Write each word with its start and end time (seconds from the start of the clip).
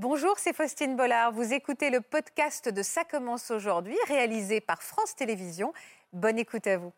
Bonjour, 0.00 0.34
c'est 0.36 0.54
Faustine 0.54 0.94
Bollard. 0.94 1.32
Vous 1.32 1.52
écoutez 1.52 1.90
le 1.90 2.00
podcast 2.00 2.68
de 2.68 2.82
Ça 2.84 3.02
commence 3.02 3.50
aujourd'hui, 3.50 3.96
réalisé 4.06 4.60
par 4.60 4.80
France 4.80 5.16
Télévisions. 5.16 5.72
Bonne 6.12 6.38
écoute 6.38 6.68
à 6.68 6.76
vous. 6.76 6.92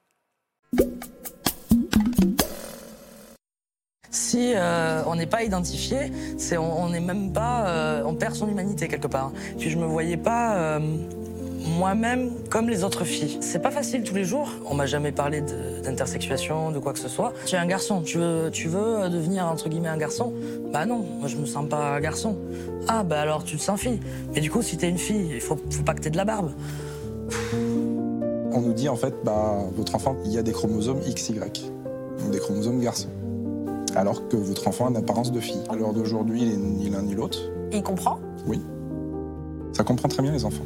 Si 4.10 4.52
euh, 4.54 5.02
on 5.06 5.14
n'est 5.14 5.24
pas 5.26 5.44
identifié, 5.44 6.12
on 6.58 6.90
n'est 6.90 7.00
même 7.00 7.32
pas, 7.32 7.68
euh, 7.68 8.02
on 8.04 8.14
perd 8.14 8.34
son 8.34 8.50
humanité 8.50 8.86
quelque 8.86 9.06
part. 9.06 9.32
Puis 9.58 9.70
je 9.70 9.78
me 9.78 9.86
voyais 9.86 10.18
pas 10.18 10.56
euh, 10.56 10.80
moi-même 11.60 12.30
comme 12.48 12.68
les 12.68 12.84
autres 12.84 13.04
filles. 13.04 13.38
C'est 13.40 13.60
pas 13.60 13.70
facile 13.70 14.02
tous 14.02 14.14
les 14.14 14.24
jours. 14.24 14.48
On 14.66 14.74
m'a 14.74 14.86
jamais 14.86 15.12
parlé 15.12 15.42
d'intersexuation, 15.82 16.70
de, 16.70 16.78
quoi 16.78 16.92
que 16.92 16.98
ce 16.98 17.08
soit. 17.08 17.32
Tu 17.46 17.54
es 17.54 17.58
un 17.58 17.66
garçon, 17.66 18.02
tu 18.02 18.18
veux, 18.18 18.50
tu 18.50 18.68
veux 18.68 19.08
devenir 19.08 19.46
entre 19.46 19.68
guillemets 19.68 19.88
un 19.88 19.96
garçon? 19.96 20.32
Bah 20.72 20.86
non, 20.86 21.04
moi 21.18 21.28
je 21.28 21.36
me 21.36 21.46
sens 21.46 21.68
pas 21.68 21.96
un 21.96 22.00
garçon. 22.00 22.36
Ah 22.88 23.02
bah 23.02 23.20
alors 23.20 23.44
tu 23.44 23.56
te 23.56 23.62
sens 23.62 23.80
fille. 23.80 24.00
Mais 24.34 24.40
du 24.40 24.50
coup, 24.50 24.62
si 24.62 24.76
t'es 24.76 24.88
une 24.88 24.98
fille, 24.98 25.30
il 25.34 25.40
faut, 25.40 25.58
faut 25.70 25.82
pas 25.82 25.94
que 25.94 26.00
t'aies 26.00 26.10
de 26.10 26.16
la 26.16 26.24
barbe. 26.24 26.52
On 28.52 28.60
nous 28.60 28.72
dit 28.72 28.88
en 28.88 28.96
fait, 28.96 29.14
bah, 29.24 29.58
votre 29.76 29.94
enfant, 29.94 30.16
il 30.24 30.32
y 30.32 30.38
a 30.38 30.42
des 30.42 30.52
chromosomes 30.52 31.00
XY, 31.00 31.34
donc 31.34 32.30
des 32.32 32.38
chromosomes 32.38 32.80
garçons. 32.80 33.10
Alors 33.96 34.28
que 34.28 34.36
votre 34.36 34.68
enfant 34.68 34.86
a 34.86 34.90
une 34.90 34.96
apparence 34.96 35.32
de 35.32 35.40
fille. 35.40 35.60
À 35.68 35.76
l'heure 35.76 35.92
d'aujourd'hui, 35.92 36.42
il 36.42 36.52
est 36.52 36.56
ni 36.56 36.90
l'un 36.90 37.02
ni 37.02 37.14
l'autre. 37.14 37.38
Il 37.72 37.82
comprend? 37.82 38.18
Oui. 38.46 38.60
Ça 39.72 39.84
comprend 39.84 40.08
très 40.08 40.22
bien 40.22 40.32
les 40.32 40.44
enfants, 40.44 40.64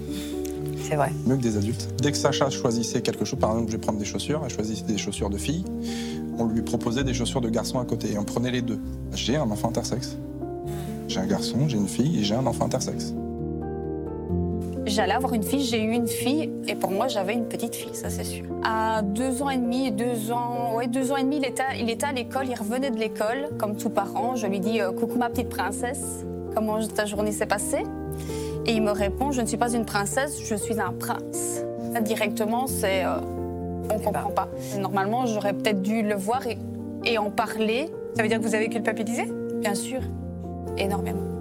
C'est 0.88 0.96
vrai. 0.96 1.10
mieux 1.26 1.36
que 1.36 1.42
des 1.42 1.56
adultes. 1.56 1.88
Dès 2.02 2.12
que 2.12 2.18
Sacha 2.18 2.50
choisissait 2.50 3.00
quelque 3.00 3.24
chose, 3.24 3.38
par 3.38 3.52
exemple, 3.52 3.70
je 3.70 3.76
vais 3.76 3.80
prendre 3.80 3.98
des 3.98 4.04
chaussures, 4.04 4.42
elle 4.44 4.50
choisissait 4.50 4.84
des 4.84 4.98
chaussures 4.98 5.30
de 5.30 5.38
fille, 5.38 5.64
on 6.38 6.46
lui 6.46 6.62
proposait 6.62 7.04
des 7.04 7.14
chaussures 7.14 7.40
de 7.40 7.48
garçon 7.48 7.78
à 7.78 7.84
côté 7.84 8.12
et 8.12 8.18
on 8.18 8.24
prenait 8.24 8.50
les 8.50 8.62
deux. 8.62 8.78
J'ai 9.14 9.36
un 9.36 9.50
enfant 9.50 9.68
intersexe. 9.68 10.18
J'ai 11.08 11.20
un 11.20 11.26
garçon, 11.26 11.68
j'ai 11.68 11.76
une 11.76 11.88
fille 11.88 12.20
et 12.20 12.24
j'ai 12.24 12.34
un 12.34 12.46
enfant 12.46 12.66
intersexe. 12.66 13.14
J'allais 14.86 15.14
avoir 15.14 15.32
une 15.32 15.42
fille, 15.42 15.64
j'ai 15.64 15.82
eu 15.82 15.92
une 15.92 16.06
fille, 16.06 16.50
et 16.68 16.74
pour 16.74 16.90
moi, 16.90 17.08
j'avais 17.08 17.32
une 17.32 17.46
petite 17.46 17.74
fille, 17.74 17.94
ça 17.94 18.10
c'est 18.10 18.24
sûr. 18.24 18.44
À 18.62 19.00
deux 19.00 19.42
ans 19.42 19.48
et 19.48 19.56
demi, 19.56 19.90
deux 19.90 20.30
ans, 20.30 20.74
ouais, 20.76 20.88
deux 20.88 21.10
ans 21.10 21.16
et 21.16 21.22
demi, 21.22 21.38
il 21.38 21.46
était, 21.46 21.62
il 21.80 21.88
était 21.88 22.04
à 22.04 22.12
l'école, 22.12 22.48
il 22.48 22.54
revenait 22.54 22.90
de 22.90 22.98
l'école, 22.98 23.48
comme 23.58 23.76
tout 23.76 23.88
parent. 23.88 24.36
Je 24.36 24.46
lui 24.46 24.60
dis 24.60 24.82
euh, 24.82 24.92
Coucou 24.92 25.16
ma 25.16 25.30
petite 25.30 25.48
princesse, 25.48 26.24
comment 26.54 26.78
ta 26.86 27.06
journée 27.06 27.32
s'est 27.32 27.46
passée? 27.46 27.82
Et 28.66 28.72
il 28.72 28.82
me 28.82 28.90
répond 28.90 29.30
Je 29.32 29.40
ne 29.42 29.46
suis 29.46 29.56
pas 29.56 29.72
une 29.72 29.84
princesse, 29.84 30.40
je 30.42 30.54
suis 30.54 30.80
un 30.80 30.92
prince. 30.92 31.62
Directement, 32.02 32.66
c'est. 32.66 33.04
euh, 33.04 33.18
on 33.90 33.98
ne 33.98 34.02
comprend 34.02 34.30
pas. 34.30 34.48
Normalement, 34.78 35.26
j'aurais 35.26 35.52
peut-être 35.52 35.82
dû 35.82 36.02
le 36.02 36.14
voir 36.14 36.46
et, 36.46 36.58
et 37.04 37.18
en 37.18 37.30
parler, 37.30 37.90
Ça 38.16 38.22
veut 38.22 38.28
dire 38.28 38.38
que 38.38 38.44
vous 38.44 38.54
avez 38.54 38.68
culpabilisé? 38.68 39.30
Bien 39.60 39.74
sûr, 39.74 40.00
énormément. 40.78 41.33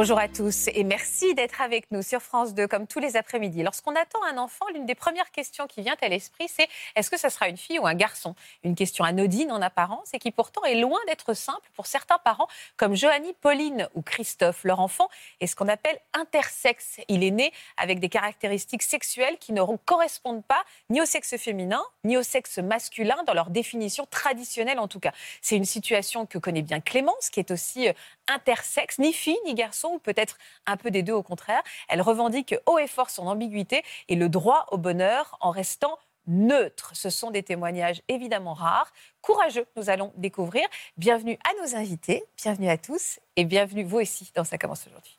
Bonjour 0.00 0.20
à 0.20 0.28
tous 0.28 0.68
et 0.68 0.84
merci 0.84 1.34
d'être 1.34 1.60
avec 1.60 1.90
nous 1.90 2.02
sur 2.02 2.22
France 2.22 2.54
2 2.54 2.68
comme 2.68 2.86
tous 2.86 3.00
les 3.00 3.16
après-midi. 3.16 3.64
Lorsqu'on 3.64 3.96
attend 3.96 4.20
un 4.30 4.38
enfant, 4.38 4.64
l'une 4.72 4.86
des 4.86 4.94
premières 4.94 5.32
questions 5.32 5.66
qui 5.66 5.82
vient 5.82 5.96
à 6.00 6.08
l'esprit, 6.08 6.46
c'est 6.46 6.68
est-ce 6.94 7.10
que 7.10 7.18
ça 7.18 7.30
sera 7.30 7.48
une 7.48 7.56
fille 7.56 7.80
ou 7.80 7.86
un 7.88 7.96
garçon? 7.96 8.36
Une 8.62 8.76
question 8.76 9.02
anodine 9.02 9.50
en 9.50 9.60
apparence 9.60 10.14
et 10.14 10.20
qui 10.20 10.30
pourtant 10.30 10.62
est 10.62 10.76
loin 10.76 11.00
d'être 11.08 11.34
simple 11.34 11.68
pour 11.74 11.88
certains 11.88 12.18
parents 12.18 12.46
comme 12.76 12.94
Johanny, 12.94 13.34
Pauline 13.40 13.88
ou 13.96 14.02
Christophe. 14.02 14.62
Leur 14.62 14.78
enfant 14.78 15.08
est 15.40 15.48
ce 15.48 15.56
qu'on 15.56 15.66
appelle 15.66 15.98
intersexe. 16.12 16.98
Il 17.08 17.24
est 17.24 17.32
né 17.32 17.52
avec 17.76 17.98
des 17.98 18.08
caractéristiques 18.08 18.84
sexuelles 18.84 19.36
qui 19.40 19.52
ne 19.52 19.62
correspondent 19.84 20.44
pas 20.44 20.62
ni 20.90 21.00
au 21.00 21.06
sexe 21.06 21.36
féminin 21.38 21.82
ni 22.04 22.16
au 22.16 22.22
sexe 22.22 22.58
masculin 22.58 23.24
dans 23.26 23.34
leur 23.34 23.50
définition 23.50 24.06
traditionnelle 24.08 24.78
en 24.78 24.86
tout 24.86 25.00
cas. 25.00 25.12
C'est 25.42 25.56
une 25.56 25.64
situation 25.64 26.24
que 26.24 26.38
connaît 26.38 26.62
bien 26.62 26.78
Clémence 26.78 27.30
qui 27.30 27.40
est 27.40 27.50
aussi 27.50 27.88
euh, 27.88 27.92
intersexe, 28.28 29.00
ni 29.00 29.12
fille 29.12 29.38
ni 29.44 29.54
garçon, 29.54 29.87
peut-être 29.96 30.36
un 30.66 30.76
peu 30.76 30.90
des 30.90 31.02
deux 31.02 31.14
au 31.14 31.22
contraire. 31.22 31.62
Elle 31.88 32.02
revendique 32.02 32.54
haut 32.66 32.78
et 32.78 32.86
fort 32.86 33.08
son 33.08 33.26
ambiguïté 33.26 33.82
et 34.08 34.16
le 34.16 34.28
droit 34.28 34.66
au 34.70 34.76
bonheur 34.76 35.38
en 35.40 35.50
restant 35.50 35.98
neutre. 36.26 36.90
Ce 36.94 37.10
sont 37.10 37.30
des 37.30 37.42
témoignages 37.42 38.02
évidemment 38.08 38.54
rares, 38.54 38.92
courageux, 39.22 39.66
nous 39.76 39.90
allons 39.90 40.12
découvrir. 40.16 40.68
Bienvenue 40.96 41.38
à 41.48 41.64
nos 41.64 41.74
invités, 41.74 42.22
bienvenue 42.36 42.68
à 42.68 42.76
tous 42.76 43.18
et 43.36 43.44
bienvenue 43.44 43.84
vous 43.84 43.98
aussi 43.98 44.30
dans 44.34 44.44
Ça 44.44 44.58
commence 44.58 44.86
aujourd'hui. 44.86 45.18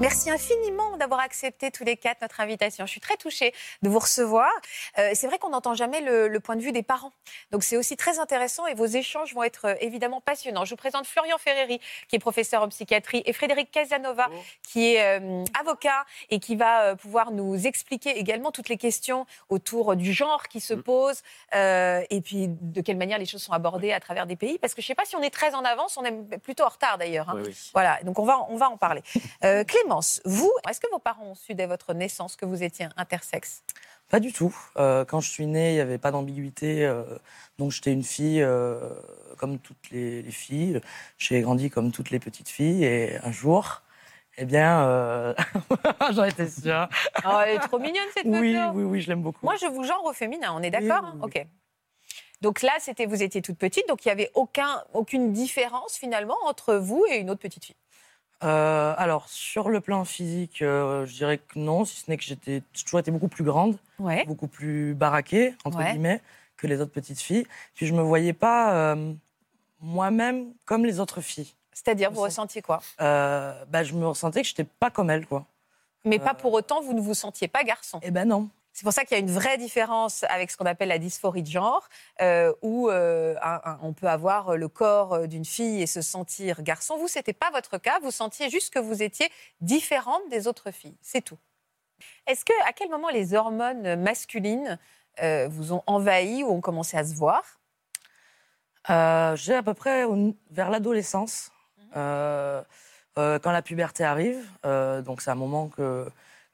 Merci 0.00 0.30
infiniment 0.30 0.96
d'avoir 0.96 1.18
accepté 1.18 1.72
tous 1.72 1.82
les 1.82 1.96
quatre 1.96 2.22
notre 2.22 2.38
invitation. 2.40 2.86
Je 2.86 2.90
suis 2.92 3.00
très 3.00 3.16
touchée 3.16 3.52
de 3.82 3.88
vous 3.88 3.98
recevoir. 3.98 4.48
Euh, 4.96 5.10
c'est 5.14 5.26
vrai 5.26 5.38
qu'on 5.38 5.48
n'entend 5.50 5.74
jamais 5.74 6.00
le, 6.00 6.28
le 6.28 6.40
point 6.40 6.54
de 6.54 6.62
vue 6.62 6.70
des 6.70 6.84
parents. 6.84 7.10
Donc 7.50 7.64
c'est 7.64 7.76
aussi 7.76 7.96
très 7.96 8.20
intéressant 8.20 8.66
et 8.66 8.74
vos 8.74 8.86
échanges 8.86 9.34
vont 9.34 9.42
être 9.42 9.66
euh, 9.66 9.74
évidemment 9.80 10.20
passionnants. 10.20 10.64
Je 10.64 10.70
vous 10.70 10.76
présente 10.76 11.04
Florian 11.04 11.36
Ferreri, 11.36 11.80
qui 12.06 12.14
est 12.14 12.20
professeur 12.20 12.62
en 12.62 12.68
psychiatrie, 12.68 13.24
et 13.26 13.32
Frédéric 13.32 13.72
Casanova, 13.72 14.28
qui 14.62 14.94
est 14.94 15.18
euh, 15.20 15.42
avocat 15.58 16.04
et 16.30 16.38
qui 16.38 16.54
va 16.54 16.94
pouvoir 16.94 17.32
nous 17.32 17.66
expliquer 17.66 18.18
également 18.18 18.52
toutes 18.52 18.68
les 18.68 18.76
questions 18.76 19.26
autour 19.48 19.96
du 19.96 20.12
genre 20.12 20.46
qui 20.46 20.60
se 20.60 20.74
posent 20.74 21.22
euh, 21.56 22.02
et 22.10 22.20
puis 22.20 22.46
de 22.48 22.80
quelle 22.82 22.98
manière 22.98 23.18
les 23.18 23.26
choses 23.26 23.42
sont 23.42 23.52
abordées 23.52 23.92
à 23.92 23.98
travers 23.98 24.26
des 24.26 24.36
pays. 24.36 24.58
Parce 24.58 24.74
que 24.74 24.80
je 24.80 24.86
ne 24.86 24.88
sais 24.88 24.94
pas 24.94 25.06
si 25.06 25.16
on 25.16 25.22
est 25.22 25.30
très 25.30 25.56
en 25.56 25.64
avance, 25.64 25.96
on 25.96 26.04
est 26.04 26.38
plutôt 26.38 26.62
en 26.64 26.68
retard 26.68 26.98
d'ailleurs. 26.98 27.28
hein. 27.30 27.42
Voilà, 27.72 27.98
donc 28.04 28.20
on 28.20 28.24
va, 28.24 28.46
on 28.48 28.56
va 28.56 28.70
en 28.70 28.76
parler. 28.76 29.02
Clémence, 29.88 30.20
vous, 30.26 30.52
est-ce 30.68 30.80
que 30.80 30.90
vos 30.90 30.98
parents 30.98 31.24
ont 31.30 31.34
su 31.34 31.54
dès 31.54 31.66
votre 31.66 31.94
naissance 31.94 32.36
que 32.36 32.44
vous 32.44 32.62
étiez 32.62 32.88
intersexe? 32.96 33.64
Pas 34.08 34.20
du 34.20 34.32
tout. 34.32 34.54
Euh, 34.76 35.04
quand 35.04 35.20
je 35.20 35.30
suis 35.30 35.46
né, 35.46 35.72
il 35.72 35.74
n'y 35.74 35.80
avait 35.80 35.98
pas 35.98 36.10
d'ambiguïté. 36.10 36.84
euh, 36.86 37.04
donc 37.58 37.72
j'étais 37.72 37.92
une 37.92 38.02
fille 38.04 38.42
euh, 38.42 38.78
comme 39.36 39.58
toutes 39.58 39.90
les, 39.90 40.22
les 40.22 40.30
filles. 40.30 40.80
J'ai 41.18 41.40
grandi 41.42 41.70
comme 41.70 41.92
toutes 41.92 42.10
les 42.10 42.18
petites 42.18 42.48
filles. 42.48 42.84
Et 42.84 43.18
un 43.22 43.32
jour, 43.32 43.82
eh 44.38 44.44
bien, 44.46 44.82
euh, 44.86 45.34
j'en 46.12 46.24
étais 46.24 46.48
sûre. 46.48 46.88
Oh, 47.24 47.38
Elle 47.44 47.56
est 47.56 47.58
trop 47.60 47.78
mignonne 47.78 48.08
cette 48.14 48.26
Oui, 48.26 48.54
photo. 48.54 48.72
oui, 48.74 48.84
oui, 48.84 49.00
je 49.02 49.08
l'aime 49.08 49.22
beaucoup. 49.22 49.46
Moi, 49.46 49.56
je 49.56 49.66
vous 49.66 49.84
genre 49.84 50.04
au 50.04 50.12
féminin, 50.12 50.52
on 50.54 50.62
est 50.62 50.70
d'accord 50.70 51.02
Oui, 51.02 51.04
hein? 51.04 51.14
oui, 51.14 51.20
oui. 51.24 51.34
Ok. 51.36 51.46
Donc 52.40 52.62
là, 52.62 52.72
c'était 52.80 53.06
vous 53.06 53.22
étiez 53.22 53.42
toute 53.42 53.58
petite, 53.58 53.88
donc 53.88 54.04
il 54.04 54.08
n'y 54.08 54.12
avait 54.12 54.30
aucun, 54.34 54.84
aucune 54.94 55.32
différence 55.32 55.96
finalement 55.96 56.36
entre 56.46 56.74
vous 56.76 57.04
et 57.10 57.16
une 57.18 57.30
autre 57.30 57.40
petite 57.40 57.64
fille? 57.64 57.76
Euh, 58.44 58.94
alors, 58.96 59.28
sur 59.28 59.68
le 59.68 59.80
plan 59.80 60.04
physique, 60.04 60.62
euh, 60.62 61.04
je 61.06 61.12
dirais 61.14 61.38
que 61.38 61.58
non, 61.58 61.84
si 61.84 61.96
ce 62.00 62.10
n'est 62.10 62.16
que 62.16 62.22
j'étais 62.22 62.62
toujours 62.72 63.00
été 63.00 63.10
beaucoup 63.10 63.28
plus 63.28 63.44
grande, 63.44 63.76
Ouais. 63.98 64.24
beaucoup 64.26 64.46
plus 64.46 64.94
baraquée, 64.94 65.54
entre 65.64 65.78
Ouais. 65.78 65.90
guillemets, 65.90 66.22
que 66.56 66.66
les 66.66 66.80
autres 66.80 66.92
petites 66.92 67.20
filles. 67.20 67.46
Puis 67.74 67.86
je 67.86 67.94
me 67.94 68.02
voyais 68.02 68.32
pas 68.32 68.74
euh, 68.74 69.12
moi-même 69.80 70.52
comme 70.64 70.84
les 70.84 71.00
autres 71.00 71.20
filles. 71.20 71.52
C'est-à-dire, 71.72 72.10
Je 72.10 72.14
vous 72.16 72.22
ressentiez 72.22 72.62
quoi? 72.62 72.80
Bah, 72.98 73.82
je 73.84 73.92
me 73.94 74.06
ressentais 74.06 74.42
que 74.42 74.48
j'étais 74.48 74.64
pas 74.64 74.90
comme 74.90 75.10
elles, 75.10 75.26
quoi. 75.26 75.46
Mais 76.04 76.18
pas 76.18 76.34
pour 76.34 76.52
autant, 76.52 76.80
vous 76.80 76.94
ne 76.94 77.00
vous 77.00 77.14
sentiez 77.14 77.48
pas 77.48 77.64
garçon? 77.64 78.00
Eh 78.02 78.10
ben 78.10 78.26
non. 78.26 78.48
C'est 78.72 78.84
pour 78.84 78.92
ça 78.92 79.04
qu'il 79.04 79.16
y 79.16 79.20
a 79.20 79.22
une 79.22 79.30
vraie 79.30 79.58
différence 79.58 80.24
avec 80.28 80.50
ce 80.50 80.56
qu'on 80.56 80.66
appelle 80.66 80.88
la 80.88 80.98
dysphorie 80.98 81.42
de 81.42 81.50
genre, 81.50 81.88
euh, 82.20 82.52
où 82.62 82.88
euh, 82.88 83.34
un- 83.42 83.60
un- 83.64 83.78
on 83.82 83.92
peut 83.92 84.06
avoir 84.06 84.56
le 84.56 84.68
corps 84.68 85.14
euh, 85.14 85.26
d'une 85.26 85.44
fille 85.44 85.82
et 85.82 85.86
se 85.88 86.00
sentir 86.00 86.62
garçon. 86.62 86.96
Vous, 86.96 87.08
c'était 87.08 87.32
pas 87.32 87.50
votre 87.50 87.78
cas. 87.78 87.98
Vous 88.00 88.12
sentiez 88.12 88.50
juste 88.50 88.72
que 88.72 88.78
vous 88.78 89.02
étiez 89.02 89.28
différente 89.60 90.22
des 90.30 90.46
autres 90.46 90.70
filles. 90.70 90.96
C'est 91.02 91.22
tout. 91.22 91.38
Est-ce 92.28 92.44
que, 92.44 92.52
à 92.68 92.72
quel 92.72 92.88
moment 92.88 93.08
les 93.08 93.34
hormones 93.34 93.96
masculines 93.96 94.78
euh, 95.22 95.48
vous 95.50 95.72
ont 95.72 95.82
envahi 95.88 96.44
ou 96.44 96.50
ont 96.52 96.60
commencé 96.60 96.96
à 96.96 97.04
se 97.04 97.14
voir? 97.14 97.42
Euh, 98.90 99.34
j'ai 99.36 99.54
à 99.54 99.62
peu 99.62 99.74
près 99.74 100.04
vers 100.50 100.70
l'adolescence, 100.70 101.50
euh, 101.96 102.62
euh, 103.18 103.38
quand 103.40 103.50
la 103.50 103.62
puberté 103.62 104.04
arrive. 104.04 104.48
euh, 104.64 105.02
donc 105.02 105.20
c'est 105.20 105.30
un 105.30 105.34
moment 105.34 105.68
que, 105.68 106.08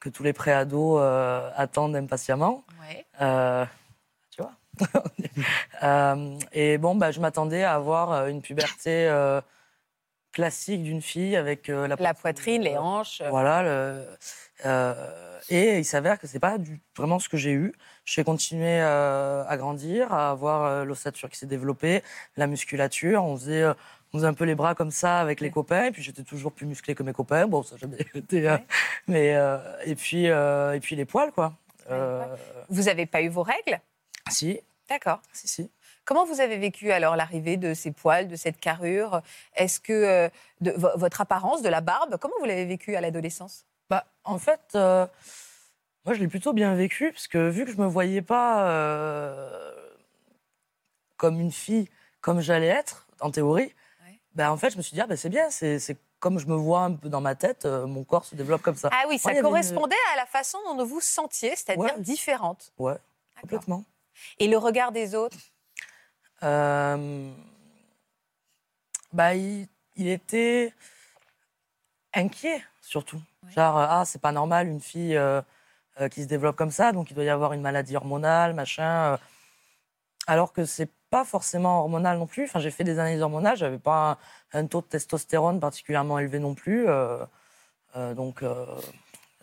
que 0.04 0.10
tous 0.10 0.22
les 0.22 0.34
préados 0.34 0.98
euh, 0.98 1.50
attendent 1.56 1.96
impatiemment. 1.96 2.62
Ouais. 2.80 3.06
Euh, 3.22 3.64
tu 4.30 4.42
vois 4.42 4.52
Euh, 5.82 6.38
Et 6.52 6.76
bon, 6.78 6.94
bah, 6.94 7.10
je 7.10 7.20
m'attendais 7.20 7.64
à 7.64 7.74
avoir 7.74 8.12
euh, 8.12 8.26
une 8.28 8.42
puberté 8.42 9.10
classique 10.32 10.82
d'une 10.82 11.00
fille 11.02 11.36
avec 11.36 11.68
la, 11.68 11.88
La 11.88 12.14
poitrine, 12.14 12.62
les 12.62 12.76
hanches. 12.76 13.22
Voilà. 13.30 13.62
le- 13.62 14.04
et 15.50 15.78
il 15.78 15.84
s'avère 15.84 16.18
que 16.18 16.26
c'est 16.26 16.38
pas 16.40 16.58
du- 16.58 16.80
vraiment 16.96 17.18
ce 17.18 17.28
que 17.28 17.36
j'ai 17.36 17.52
eu. 17.52 17.72
J'ai 18.04 18.24
continué 18.24 18.80
à 18.80 19.54
grandir, 19.56 20.12
à 20.12 20.30
avoir 20.30 20.84
l'ossature 20.84 21.28
qui 21.30 21.38
s'est 21.38 21.46
développée, 21.46 22.02
la 22.36 22.46
musculature. 22.46 23.24
On 23.24 23.36
faisait, 23.36 23.64
on 24.14 24.18
faisait 24.18 24.28
un 24.28 24.34
peu 24.34 24.44
les 24.44 24.54
bras 24.54 24.74
comme 24.76 24.92
ça 24.92 25.18
avec 25.20 25.40
les 25.40 25.50
copains. 25.50 25.86
Et 25.86 25.90
puis 25.90 26.02
j'étais 26.02 26.22
toujours 26.22 26.52
plus 26.52 26.66
musclé 26.66 26.94
que 26.94 27.02
mes 27.02 27.12
copains. 27.12 27.46
Bon, 27.48 27.62
ça 27.64 27.76
jamais 27.76 27.96
été. 28.14 28.48
euh, 28.48 28.54
Ouais. 28.56 28.64
mais 29.08 29.34
euh, 29.34 29.58
et 29.84 29.96
puis 29.96 30.28
euh, 30.30 30.72
et 30.74 30.80
puis 30.80 30.94
les 30.96 31.04
poils 31.04 31.32
quoi. 31.32 31.52
Euh, 31.90 32.24
Vous 32.70 32.84
n'avez 32.84 33.06
pas 33.06 33.20
eu 33.22 33.28
vos 33.28 33.42
règles? 33.42 33.80
Si. 34.30 34.60
D'accord. 34.88 35.20
Si, 35.32 35.48
si. 35.48 35.70
Comment 36.04 36.24
vous 36.26 36.40
avez 36.40 36.56
vécu 36.58 36.92
alors 36.92 37.16
l'arrivée 37.16 37.56
de 37.56 37.74
ces 37.74 37.90
poils, 37.90 38.28
de 38.28 38.36
cette 38.36 38.58
carrure? 38.60 39.20
Est-ce 39.56 39.80
que 39.80 40.30
de, 40.60 40.70
vo- 40.72 40.96
votre 40.96 41.20
apparence, 41.20 41.60
de 41.62 41.68
la 41.68 41.80
barbe, 41.80 42.16
comment 42.20 42.34
vous 42.38 42.44
l'avez 42.46 42.66
vécu 42.66 42.94
à 42.94 43.00
l'adolescence? 43.00 43.64
Bah, 43.90 44.04
en 44.24 44.38
fait, 44.38 44.60
moi, 44.74 45.08
je 46.12 46.20
l'ai 46.20 46.28
plutôt 46.28 46.52
bien 46.52 46.74
vécu, 46.74 47.10
parce 47.12 47.26
que 47.26 47.48
vu 47.48 47.64
que 47.64 47.70
je 47.72 47.78
me 47.78 47.86
voyais 47.86 48.20
pas 48.22 48.68
euh, 48.70 49.72
comme 51.16 51.40
une 51.40 51.52
fille, 51.52 51.88
comme 52.20 52.40
j'allais 52.40 52.66
être, 52.68 53.06
en 53.20 53.30
théorie. 53.30 53.74
Bah, 54.34 54.52
en 54.52 54.56
fait, 54.56 54.70
je 54.70 54.76
me 54.76 54.82
suis 54.82 54.94
dit, 54.94 55.00
ah, 55.00 55.06
bah, 55.06 55.16
c'est 55.16 55.28
bien, 55.28 55.50
c'est 55.50 55.96
comme 56.18 56.38
je 56.38 56.46
me 56.46 56.54
vois 56.56 56.80
un 56.80 56.92
peu 56.94 57.08
dans 57.10 57.20
ma 57.20 57.34
tête, 57.34 57.66
euh, 57.66 57.86
mon 57.86 58.02
corps 58.02 58.24
se 58.24 58.34
développe 58.34 58.62
comme 58.62 58.76
ça. 58.76 58.88
Ah 58.92 59.04
oui, 59.08 59.18
ça 59.18 59.32
une- 59.32 59.42
correspondait 59.42 59.94
à 60.14 60.16
la 60.16 60.26
façon 60.26 60.58
dont 60.66 60.76
vous 60.84 60.94
vous 60.94 61.00
sentiez, 61.00 61.50
c'est-à-dire 61.50 61.82
Ouais. 61.84 62.00
différente. 62.00 62.72
Ouais, 62.78 62.96
complètement. 63.40 63.84
Et 64.38 64.48
le 64.48 64.56
regard 64.56 64.90
des 64.90 65.14
autres? 65.14 65.36
Euh, 66.42 67.30
bah, 69.12 69.34
il, 69.34 69.68
il 69.96 70.08
était 70.08 70.72
inquiet, 72.14 72.62
surtout. 72.80 73.20
Ouais. 73.42 73.52
Genre, 73.52 73.78
euh, 73.78 73.86
ah, 73.88 74.04
c'est 74.06 74.20
pas 74.20 74.32
normal, 74.32 74.66
une 74.68 74.80
fille 74.80 75.16
euh, 75.16 75.42
qui 76.10 76.22
se 76.22 76.28
développe 76.28 76.56
comme 76.56 76.70
ça, 76.70 76.92
donc 76.92 77.10
il 77.10 77.14
doit 77.14 77.24
y 77.24 77.28
avoir 77.28 77.52
une 77.52 77.60
maladie 77.60 77.96
hormonale, 77.96 78.54
machin. 78.54 79.18
alors 80.26 80.52
que 80.52 80.64
c'est 80.64 80.88
pas 81.16 81.24
forcément 81.24 81.74
hormonal 81.80 82.18
non 82.18 82.26
plus. 82.26 82.44
Enfin, 82.44 82.58
j'ai 82.58 82.72
fait 82.72 82.82
des 82.84 82.98
analyses 82.98 83.22
hormonales, 83.22 83.56
j'avais 83.56 83.78
pas 83.78 84.18
un, 84.52 84.60
un 84.60 84.66
taux 84.66 84.80
de 84.80 84.86
testostérone 84.86 85.60
particulièrement 85.60 86.18
élevé 86.18 86.38
non 86.40 86.54
plus. 86.54 86.88
euh, 86.88 87.24
euh, 87.96 88.14
donc, 88.14 88.42
euh, 88.42 88.66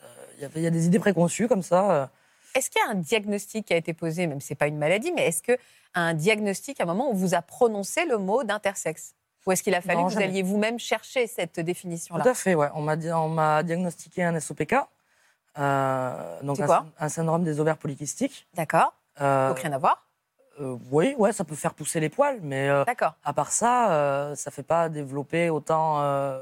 euh, 0.03 0.05
il 0.37 0.57
y 0.57 0.61
il 0.63 0.67
a 0.67 0.69
des 0.69 0.85
idées 0.87 0.99
préconçues 0.99 1.47
comme 1.47 1.63
ça. 1.63 2.09
Est-ce 2.55 2.69
qu'il 2.69 2.81
y 2.81 2.85
a 2.85 2.91
un 2.91 2.95
diagnostic 2.95 3.67
qui 3.67 3.73
a 3.73 3.77
été 3.77 3.93
posé, 3.93 4.27
même 4.27 4.41
si 4.41 4.47
ce 4.47 4.53
n'est 4.53 4.57
pas 4.57 4.67
une 4.67 4.77
maladie, 4.77 5.11
mais 5.15 5.27
est-ce 5.27 5.41
qu'il 5.41 5.57
un 5.93 6.13
diagnostic 6.13 6.81
à 6.81 6.83
un 6.83 6.87
moment 6.87 7.09
où 7.11 7.15
vous 7.15 7.33
a 7.35 7.41
prononcé 7.41 8.05
le 8.05 8.17
mot 8.17 8.43
d'intersexe? 8.43 9.13
Ou 9.45 9.51
est-ce 9.53 9.63
qu'il 9.63 9.73
a 9.73 9.81
fallu 9.81 10.01
Non, 10.01 10.07
que 10.07 10.13
vous 10.13 10.21
alliez 10.21 10.43
vous-même 10.43 10.77
chercher 10.77 11.25
cette 11.27 11.59
définition-là? 11.61 12.21
Tout 12.23 12.29
à 12.29 12.33
fait, 12.33 12.53
ouais. 12.55 12.69
On 12.75 12.81
m'a, 12.81 12.95
di- 12.97 13.11
on 13.11 13.29
m'a 13.29 13.63
diagnostiqué 13.63 14.23
un 14.23 14.37
SOPK, 14.39 14.75
euh, 15.57 16.41
donc 16.43 16.57
C'est 16.57 16.63
un, 16.63 16.65
quoi? 16.67 16.85
un 16.99 17.09
syndrome 17.09 17.43
des 17.45 17.59
ovaires 17.61 17.77
polykystiques. 17.77 18.47
D'accord 18.53 18.93
Euh, 19.21 19.49
Donc 19.49 19.59
rien 19.59 19.71
à 19.73 19.77
voir 19.77 20.07
euh, 20.59 20.77
oui, 20.91 21.15
ouais, 21.17 21.31
ça 21.31 21.43
peut 21.43 21.55
faire 21.55 21.73
pousser 21.73 21.99
les 21.99 22.09
poils, 22.09 22.39
mais 22.41 22.67
euh, 22.67 22.83
à 23.23 23.33
part 23.33 23.51
ça, 23.51 23.91
euh, 23.91 24.35
ça 24.35 24.51
fait 24.51 24.63
pas 24.63 24.89
développer 24.89 25.49
autant 25.49 26.01
euh, 26.01 26.39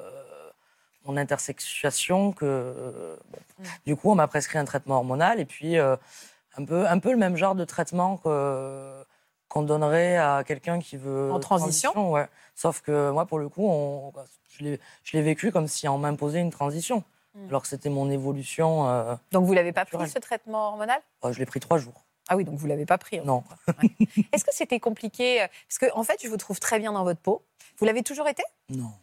mon 1.06 1.16
intersexuation 1.16 2.32
que. 2.32 3.18
bon. 3.30 3.38
Mm. 3.60 3.64
Du 3.86 3.96
coup, 3.96 4.12
on 4.12 4.16
m'a 4.16 4.28
prescrit 4.28 4.58
un 4.58 4.66
traitement 4.66 4.96
hormonal 4.98 5.40
et 5.40 5.46
puis 5.46 5.78
un 5.78 6.66
peu, 6.66 6.88
un 6.88 7.00
peu 7.00 7.12
le 7.12 7.18
même 7.18 7.36
genre 7.38 7.56
de 7.56 7.66
traitement 7.66 8.18
que 8.18 9.04
qu'on 9.48 9.64
donnerait 9.64 10.16
à 10.18 10.44
quelqu'un 10.46 10.80
qui 10.80 10.96
veut 10.96 11.32
En 11.32 11.40
transition 11.40 12.12
ouais. 12.12 12.28
Sauf 12.54 12.82
que 12.82 13.10
moi, 13.10 13.26
pour 13.26 13.40
le 13.40 13.50
coup, 13.50 13.68
on, 13.68 14.14
je 14.50 14.64
l'ai 14.64 14.80
je 15.04 15.18
l'ai 15.18 15.24
vécu 15.24 15.52
comme 15.52 15.68
si 15.68 15.88
on 15.88 15.98
m'imposait 15.98 16.40
une 16.40 16.52
transition, 16.52 17.04
Mm. 17.36 17.48
alors 17.50 17.62
que 17.62 17.68
c'était 17.68 17.90
mon 17.90 18.10
évolution. 18.10 19.18
Donc 19.32 19.46
vous 19.46 19.54
l'avez 19.54 19.72
pas 19.72 19.86
pris 19.86 20.10
ce 20.10 20.18
traitement 20.18 20.70
hormonal? 20.70 21.00
Je 21.24 21.38
l'ai 21.38 21.46
pris 21.46 21.60
trois 21.60 21.78
jours. 21.78 22.06
Ah 22.30 22.36
oui, 22.38 22.46
donc 22.46 22.56
vous 22.58 22.68
l'avez 22.68 22.86
pas 22.86 22.98
pris. 23.00 23.20
Non. 23.22 23.44
Est-ce 24.32 24.46
que 24.46 24.54
c'était 24.54 24.80
compliqué 24.80 25.42
euh, 25.42 25.48
Parce 25.68 25.80
que 25.80 25.98
en 25.98 26.04
fait, 26.04 26.20
je 26.24 26.28
vous 26.30 26.38
trouve 26.38 26.60
très 26.60 26.80
bien 26.80 26.92
dans 26.94 27.04
votre 27.04 27.20
peau. 27.20 27.44
Vous 27.80 27.86
l'avez 27.86 28.04
toujours 28.04 28.28
été? 28.28 28.44
Non. 28.70 28.94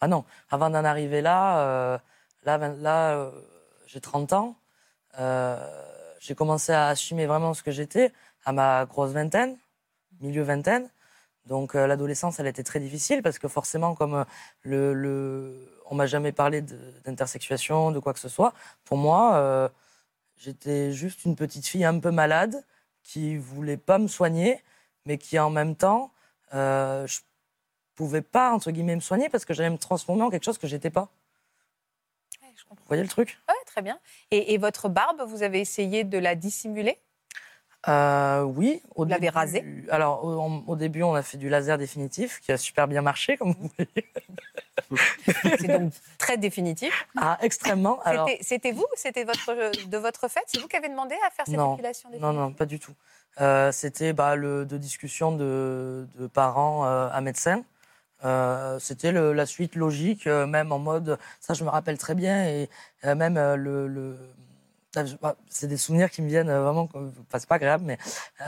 Ah 0.00 0.08
non, 0.08 0.24
avant 0.50 0.70
d'en 0.70 0.84
arriver 0.84 1.20
là, 1.22 1.60
euh, 1.60 1.98
là, 2.44 2.58
là 2.68 3.14
euh, 3.16 3.30
j'ai 3.86 4.00
30 4.00 4.32
ans. 4.34 4.56
euh, 5.18 5.56
j'ai 6.20 6.34
commencé 6.34 6.72
à 6.72 6.88
assumer 6.88 7.26
vraiment 7.26 7.54
ce 7.54 7.62
que 7.62 7.70
j'étais 7.70 8.12
à 8.44 8.52
ma 8.52 8.84
grosse 8.86 9.12
vingtaine, 9.12 9.56
milieu 10.20 10.42
vingtaine. 10.42 10.90
Donc 11.46 11.74
l'adolescence, 11.74 12.38
elle 12.40 12.46
était 12.46 12.62
très 12.62 12.80
difficile 12.80 13.22
parce 13.22 13.38
que 13.38 13.48
forcément, 13.48 13.94
comme 13.94 14.26
le, 14.62 14.92
le, 14.94 15.80
on 15.86 15.94
m'a 15.94 16.06
jamais 16.06 16.32
parlé 16.32 16.62
d'intersexuation, 17.04 17.90
de 17.90 17.98
quoi 17.98 18.12
que 18.12 18.18
ce 18.20 18.28
soit, 18.28 18.52
pour 18.84 18.98
moi, 18.98 19.70
j'étais 20.40 20.92
juste 20.92 21.24
une 21.24 21.36
petite 21.36 21.66
fille 21.66 21.84
un 21.84 21.98
peu 22.00 22.10
malade 22.10 22.64
qui 23.02 23.36
voulait 23.36 23.76
pas 23.76 23.98
me 23.98 24.08
soigner, 24.08 24.62
mais 25.04 25.18
qui 25.18 25.38
en 25.38 25.50
même 25.50 25.76
temps, 25.76 26.12
euh, 26.54 27.06
je 27.06 27.20
pouvais 27.94 28.22
pas 28.22 28.52
entre 28.52 28.70
guillemets 28.70 28.96
me 28.96 29.00
soigner 29.00 29.28
parce 29.28 29.44
que 29.44 29.54
j'allais 29.54 29.70
me 29.70 29.78
transformer 29.78 30.22
en 30.22 30.30
quelque 30.30 30.44
chose 30.44 30.58
que 30.58 30.66
j'étais 30.66 30.90
pas. 30.90 31.10
je 32.56 32.64
comprends. 32.64 32.82
Vous 32.82 32.88
voyez 32.88 33.02
le 33.02 33.08
truc? 33.08 33.38
Ouais, 33.48 33.54
très 33.66 33.82
bien. 33.82 33.98
Et, 34.30 34.54
et 34.54 34.58
votre 34.58 34.88
barbe, 34.88 35.22
vous 35.26 35.42
avez 35.42 35.60
essayé 35.60 36.04
de 36.04 36.18
la 36.18 36.34
dissimuler? 36.34 36.98
Euh, 37.88 38.42
Oui. 38.42 38.82
Au 38.94 39.04
Vous 39.04 39.08
l'avez 39.10 39.22
début- 39.26 39.34
rasée 39.34 39.64
Alors 39.90 40.24
au, 40.24 40.76
début, 40.76 41.02
on 41.02 41.14
a 41.14 41.22
fait 41.22 41.38
du 41.38 41.48
laser 41.48 41.78
définitif 41.78 42.40
qui 42.40 42.52
a 42.52 42.58
super 42.58 42.86
bien 42.88 43.00
marché, 43.02 43.36
comme 43.36 43.52
vous 43.58 43.70
voyez. 43.76 44.06
C'est 45.58 45.68
donc 45.68 45.92
très 46.18 46.36
définitif. 46.36 47.06
Ah, 47.16 47.38
extrêmement. 47.40 48.00
Alors, 48.02 48.28
C'était- 48.28 48.42
C'était 48.42 48.72
vous 48.72 48.86
C'était 48.96 49.24
votre, 49.24 49.86
de 49.88 49.96
votre 49.98 50.28
fait? 50.28 50.42
C'est 50.46 50.60
vous 50.60 50.68
qui 50.68 50.76
avez 50.76 50.88
demandé 50.88 51.14
à 51.26 51.30
faire 51.30 51.46
cette 51.46 51.56
Non. 51.56 51.74
épilation 51.74 52.08
non, 52.10 52.16
définitive? 52.16 52.40
non, 52.40 52.52
pas 52.52 52.66
du 52.66 52.78
tout. 52.78 52.92
Euh, 53.40 53.72
C'était 53.72 54.12
bah, 54.12 54.36
le, 54.36 54.66
de 54.66 54.76
discussions 54.76 55.32
de, 55.32 56.06
de 56.18 56.26
parents 56.26 56.84
euh, 56.84 57.08
à 57.10 57.20
médecins. 57.20 57.62
Euh, 58.24 58.78
C'était 58.78 59.12
le- 59.12 59.32
la 59.32 59.46
suite 59.46 59.74
logique, 59.76 60.26
euh, 60.26 60.46
même 60.46 60.72
en 60.72 60.78
mode, 60.78 61.18
ça 61.40 61.54
je 61.54 61.64
me 61.64 61.70
rappelle 61.70 61.96
très 61.96 62.14
bien, 62.14 62.44
et 62.46 62.68
euh, 63.06 63.14
même 63.14 63.36
le, 63.54 63.86
c'est 65.48 65.68
des 65.68 65.76
souvenirs 65.76 66.10
qui 66.10 66.20
me 66.22 66.28
viennent 66.28 66.48
euh, 66.48 66.62
vraiment, 66.62 66.88
enfin, 66.94 67.38
c'est 67.38 67.48
pas 67.48 67.54
agréable, 67.56 67.84
mais 67.86 67.98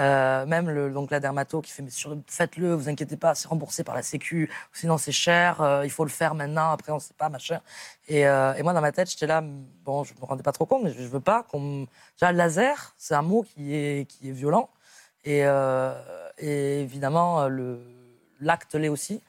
euh, 0.01 0.45
même 0.47 0.93
donc 0.93 1.11
la 1.11 1.21
dermato 1.21 1.61
qui 1.61 1.71
fait, 1.71 1.83
mais 1.83 1.91
faites-le, 2.27 2.75
vous 2.75 2.89
inquiétez 2.89 3.17
pas, 3.17 3.35
c'est 3.35 3.47
remboursé 3.49 3.85
par 3.85 3.95
la 3.95 4.03
Sécu, 4.03 4.51
sinon 4.73 4.99
c'est 4.99 5.13
cher, 5.13 5.61
euh, 5.61 5.85
il 5.85 5.91
faut 5.91 6.05
le 6.05 6.11
faire 6.11 6.35
maintenant, 6.35 6.73
après 6.73 6.91
on 6.93 6.99
sait 6.99 7.15
pas, 7.15 7.29
machin. 7.29 7.61
Et, 8.09 8.25
moi 8.63 8.73
dans 8.73 8.81
ma 8.81 8.93
tête, 8.93 9.11
j'étais 9.11 9.27
là, 9.27 9.43
bon, 9.85 10.05
je 10.05 10.15
me 10.15 10.25
rendais 10.25 10.43
pas 10.43 10.53
trop 10.53 10.67
compte, 10.67 10.83
mais 10.85 10.93
je, 10.93 11.03
je 11.03 11.09
veux 11.09 11.21
pas 11.21 11.45
qu'on. 11.45 11.87
Déjà, 12.19 12.33
laser, 12.33 12.95
c'est 12.99 13.15
un 13.15 13.23
mot 13.23 13.43
qui 13.43 13.75
est, 13.75 14.09
qui 14.09 14.29
est 14.31 14.33
violent, 14.33 14.71
et, 15.25 15.45
évidemment, 16.41 17.49
l'acte 18.41 18.75
l'est 18.75 18.89
aussi. 18.89 19.23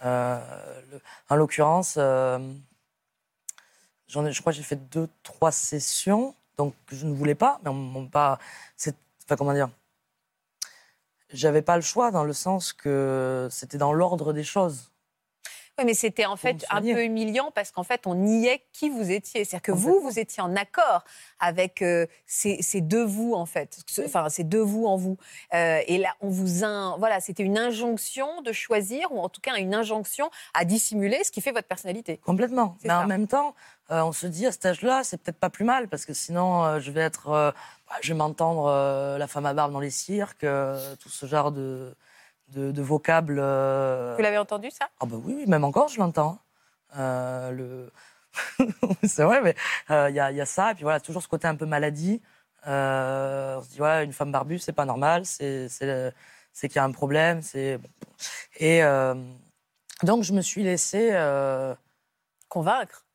En 0.00 1.36
l'occurrence, 1.36 1.98
je 4.20 4.40
crois 4.40 4.52
que 4.52 4.56
j'ai 4.56 4.62
fait 4.62 4.76
deux, 4.76 5.08
trois 5.22 5.52
sessions, 5.52 6.34
donc 6.56 6.74
je 6.90 7.06
ne 7.06 7.14
voulais 7.14 7.34
pas, 7.34 7.60
mais 7.64 7.70
on 7.70 7.74
m'a 7.74 8.08
pas. 8.08 8.38
Enfin, 9.24 9.36
comment 9.36 9.54
dire? 9.54 9.70
J'avais 11.32 11.62
pas 11.62 11.76
le 11.76 11.82
choix 11.82 12.10
dans 12.10 12.24
le 12.24 12.32
sens 12.32 12.72
que 12.72 13.48
c'était 13.50 13.78
dans 13.78 13.92
l'ordre 13.92 14.32
des 14.32 14.44
choses. 14.44 14.91
Mais 15.84 15.94
c'était 15.94 16.26
en 16.26 16.36
fait 16.36 16.64
un 16.70 16.80
peu 16.80 17.04
humiliant 17.04 17.50
parce 17.54 17.70
qu'en 17.70 17.82
fait, 17.82 18.06
on 18.06 18.14
niait 18.14 18.62
qui 18.72 18.88
vous 18.90 19.10
étiez. 19.10 19.44
C'est-à-dire 19.44 19.62
que 19.62 19.72
vous, 19.72 20.00
vous 20.00 20.18
étiez 20.18 20.42
en 20.42 20.54
accord 20.56 21.04
avec 21.40 21.82
euh, 21.82 22.06
ces, 22.26 22.62
ces 22.62 22.80
deux 22.80 23.04
vous, 23.04 23.34
en 23.34 23.46
fait. 23.46 23.78
Enfin, 24.04 24.28
ces 24.28 24.44
deux 24.44 24.60
vous 24.60 24.86
en 24.86 24.96
vous. 24.96 25.16
Euh, 25.54 25.80
et 25.86 25.98
là, 25.98 26.14
on 26.20 26.28
vous. 26.28 26.64
in- 26.64 26.96
Voilà, 26.98 27.20
c'était 27.20 27.42
une 27.42 27.58
injonction 27.58 28.42
de 28.42 28.52
choisir, 28.52 29.10
ou 29.12 29.20
en 29.20 29.28
tout 29.28 29.40
cas 29.40 29.56
une 29.56 29.74
injonction 29.74 30.30
à 30.54 30.64
dissimuler 30.64 31.22
ce 31.24 31.30
qui 31.30 31.40
fait 31.40 31.52
votre 31.52 31.68
personnalité. 31.68 32.18
Complètement. 32.18 32.76
Mais 32.82 32.88
ça. 32.90 33.00
en 33.00 33.06
même 33.06 33.26
temps, 33.26 33.54
euh, 33.90 34.02
on 34.02 34.12
se 34.12 34.26
dit 34.26 34.46
à 34.46 34.52
cet 34.52 34.66
âge-là, 34.66 35.02
c'est 35.04 35.16
peut-être 35.20 35.38
pas 35.38 35.50
plus 35.50 35.64
mal 35.64 35.88
parce 35.88 36.06
que 36.06 36.14
sinon, 36.14 36.78
je 36.80 36.90
vais 36.90 37.00
être, 37.02 37.28
bah, 37.28 37.96
je 38.00 38.12
vais 38.12 38.18
m'entendre 38.18 39.16
la 39.18 39.26
femme 39.26 39.46
à 39.46 39.54
barbe 39.54 39.72
dans 39.72 39.80
les 39.80 39.90
cirques, 39.90 40.46
tout 41.00 41.08
ce 41.08 41.26
genre 41.26 41.52
de 41.52 41.94
de, 42.52 42.70
de 42.72 42.82
vocables. 42.82 43.38
euh, 43.40 44.14
Vous 44.16 44.22
l'avez 44.22 44.38
entendu, 44.38 44.70
ça? 44.70 44.88
Ah 45.00 45.06
bah 45.06 45.16
oui, 45.22 45.34
oui, 45.36 45.46
même 45.46 45.64
encore, 45.64 45.88
je 45.88 45.98
l'entends. 45.98 46.38
Euh, 46.96 47.50
le... 47.50 47.92
c'est 49.04 49.24
vrai, 49.24 49.40
mais 49.42 49.54
euh, 49.90 50.08
il 50.10 50.16
y, 50.16 50.20
a, 50.20 50.30
il 50.30 50.36
y 50.36 50.40
a 50.40 50.46
ça, 50.46 50.70
et 50.72 50.74
puis 50.74 50.84
voilà, 50.84 51.00
toujours 51.00 51.22
ce 51.22 51.28
côté 51.28 51.46
un 51.48 51.56
peu 51.56 51.66
maladie. 51.66 52.20
Euh, 52.66 53.56
on 53.58 53.62
se 53.62 53.68
dit, 53.70 53.80
ouais, 53.80 54.04
une 54.04 54.12
femme 54.12 54.32
barbue, 54.32 54.58
c'est 54.58 54.72
pas 54.72 54.84
normal, 54.84 55.24
c'est 55.26 55.68
qu'il 56.62 56.76
y 56.76 56.78
a 56.78 56.84
un 56.84 56.92
problème. 56.92 57.40
Et 58.58 58.82
euh, 58.84 59.14
donc, 60.02 60.22
je 60.22 60.32
me 60.32 60.40
suis 60.40 60.62
laissée 60.62 61.10
euh, 61.12 61.74
Convaincre 62.48 63.06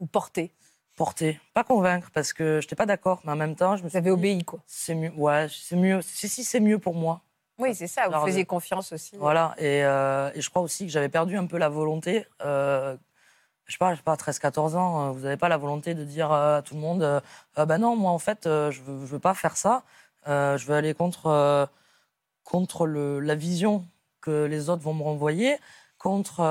ou 0.00 0.06
porter? 0.06 0.52
Porter. 0.96 1.40
Pas 1.54 1.64
convaincre, 1.64 2.10
parce 2.12 2.32
que 2.32 2.60
je 2.60 2.66
n'étais 2.66 2.76
pas 2.76 2.86
d'accord, 2.86 3.20
mais 3.24 3.32
en 3.32 3.36
même 3.36 3.54
temps, 3.54 3.76
je 3.76 3.82
me 3.82 3.88
Vous 3.88 3.90
suis 3.90 3.98
avez 3.98 4.06
dit, 4.10 4.14
obéi, 4.14 4.44
quoi. 4.44 4.60
c'est 4.66 4.94
mieux, 4.94 5.12
ouais, 5.16 5.46
c'est 5.50 5.76
mieux, 5.76 6.00
si, 6.02 6.28
si, 6.28 6.42
c'est 6.44 6.60
mieux 6.60 6.78
pour 6.78 6.94
moi. 6.94 7.20
Oui, 7.58 7.74
c'est 7.74 7.86
ça. 7.86 8.08
Vous 8.08 8.26
faisiez 8.26 8.44
confiance 8.44 8.92
aussi. 8.92 9.16
Voilà, 9.16 9.54
et, 9.58 9.84
euh, 9.84 10.30
et 10.34 10.40
je 10.40 10.48
crois 10.48 10.62
aussi 10.62 10.86
que 10.86 10.92
j'avais 10.92 11.08
perdu 11.08 11.36
un 11.36 11.46
peu 11.46 11.58
la 11.58 11.68
volonté. 11.68 12.24
Euh, 12.44 12.96
je 13.68 13.74
sais 13.74 13.78
pas, 13.78 13.92
je 13.92 13.98
sais 13.98 14.02
pas 14.02 14.16
13-14 14.16 14.76
ans, 14.76 15.08
euh, 15.08 15.10
vous 15.12 15.20
n'avez 15.20 15.36
pas 15.36 15.50
la 15.50 15.58
volonté 15.58 15.94
de 15.94 16.02
dire 16.02 16.32
euh, 16.32 16.58
à 16.58 16.62
tout 16.62 16.74
le 16.74 16.80
monde 16.80 17.02
euh, 17.02 17.20
ben 17.66 17.78
non, 17.78 17.96
moi 17.96 18.10
en 18.10 18.18
fait, 18.18 18.40
je 18.44 18.80
veux, 18.80 19.00
je 19.06 19.12
veux 19.12 19.18
pas 19.18 19.34
faire 19.34 19.56
ça. 19.56 19.84
Je 20.26 20.64
veux 20.66 20.74
aller 20.74 20.92
contre, 20.92 21.68
contre 22.44 22.86
le, 22.86 23.18
la 23.18 23.34
vision 23.34 23.84
que 24.20 24.44
les 24.44 24.68
autres 24.68 24.82
vont 24.82 24.92
me 24.92 25.02
renvoyer, 25.02 25.56
contre 25.96 26.42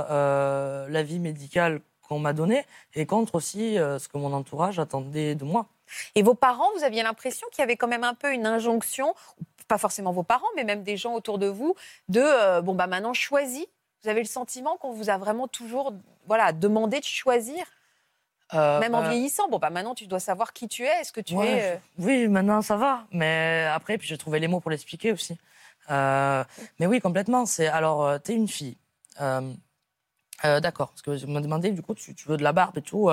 l'avis 0.90 1.20
médical 1.20 1.82
qu'on 2.02 2.18
m'a 2.20 2.34
donné 2.34 2.66
et 2.96 3.06
contre 3.06 3.36
aussi 3.36 3.76
ce 3.76 4.08
que 4.08 4.18
mon 4.18 4.34
entourage 4.34 4.80
attendait 4.80 5.36
de 5.36 5.46
moi. 5.46 5.68
Et 6.16 6.24
vos 6.24 6.34
parents, 6.34 6.70
vous 6.76 6.84
aviez 6.84 7.04
l'impression 7.04 7.48
qu'il 7.52 7.62
y 7.62 7.64
avait 7.64 7.78
quand 7.78 7.88
même 7.88 8.04
un 8.04 8.16
peu 8.16 8.34
une 8.34 8.48
injonction, 8.48 9.14
pas 9.68 9.78
forcément 9.78 10.12
vos 10.12 10.24
parents, 10.24 10.48
mais 10.56 10.64
même 10.64 10.84
des 10.84 10.98
gens 10.98 11.14
autour 11.14 11.38
de 11.40 11.48
vous, 11.48 11.76
de 12.10 12.22
euh, 12.22 12.62
bon 12.62 12.74
bah 12.76 12.88
maintenant 12.88 13.14
choisis. 13.14 13.66
Vous 14.04 14.10
avez 14.10 14.22
le 14.22 14.28
sentiment 14.28 14.78
qu'on 14.78 14.92
vous 14.92 15.10
a 15.10 15.18
vraiment 15.18 15.48
toujours 15.48 15.94
voilà 16.26 16.54
demandé 16.54 17.00
de 17.00 17.06
choisir, 17.06 17.66
Euh, 18.54 18.80
même 18.80 18.96
en 18.96 19.02
bah, 19.02 19.10
vieillissant? 19.10 19.50
Bon 19.50 19.60
bah 19.60 19.70
maintenant 19.70 19.94
tu 19.94 20.08
dois 20.08 20.22
savoir 20.22 20.54
qui 20.54 20.68
tu 20.70 20.84
es. 20.84 21.02
Est-ce 21.02 21.12
que 21.12 21.20
tu 21.20 21.36
ouais, 21.36 21.48
es 21.48 21.76
euh, 21.76 21.78
Oui, 22.00 22.28
maintenant 22.30 22.62
ça 22.62 22.78
va. 22.78 23.06
Mais 23.12 23.68
après, 23.74 23.98
puis 23.98 24.08
j'ai 24.08 24.18
trouvé 24.18 24.40
les 24.40 24.48
mots 24.48 24.62
pour 24.62 24.72
l'expliquer 24.72 25.12
aussi. 25.12 25.38
Mais 25.90 26.86
oui, 26.86 27.02
complètement. 27.02 27.46
C'est 27.46 27.68
alors, 27.68 28.22
t'es 28.22 28.34
une 28.34 28.48
fille. 28.48 28.78
D'accord. 30.44 30.90
Parce 30.90 31.02
que 31.02 31.18
je 31.18 31.26
me 31.26 31.42
demandais, 31.42 31.72
du 31.72 31.82
coup, 31.82 31.96
tu, 31.96 32.16
tu 32.16 32.28
veux 32.30 32.38
de 32.38 32.44
la 32.44 32.54
barbe 32.54 32.78
et 32.78 32.82
tout. 32.82 33.10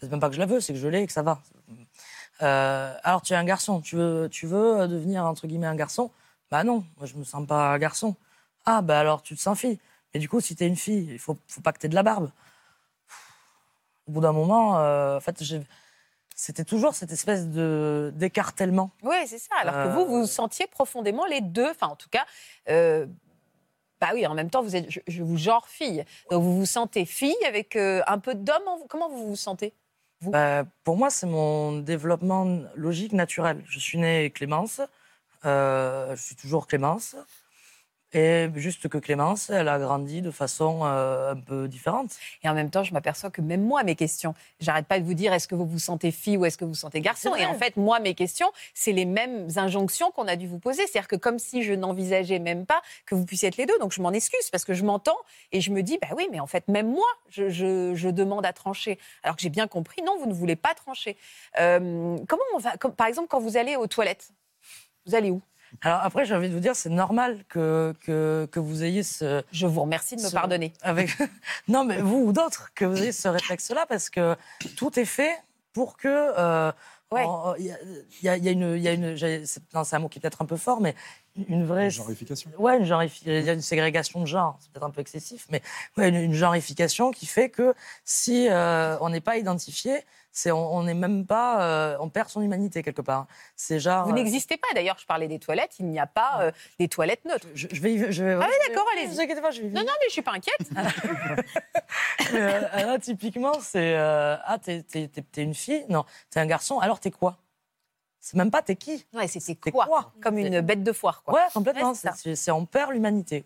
C'est 0.00 0.10
même 0.10 0.18
pas 0.18 0.28
que 0.28 0.34
je 0.34 0.40
la 0.40 0.46
veux, 0.46 0.60
c'est 0.60 0.72
que 0.72 0.78
je 0.80 0.88
l'ai 0.88 1.02
et 1.02 1.06
que 1.06 1.12
ça 1.12 1.22
va. 1.22 1.40
Euh, 2.42 2.94
alors, 3.04 3.22
tu 3.22 3.32
es 3.32 3.36
un 3.36 3.44
garçon. 3.44 3.80
Tu 3.80 3.96
veux, 3.96 4.28
tu 4.30 4.46
veux 4.46 4.80
euh, 4.80 4.86
devenir 4.86 5.24
entre 5.24 5.46
guillemets 5.46 5.66
un 5.66 5.76
garçon? 5.76 6.10
Bah 6.50 6.64
non, 6.64 6.84
moi 6.98 7.06
je 7.06 7.14
me 7.14 7.24
sens 7.24 7.46
pas 7.46 7.78
garçon. 7.78 8.14
Ah 8.66 8.82
bah 8.82 8.98
alors 8.98 9.22
tu 9.22 9.34
te 9.34 9.40
sens 9.40 9.58
fille. 9.58 9.78
Et 10.12 10.18
du 10.18 10.28
coup, 10.28 10.40
si 10.40 10.54
t'es 10.54 10.66
une 10.66 10.76
fille, 10.76 11.08
il 11.12 11.18
faut, 11.18 11.38
faut 11.48 11.62
pas 11.62 11.72
que 11.72 11.78
t'aies 11.78 11.88
de 11.88 11.94
la 11.94 12.02
barbe. 12.02 12.30
Au 14.06 14.12
bout 14.12 14.20
d'un 14.20 14.32
moment, 14.32 14.78
euh, 14.78 15.16
en 15.16 15.20
fait, 15.20 15.42
c'était 16.34 16.64
toujours 16.64 16.94
cette 16.94 17.12
espèce 17.12 17.48
de 17.48 18.12
d'écartèlement. 18.14 18.90
Oui, 19.02 19.16
c'est 19.26 19.38
ça. 19.38 19.54
Alors 19.60 19.74
que 19.74 19.94
vous, 19.94 20.04
vous 20.04 20.26
sentiez 20.26 20.66
profondément 20.66 21.24
les 21.24 21.40
deux. 21.40 21.70
Enfin, 21.70 21.86
en 21.86 21.96
tout 21.96 22.10
cas, 22.10 22.26
bah 24.00 24.10
oui, 24.12 24.26
en 24.26 24.34
même 24.34 24.50
temps, 24.50 24.62
vous 24.62 24.76
êtes, 24.76 24.90
je, 24.90 25.00
je 25.06 25.22
vous 25.22 25.38
genre 25.38 25.66
fille. 25.68 26.04
Donc 26.30 26.42
vous 26.42 26.56
vous 26.58 26.66
sentez 26.66 27.06
fille 27.06 27.44
avec 27.46 27.76
un 27.76 28.18
peu 28.18 28.34
d'homme. 28.34 28.64
Comment 28.88 29.08
vous 29.08 29.28
vous 29.28 29.36
sentez? 29.36 29.72
Bah, 30.30 30.64
pour 30.84 30.96
moi, 30.96 31.10
c'est 31.10 31.26
mon 31.26 31.78
développement 31.80 32.46
logique 32.76 33.12
naturel. 33.12 33.62
Je 33.66 33.78
suis 33.78 33.98
née 33.98 34.30
Clémence, 34.30 34.80
euh, 35.44 36.16
je 36.16 36.22
suis 36.22 36.36
toujours 36.36 36.66
Clémence. 36.68 37.16
Et 38.14 38.48
juste 38.56 38.88
que 38.88 38.98
Clémence, 38.98 39.48
elle 39.48 39.68
a 39.68 39.78
grandi 39.78 40.20
de 40.20 40.30
façon 40.30 40.80
euh, 40.84 41.32
un 41.32 41.36
peu 41.36 41.66
différente. 41.68 42.10
Et 42.42 42.48
en 42.48 42.54
même 42.54 42.68
temps, 42.70 42.84
je 42.84 42.92
m'aperçois 42.92 43.30
que 43.30 43.40
même 43.40 43.62
moi, 43.64 43.84
mes 43.84 43.94
questions, 43.94 44.34
j'arrête 44.60 44.86
pas 44.86 45.00
de 45.00 45.04
vous 45.04 45.14
dire 45.14 45.32
est-ce 45.32 45.48
que 45.48 45.54
vous 45.54 45.66
vous 45.66 45.78
sentez 45.78 46.10
fille 46.10 46.36
ou 46.36 46.44
est-ce 46.44 46.58
que 46.58 46.64
vous 46.64 46.72
vous 46.72 46.76
sentez 46.76 47.00
garçon? 47.00 47.34
Et 47.36 47.46
en 47.46 47.54
fait, 47.58 47.76
moi, 47.76 48.00
mes 48.00 48.14
questions, 48.14 48.50
c'est 48.74 48.92
les 48.92 49.06
mêmes 49.06 49.48
injonctions 49.56 50.10
qu'on 50.10 50.28
a 50.28 50.36
dû 50.36 50.46
vous 50.46 50.58
poser. 50.58 50.86
C'est-à-dire 50.86 51.08
que 51.08 51.16
comme 51.16 51.38
si 51.38 51.62
je 51.62 51.72
n'envisageais 51.72 52.38
même 52.38 52.66
pas 52.66 52.82
que 53.06 53.14
vous 53.14 53.24
puissiez 53.24 53.48
être 53.48 53.56
les 53.56 53.66
deux. 53.66 53.78
Donc 53.78 53.92
je 53.92 54.02
m'en 54.02 54.12
excuse 54.12 54.50
parce 54.50 54.64
que 54.64 54.74
je 54.74 54.84
m'entends 54.84 55.16
et 55.52 55.60
je 55.62 55.70
me 55.70 55.82
dis 55.82 55.98
bah 56.02 56.08
oui, 56.16 56.28
mais 56.30 56.40
en 56.40 56.46
fait, 56.46 56.68
même 56.68 56.90
moi, 56.90 57.08
je, 57.30 57.48
je- 57.48 57.94
je 57.94 58.08
demande 58.10 58.44
à 58.44 58.52
trancher. 58.52 58.98
Alors 59.22 59.36
que 59.36 59.42
j'ai 59.42 59.48
bien 59.48 59.66
compris, 59.68 60.02
non, 60.02 60.18
vous 60.18 60.26
ne 60.26 60.34
voulez 60.34 60.56
pas 60.56 60.74
trancher. 60.74 61.16
Euh, 61.60 62.18
comment 62.28 62.42
on 62.54 62.58
va, 62.58 62.76
comme- 62.76 62.94
par 62.94 63.06
exemple, 63.06 63.28
quand 63.28 63.40
vous 63.40 63.56
allez 63.56 63.76
aux 63.76 63.86
toilettes, 63.86 64.28
vous 65.06 65.14
allez 65.14 65.30
où? 65.30 65.40
Alors 65.80 66.00
après, 66.02 66.24
j'ai 66.24 66.34
envie 66.34 66.48
de 66.48 66.54
vous 66.54 66.60
dire, 66.60 66.76
c'est 66.76 66.90
normal 66.90 67.44
que, 67.48 67.94
que, 68.02 68.46
que 68.52 68.60
vous 68.60 68.84
ayez 68.84 69.02
ce... 69.02 69.42
Je 69.52 69.66
vous 69.66 69.80
remercie 69.82 70.16
de 70.16 70.22
me 70.22 70.30
pardonner. 70.30 70.72
Avec... 70.82 71.10
non, 71.68 71.84
mais 71.84 72.00
vous 72.00 72.18
ou 72.26 72.32
d'autres, 72.32 72.72
que 72.74 72.84
vous 72.84 73.00
ayez 73.02 73.12
ce 73.12 73.28
réflexe-là, 73.28 73.86
parce 73.88 74.10
que 74.10 74.36
tout 74.76 74.98
est 75.00 75.04
fait 75.04 75.34
pour 75.72 75.96
que... 75.96 76.08
euh, 76.08 76.70
Ouais. 77.10 77.24
en- 77.26 77.54
y, 77.56 77.70
a, 77.70 77.76
y 78.22 78.28
a- 78.30 78.36
y 78.38 78.48
a 78.48 78.52
une... 78.52 78.74
il 78.74 78.80
y 78.82 78.88
a 78.88 78.92
une 78.92 79.18
c'est 79.44 79.60
non, 79.74 79.84
c'est 79.84 79.96
un 79.96 79.98
mot 79.98 80.08
qui 80.08 80.18
est 80.18 80.22
peut-être 80.22 80.40
un 80.40 80.46
peu 80.46 80.56
fort, 80.56 80.80
mais 80.80 80.94
une 81.48 81.66
vraie... 81.66 81.90
Genrification. 81.90 82.50
Ouais, 82.58 82.78
une 82.78 82.86
genrifi- 82.86 83.24
il 83.26 83.44
y 83.44 83.50
a 83.50 83.52
une 83.52 83.60
ségrégation 83.60 84.20
de 84.22 84.26
genre, 84.26 84.56
c'est 84.60 84.70
peut-être 84.72 84.86
un 84.86 84.90
peu 84.90 85.02
excessif, 85.02 85.46
mais 85.50 85.60
ouais, 85.98 86.08
une, 86.08 86.14
une 86.16 86.32
genrification 86.32 87.10
qui 87.10 87.26
fait 87.26 87.50
que 87.50 87.74
si 88.06 88.48
euh, 88.48 88.96
on 89.02 89.10
n'est 89.10 89.20
pas 89.20 89.36
identifié, 89.36 90.06
c'est 90.34 90.50
on 90.50 90.82
n'est 90.82 90.94
même 90.94 91.26
pas, 91.26 91.62
euh, 91.62 91.96
on 92.00 92.08
perd 92.08 92.28
son 92.30 92.40
humanité 92.40 92.82
quelque 92.82 93.02
part. 93.02 93.26
C'est 93.54 93.78
genre. 93.78 94.04
Vous 94.06 94.12
euh, 94.12 94.14
n'existez 94.14 94.56
pas. 94.56 94.66
D'ailleurs, 94.74 94.96
je 94.98 95.04
parlais 95.06 95.28
des 95.28 95.38
toilettes. 95.38 95.74
Il 95.78 95.86
n'y 95.86 95.98
a 96.00 96.06
pas 96.06 96.38
euh, 96.40 96.50
des 96.78 96.88
toilettes 96.88 97.24
neutres. 97.26 97.46
je, 97.54 97.68
je 97.70 97.80
vais, 97.82 97.92
y- 97.94 98.12
je 98.12 98.24
vais. 98.24 98.32
Ah 98.32 98.46
oui, 98.48 98.54
d'accord, 98.68 98.86
Ne 98.94 98.98
allez-y. 99.00 99.14
vous 99.14 99.20
inquiétez 99.20 99.40
pas, 99.42 99.50
je 99.50 99.60
vais. 99.62 99.68
y 99.68 99.72
Non, 99.72 99.82
non, 99.82 99.92
mais 100.00 100.06
je 100.08 100.12
suis 100.12 100.22
pas 100.22 100.32
inquiète. 100.32 100.70
Là, 102.32 102.98
typiquement, 102.98 103.54
c'est 103.60 103.94
ah 103.96 104.58
t'es 104.62 104.82
t'es- 104.82 105.08
t'es- 105.08 105.22
t'es 105.22 105.42
une 105.42 105.54
fille, 105.54 105.84
non, 105.88 106.04
t'es 106.30 106.40
un 106.40 106.46
garçon. 106.46 106.78
Alors 106.78 107.00
t'es 107.00 107.10
quoi? 107.10 107.36
C'est 108.20 108.36
même 108.36 108.50
pas 108.50 108.62
t'es 108.62 108.76
qui. 108.76 109.04
Ouais, 109.12 109.26
T'es 109.28 109.70
quoi, 109.72 109.86
quoi? 109.86 110.12
Comme 110.22 110.38
une 110.38 110.60
bête 110.60 110.82
de 110.84 110.92
foire, 110.92 111.22
quoi. 111.24 111.34
Ouais, 111.34 111.46
complètement. 111.52 111.90
Ouais, 111.90 111.96
c'est 111.96 112.12
c'est 112.14 112.36
c'est- 112.36 112.50
on 112.52 112.66
perd 112.66 112.92
l'humanité 112.92 113.44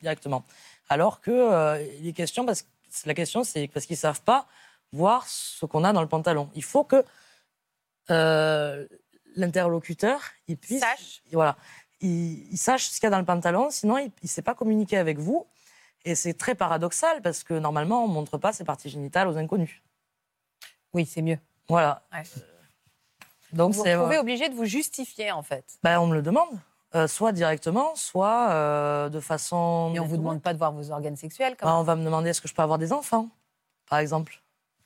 directement. 0.00 0.44
Alors 0.88 1.20
que 1.20 1.30
euh, 1.30 1.82
il 2.00 2.08
est 2.08 2.12
question 2.12 2.44
parce 2.44 2.62
que 2.62 2.68
la 3.06 3.14
question 3.14 3.42
c'est 3.44 3.68
parce 3.68 3.86
qu'ils 3.86 3.96
savent 3.96 4.22
pas 4.22 4.46
voir 4.94 5.26
ce 5.26 5.66
qu'on 5.66 5.84
a 5.84 5.92
dans 5.92 6.02
le 6.02 6.08
pantalon. 6.08 6.48
Il 6.54 6.64
faut 6.64 6.84
que 6.84 7.04
euh, 8.10 8.86
l'interlocuteur 9.36 10.20
il 10.48 10.56
puisse 10.56 10.80
Sache. 10.80 11.22
voilà 11.32 11.56
il, 12.00 12.52
il 12.52 12.58
sache 12.58 12.84
ce 12.86 12.94
qu'il 13.00 13.04
y 13.04 13.06
a 13.06 13.10
dans 13.10 13.18
le 13.18 13.24
pantalon, 13.24 13.70
sinon 13.70 13.98
il 13.98 14.10
ne 14.22 14.28
sait 14.28 14.42
pas 14.42 14.54
communiquer 14.54 14.98
avec 14.98 15.18
vous. 15.18 15.46
Et 16.04 16.14
c'est 16.14 16.34
très 16.34 16.54
paradoxal 16.54 17.22
parce 17.22 17.42
que 17.44 17.54
normalement 17.54 18.04
on 18.04 18.08
montre 18.08 18.36
pas 18.36 18.52
ses 18.52 18.64
parties 18.64 18.90
génitales 18.90 19.26
aux 19.26 19.38
inconnus. 19.38 19.82
Oui, 20.92 21.06
c'est 21.06 21.22
mieux. 21.22 21.38
Voilà. 21.68 22.02
Ouais. 22.12 22.22
Donc 23.52 23.72
Vous 23.72 23.78
vous 23.78 23.84
c'est 23.84 23.94
retrouvez 23.94 24.18
obligé 24.18 24.48
de 24.50 24.54
vous 24.54 24.64
justifier, 24.66 25.32
en 25.32 25.42
fait. 25.42 25.64
ben, 25.82 25.98
on 26.00 26.06
me 26.08 26.14
le 26.14 26.22
demande. 26.22 26.58
Euh, 26.94 27.08
soit 27.08 27.32
directement, 27.32 27.94
soit 27.96 28.50
euh, 28.50 29.08
de 29.08 29.18
façon. 29.18 29.92
Et 29.94 29.98
on 30.00 30.04
vous 30.04 30.16
demande 30.16 30.42
pas 30.42 30.52
de 30.52 30.58
voir 30.58 30.72
vos 30.72 30.90
organes 30.92 31.16
sexuels, 31.16 31.56
quand 31.58 31.66
même. 31.66 31.76
on 31.76 31.82
va 31.82 31.96
me 31.96 32.04
demander 32.04 32.30
est-ce 32.30 32.40
que 32.40 32.48
je 32.48 32.54
peux 32.54 32.62
avoir 32.62 32.78
des 32.78 32.92
enfants, 32.92 33.28
par 33.88 33.98
exemple. 33.98 34.40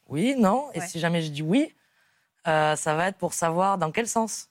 Oui, 0.09 0.35
non. 0.37 0.71
Et 0.75 0.81
Ouais. 0.81 0.87
si 0.87 0.99
jamais 1.01 1.23
je 1.23 1.31
dis 1.31 1.43
oui, 1.43 1.75
euh, 2.47 2.77
ça 2.77 2.95
va 2.95 3.09
être 3.09 3.19
pour 3.19 3.35
savoir 3.35 3.79
dans 3.79 3.91
quel 3.93 4.09
sens. 4.09 4.49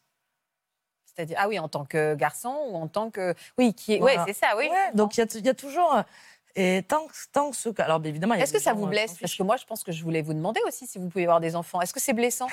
C'est-à-dire, 1.05 1.37
ah 1.39 1.47
oui, 1.47 1.57
en 1.57 1.67
tant 1.67 1.83
que 1.83 2.13
garçon 2.15 2.55
ou 2.69 2.75
en 2.75 2.87
tant 2.87 3.09
que. 3.09 3.33
Oui, 3.57 3.73
qui 3.73 3.93
est. 3.95 3.99
Voilà. 3.99 4.23
Ouais, 4.23 4.33
c'est 4.33 4.39
ça, 4.45 4.55
oui. 4.55 4.69
Ouais, 4.71 4.91
donc 4.93 5.17
il 5.17 5.21
y 5.21 5.39
y, 5.43 5.49
a 5.49 5.53
toujours. 5.55 5.95
euh, 5.95 6.03
Et 6.55 6.83
tant, 6.87 7.05
que- 7.07 7.13
tant 7.31 7.49
que 7.51 7.55
ce 7.55 7.69
cas. 7.69 7.83
Alors, 7.85 7.99
évidemment. 8.05 8.33
il 8.35 8.37
y 8.37 8.41
a 8.41 8.43
Est-ce 8.43 8.53
que 8.53 8.59
ça 8.59 8.71
gens, 8.71 8.77
vous 8.77 8.85
euh, 8.85 8.89
blesse? 8.89 9.17
Parce 9.19 9.35
que 9.35 9.43
moi, 9.43 9.57
je 9.57 9.65
pense 9.65 9.83
que 9.83 9.91
je 9.91 10.03
voulais 10.03 10.21
vous 10.21 10.33
demander 10.33 10.61
aussi 10.67 10.85
si 10.87 10.97
vous 10.99 11.07
pouvez 11.09 11.23
avoir 11.23 11.39
des 11.39 11.55
enfants. 11.55 11.81
Est-ce 11.81 11.93
que 11.93 11.99
c'est 11.99 12.13
blessant? 12.13 12.47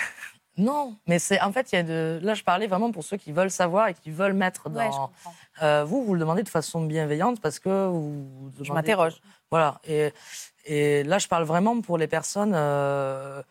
Non, 0.57 0.97
mais 1.07 1.19
c'est 1.19 1.41
en 1.41 1.53
fait, 1.53 1.73
il 1.73 1.77
y 1.77 1.79
a 1.79 1.83
de. 1.83 2.21
Là, 2.23 2.35
je 2.35 2.45
parlais 2.45 2.67
vraiment 2.67 2.93
pour 2.93 3.03
ceux 3.03 3.17
qui 3.17 3.33
veulent 3.33 3.51
savoir 3.51 3.89
et 3.89 3.95
qui 3.95 4.11
veulent 4.11 4.35
mettre 4.35 4.71
dans. 4.71 4.79
Ouais, 4.79 4.87
je 4.87 4.97
comprends. 4.97 5.35
Euh, 5.63 5.85
vous, 5.85 6.05
vous 6.05 6.15
le 6.15 6.21
demandez 6.21 6.43
de 6.45 6.49
façon 6.49 6.83
bienveillante 6.83 7.41
parce 7.41 7.59
que 7.59 7.89
vous. 7.89 8.25
vous 8.51 8.65
Je 8.65 8.73
m'interroge. 8.73 9.15
Voilà. 9.51 9.81
Et, 9.85 10.13
et 10.65 11.03
là, 11.03 11.19
je 11.19 11.27
parle 11.27 11.45
vraiment 11.45 11.81
pour 11.81 11.99
les 11.99 12.07
personnes 12.07 12.53
euh, 12.55 13.43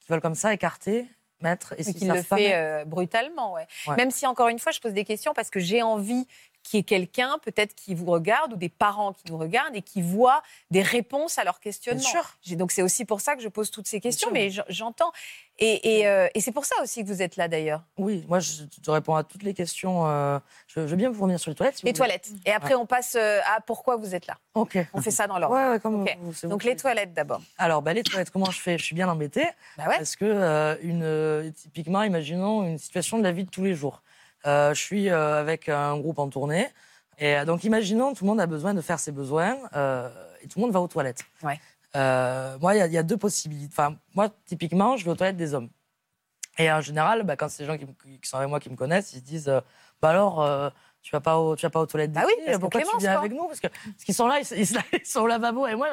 qui 0.00 0.08
veulent 0.08 0.20
comme 0.20 0.34
ça 0.34 0.52
écarter, 0.52 1.06
mettre. 1.40 1.72
Et 1.72 1.76
Mais 1.78 1.82
s'ils 1.84 1.94
qu'il 1.94 2.08
le 2.08 2.22
fait 2.22 2.54
euh, 2.54 2.84
brutalement, 2.84 3.54
ouais. 3.54 3.66
Ouais. 3.86 3.96
Même 3.96 4.10
si, 4.10 4.26
encore 4.26 4.48
une 4.48 4.58
fois, 4.58 4.72
je 4.72 4.80
pose 4.80 4.92
des 4.92 5.04
questions 5.04 5.32
parce 5.32 5.48
que 5.48 5.60
j'ai 5.60 5.82
envie 5.82 6.26
qu'il 6.64 6.78
y 6.78 6.80
ait 6.80 6.84
quelqu'un, 6.84 7.38
peut-être, 7.42 7.74
qui 7.76 7.94
vous 7.94 8.06
regarde 8.06 8.54
ou 8.54 8.56
des 8.56 8.68
parents 8.70 9.12
qui 9.12 9.30
nous 9.30 9.38
regardent 9.38 9.76
et 9.76 9.82
qui 9.82 10.02
voient 10.02 10.42
des 10.70 10.82
réponses 10.82 11.38
à 11.38 11.44
leurs 11.44 11.60
questionnements. 11.60 12.00
Bien 12.00 12.22
sûr. 12.42 12.56
Donc, 12.56 12.72
c'est 12.72 12.82
aussi 12.82 13.04
pour 13.04 13.20
ça 13.20 13.36
que 13.36 13.42
je 13.42 13.48
pose 13.48 13.70
toutes 13.70 13.86
ces 13.86 14.00
questions, 14.00 14.30
mais 14.32 14.50
j'entends. 14.68 15.12
Et, 15.60 15.98
et, 16.00 16.08
euh, 16.08 16.26
et 16.34 16.40
c'est 16.40 16.50
pour 16.50 16.64
ça 16.64 16.74
aussi 16.82 17.04
que 17.04 17.08
vous 17.08 17.22
êtes 17.22 17.36
là, 17.36 17.46
d'ailleurs. 17.46 17.82
Oui, 17.98 18.24
moi, 18.28 18.40
je 18.40 18.64
réponds 18.88 19.14
à 19.14 19.22
toutes 19.22 19.44
les 19.44 19.54
questions. 19.54 20.08
euh, 20.08 20.40
je, 20.66 20.80
je 20.80 20.86
veux 20.86 20.96
bien 20.96 21.10
vous 21.10 21.20
revenir 21.22 21.38
sur 21.38 21.50
les 21.50 21.54
toilettes. 21.54 21.76
si 21.78 21.86
Les 21.86 21.92
toilettes. 21.92 22.30
Et 22.46 22.50
après, 22.50 22.74
on 22.74 22.86
passe 22.86 23.14
euh, 23.14 23.38
à 23.54 23.60
pourquoi 23.60 23.94
vous 23.96 24.14
êtes 24.16 24.26
là. 24.26 24.38
Ok. 24.54 24.78
On 24.94 25.00
fait 25.00 25.12
ça 25.12 25.26
dans 25.28 25.38
l'ordre. 25.38 25.54
Ouais, 25.54 25.68
ouais, 25.68 25.78
comme 25.80 26.02
Ok. 26.02 26.16
vous- 26.20 26.48
Donc, 26.48 26.62
qui- 26.62 26.68
les 26.68 26.76
toilettes 26.76 27.12
d'abord. 27.14 27.40
Alors, 27.58 27.82
bah, 27.82 27.92
les 27.92 28.02
toilettes, 28.02 28.30
comment 28.30 28.50
je 28.50 28.58
fais? 28.60 28.78
Je 28.78 28.84
suis 28.84 28.94
bien 28.96 29.08
embêtée 29.08 29.46
Bah 29.76 29.84
ouais. 29.88 29.96
parce 29.98 30.16
que, 30.16 30.24
euh, 30.24 30.76
une, 30.82 31.52
typiquement, 31.52 32.02
imaginons 32.02 32.64
une 32.66 32.78
situation 32.78 33.18
de 33.18 33.22
la 33.22 33.30
vie 33.32 33.44
de 33.44 33.50
tous 33.50 33.62
les 33.62 33.74
jours. 33.74 34.02
Euh, 34.46 34.74
je 34.74 34.80
suis 34.80 35.08
euh, 35.10 35.40
avec 35.40 35.68
un 35.68 35.96
groupe 35.98 36.18
en 36.18 36.28
tournée. 36.28 36.68
Et 37.18 37.36
euh, 37.36 37.44
donc, 37.44 37.64
imaginons, 37.64 38.14
tout 38.14 38.24
le 38.24 38.30
monde 38.30 38.40
a 38.40 38.46
besoin 38.46 38.74
de 38.74 38.80
faire 38.80 38.98
ses 38.98 39.12
besoins 39.12 39.56
euh, 39.74 40.08
et 40.42 40.48
tout 40.48 40.58
le 40.58 40.64
monde 40.64 40.72
va 40.72 40.80
aux 40.80 40.88
toilettes. 40.88 41.22
Ouais. 41.42 41.58
Euh, 41.96 42.58
moi, 42.60 42.74
il 42.74 42.78
y 42.78 42.80
a- 42.82 42.86
il 42.86 42.92
y, 42.92 42.98
a 42.98 43.02
deux 43.04 43.16
possibilités. 43.16 43.72
Enfin, 43.72 43.96
moi, 44.14 44.28
typiquement, 44.46 44.96
je 44.96 45.04
vais 45.04 45.10
aux 45.12 45.14
toilettes 45.16 45.36
des 45.36 45.54
hommes. 45.54 45.70
Et 46.58 46.70
en 46.70 46.80
général, 46.80 47.22
bah, 47.22 47.36
quand 47.36 47.48
c'est 47.48 47.62
des 47.64 47.66
gens 47.66 47.78
qui, 47.78 47.86
sont 48.28 48.36
avec 48.36 48.48
moi 48.48 48.60
qui 48.60 48.70
me 48.70 48.76
connaissent, 48.76 49.12
ils 49.12 49.18
se 49.20 49.24
disent 49.24 49.48
euh, 49.48 49.60
Bah 50.02 50.10
alors, 50.10 50.42
euh, 50.42 50.70
tu 51.02 51.10
vas 51.12 51.20
pas 51.20 51.38
au, 51.38 51.56
tu 51.56 51.66
vas 51.66 51.70
pas 51.70 51.80
aux 51.80 51.86
toilettes 51.86 52.12
des 52.12 52.20
Bah 52.20 52.26
oui, 52.26 52.34
pourquoi 52.60 52.80
tu 52.80 52.86
Clémence, 52.86 53.00
viens 53.02 53.12
quoi. 53.12 53.20
avec 53.20 53.32
nous? 53.32 53.46
Parce 53.46 53.60
que 53.60 53.68
parce 53.68 54.04
qu'ils 54.04 54.14
sont 54.14 54.26
là, 54.26 54.40
ils, 54.40 54.58
ils 54.58 55.06
sont- 55.06 55.20
au 55.20 55.26
lavabo 55.26 55.66
et 55.66 55.74
moi, 55.74 55.88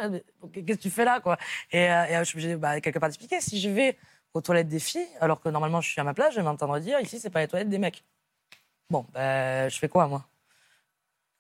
qu'est-ce 0.54 0.66
que 0.78 0.82
tu 0.82 0.90
fais 0.90 1.06
là 1.06 1.20
quoi? 1.20 1.38
Et, 1.72 1.90
euh, 1.90 2.06
et, 2.06 2.16
euh, 2.16 2.20
je 2.20 2.24
suis 2.26 2.38
obligée 2.38 2.56
bah, 2.58 2.80
quelque 2.82 3.00
part 3.00 3.10
d'expliquer. 3.10 3.42
Si 3.42 3.60
je 3.60 3.70
vais 3.70 3.98
aux 4.34 4.42
toilettes 4.42 4.68
des 4.70 4.80
filles, 4.80 5.08
alors 5.20 5.42
que 5.42 5.50
normalement 5.50 5.82
je 5.82 5.90
suis 5.90 6.00
à 6.00 6.04
ma 6.04 6.14
place, 6.14 6.34
je 6.34 6.38
vais 6.40 6.44
m'entendre 6.44 6.78
dire 6.80 7.00
ici 7.00 7.20
c'est 7.20 7.30
pas 7.30 7.40
les 7.42 7.48
toilettes 7.48 7.70
des 7.70 7.80
mecs. 7.80 8.04
Bon, 8.92 9.06
ben 9.14 9.70
je 9.70 9.80
fais 9.80 9.88
quoi 9.88 10.06
moi? 10.08 10.26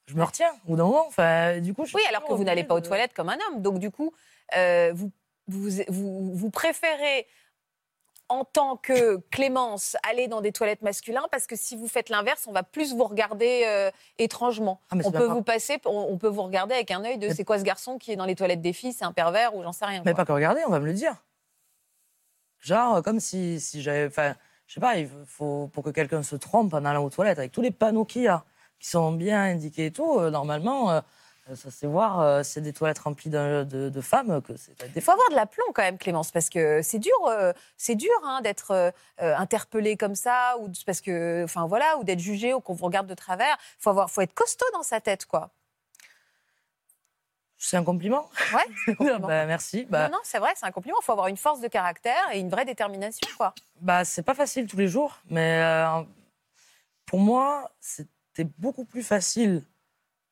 Je 0.07 0.15
me 0.15 0.23
retiens 0.23 0.51
au 0.65 0.69
bout 0.69 0.75
d'un 0.77 0.85
moment. 0.85 1.05
Enfin, 1.07 1.59
du 1.59 1.73
coup, 1.73 1.85
je 1.85 1.95
Oui, 1.95 2.01
alors 2.09 2.25
que 2.25 2.33
vous 2.33 2.43
n'allez 2.45 2.63
pas 2.63 2.75
aux 2.75 2.79
toilettes 2.81 3.13
comme 3.13 3.29
un 3.29 3.37
homme. 3.49 3.61
Donc, 3.61 3.77
du 3.79 3.91
coup, 3.91 4.13
euh, 4.55 4.91
vous, 4.95 5.11
vous, 5.47 5.69
vous, 5.89 6.33
vous 6.33 6.49
préférez, 6.49 7.27
en 8.29 8.45
tant 8.45 8.77
que 8.77 9.17
Clémence, 9.31 9.97
aller 10.09 10.29
dans 10.29 10.39
des 10.39 10.53
toilettes 10.53 10.81
masculines 10.81 11.19
parce 11.29 11.45
que 11.45 11.57
si 11.57 11.75
vous 11.75 11.87
faites 11.89 12.07
l'inverse, 12.09 12.45
on 12.47 12.53
va 12.53 12.63
plus 12.63 12.93
vous 12.93 13.03
regarder 13.03 13.63
euh, 13.65 13.91
étrangement. 14.17 14.79
Ah, 14.89 14.95
on 15.03 15.11
peut 15.11 15.27
pas- 15.27 15.33
vous 15.33 15.43
passer, 15.43 15.77
on, 15.85 16.07
on 16.09 16.17
peut 16.17 16.29
vous 16.29 16.43
regarder 16.43 16.73
avec 16.73 16.89
un 16.91 17.03
œil 17.03 17.17
de 17.17 17.27
Mais- 17.27 17.33
c'est 17.33 17.43
quoi 17.43 17.59
ce 17.59 17.63
garçon 17.63 17.97
qui 17.97 18.13
est 18.13 18.15
dans 18.15 18.25
les 18.25 18.35
toilettes 18.35 18.61
des 18.61 18.73
filles, 18.73 18.93
c'est 18.93 19.03
un 19.05 19.11
pervers 19.13 19.53
ou 19.55 19.63
j'en 19.63 19.73
sais 19.73 19.85
rien. 19.85 20.01
Mais 20.05 20.11
quoi. 20.13 20.23
pas 20.23 20.25
que 20.25 20.31
regarder, 20.31 20.61
on 20.65 20.71
va 20.71 20.79
me 20.79 20.85
le 20.85 20.93
dire. 20.93 21.15
Genre, 22.59 22.95
euh, 22.97 23.01
comme 23.01 23.19
si, 23.19 23.59
si 23.59 23.81
j'avais. 23.81 24.07
Enfin, 24.07 24.35
je 24.71 24.75
sais 24.75 24.79
pas, 24.79 24.95
il 24.95 25.09
faut 25.27 25.69
pour 25.73 25.83
que 25.83 25.89
quelqu'un 25.89 26.23
se 26.23 26.37
trompe 26.37 26.73
en 26.73 26.85
allant 26.85 27.03
aux 27.03 27.09
toilettes, 27.09 27.39
avec 27.39 27.51
tous 27.51 27.61
les 27.61 27.71
panneaux 27.71 28.05
qu'il 28.05 28.21
y 28.21 28.27
a. 28.29 28.45
qui 28.79 28.87
sont 28.87 29.11
bien 29.11 29.41
indiquées 29.43 29.87
et 29.87 29.91
tout, 29.91 30.17
euh, 30.17 30.29
normalement, 30.31 30.91
euh, 30.91 31.01
ça 31.55 31.69
c'est 31.69 31.87
voir, 31.87 32.21
euh, 32.21 32.41
c'est 32.41 32.61
des 32.61 32.71
toilettes 32.71 32.99
remplies 32.99 33.29
de, 33.29 33.65
de- 33.65 33.89
de 33.89 34.01
femmes 34.01 34.41
que 34.41 34.55
c'est 34.55 34.71
des 34.79 34.91
Il 34.95 35.01
faut 35.01 35.11
avoir 35.11 35.29
de 35.29 35.35
l'aplomb 35.35 35.65
quand 35.75 35.81
même, 35.81 35.97
Clémence, 35.97 36.31
parce 36.31 36.49
que 36.49 36.81
c'est 36.81 36.99
dur, 36.99 37.11
euh, 37.27 37.51
c'est 37.75 37.95
dur 37.95 38.13
hein, 38.23 38.39
d'être 38.41 38.93
interpellé 39.17 39.97
comme 39.97 40.15
ça, 40.15 40.55
ou 40.61 40.69
parce 40.85 41.01
que, 41.01 41.43
enfin 41.43 41.67
voilà, 41.67 41.97
ou 41.97 42.05
d'être 42.05 42.19
jugé 42.19 42.53
ou 42.53 42.61
qu'on 42.61 42.73
vous 42.73 42.85
regarde 42.85 43.07
de 43.07 43.13
travers. 43.13 43.57
Faut 43.77 43.89
avoir, 43.89 44.09
faut 44.09 44.21
être 44.21 44.33
costaud 44.33 44.65
dans 44.73 44.83
sa 44.83 45.01
tête, 45.01 45.25
quoi. 45.25 45.51
C'est 47.63 47.77
un 47.77 47.83
compliment 47.83 48.27
Ouais. 48.55 48.63
c'est 48.85 48.91
un 48.91 48.95
compliment. 48.95 49.27
Bah, 49.27 49.45
Merci. 49.45 49.85
Bah, 49.87 50.05
non, 50.07 50.13
non, 50.13 50.19
c'est 50.23 50.39
vrai, 50.39 50.49
c'est 50.55 50.65
un 50.65 50.71
compliment. 50.71 50.97
Il 50.99 51.05
faut 51.05 51.11
avoir 51.11 51.27
une 51.27 51.37
force 51.37 51.61
de 51.61 51.67
caractère 51.67 52.23
et 52.33 52.39
une 52.39 52.49
vraie 52.49 52.65
détermination, 52.65 53.27
quoi. 53.37 53.53
Bah, 53.79 54.03
c'est 54.03 54.23
pas 54.23 54.33
facile 54.33 54.65
tous 54.65 54.77
les 54.77 54.87
jours, 54.87 55.19
mais 55.29 55.59
euh, 55.61 56.01
pour 57.05 57.19
moi, 57.19 57.69
c'était 57.79 58.47
beaucoup 58.57 58.83
plus 58.83 59.03
facile 59.03 59.63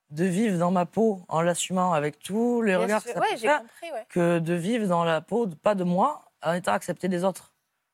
de 0.10 0.26
vivre 0.26 0.58
dans 0.58 0.72
ma 0.72 0.88
peau 0.88 1.22
en 1.28 1.42
l'assumant 1.42 1.94
avec 1.94 2.18
tous 2.18 2.64
les 2.64 2.72
Bien 2.72 2.80
regards 2.80 3.02
sûr. 3.04 3.14
que 3.14 3.20
ça 3.20 3.22
Ouais, 3.22 3.30
peut 3.34 3.38
j'ai 3.40 3.48
faire, 3.48 3.60
compris. 3.60 3.92
Ouais. 3.92 4.06
que 4.10 4.40
de 4.40 4.54
vivre 4.56 4.88
dans 4.88 5.04
la 5.04 5.22
peau, 5.22 5.46
de- 5.46 5.54
pas 5.54 5.76
de 5.76 5.84
moi, 5.84 6.24
en 6.42 6.54
étant 6.54 6.72
accepté 6.74 7.08
des 7.08 7.24
autres. 7.24 7.49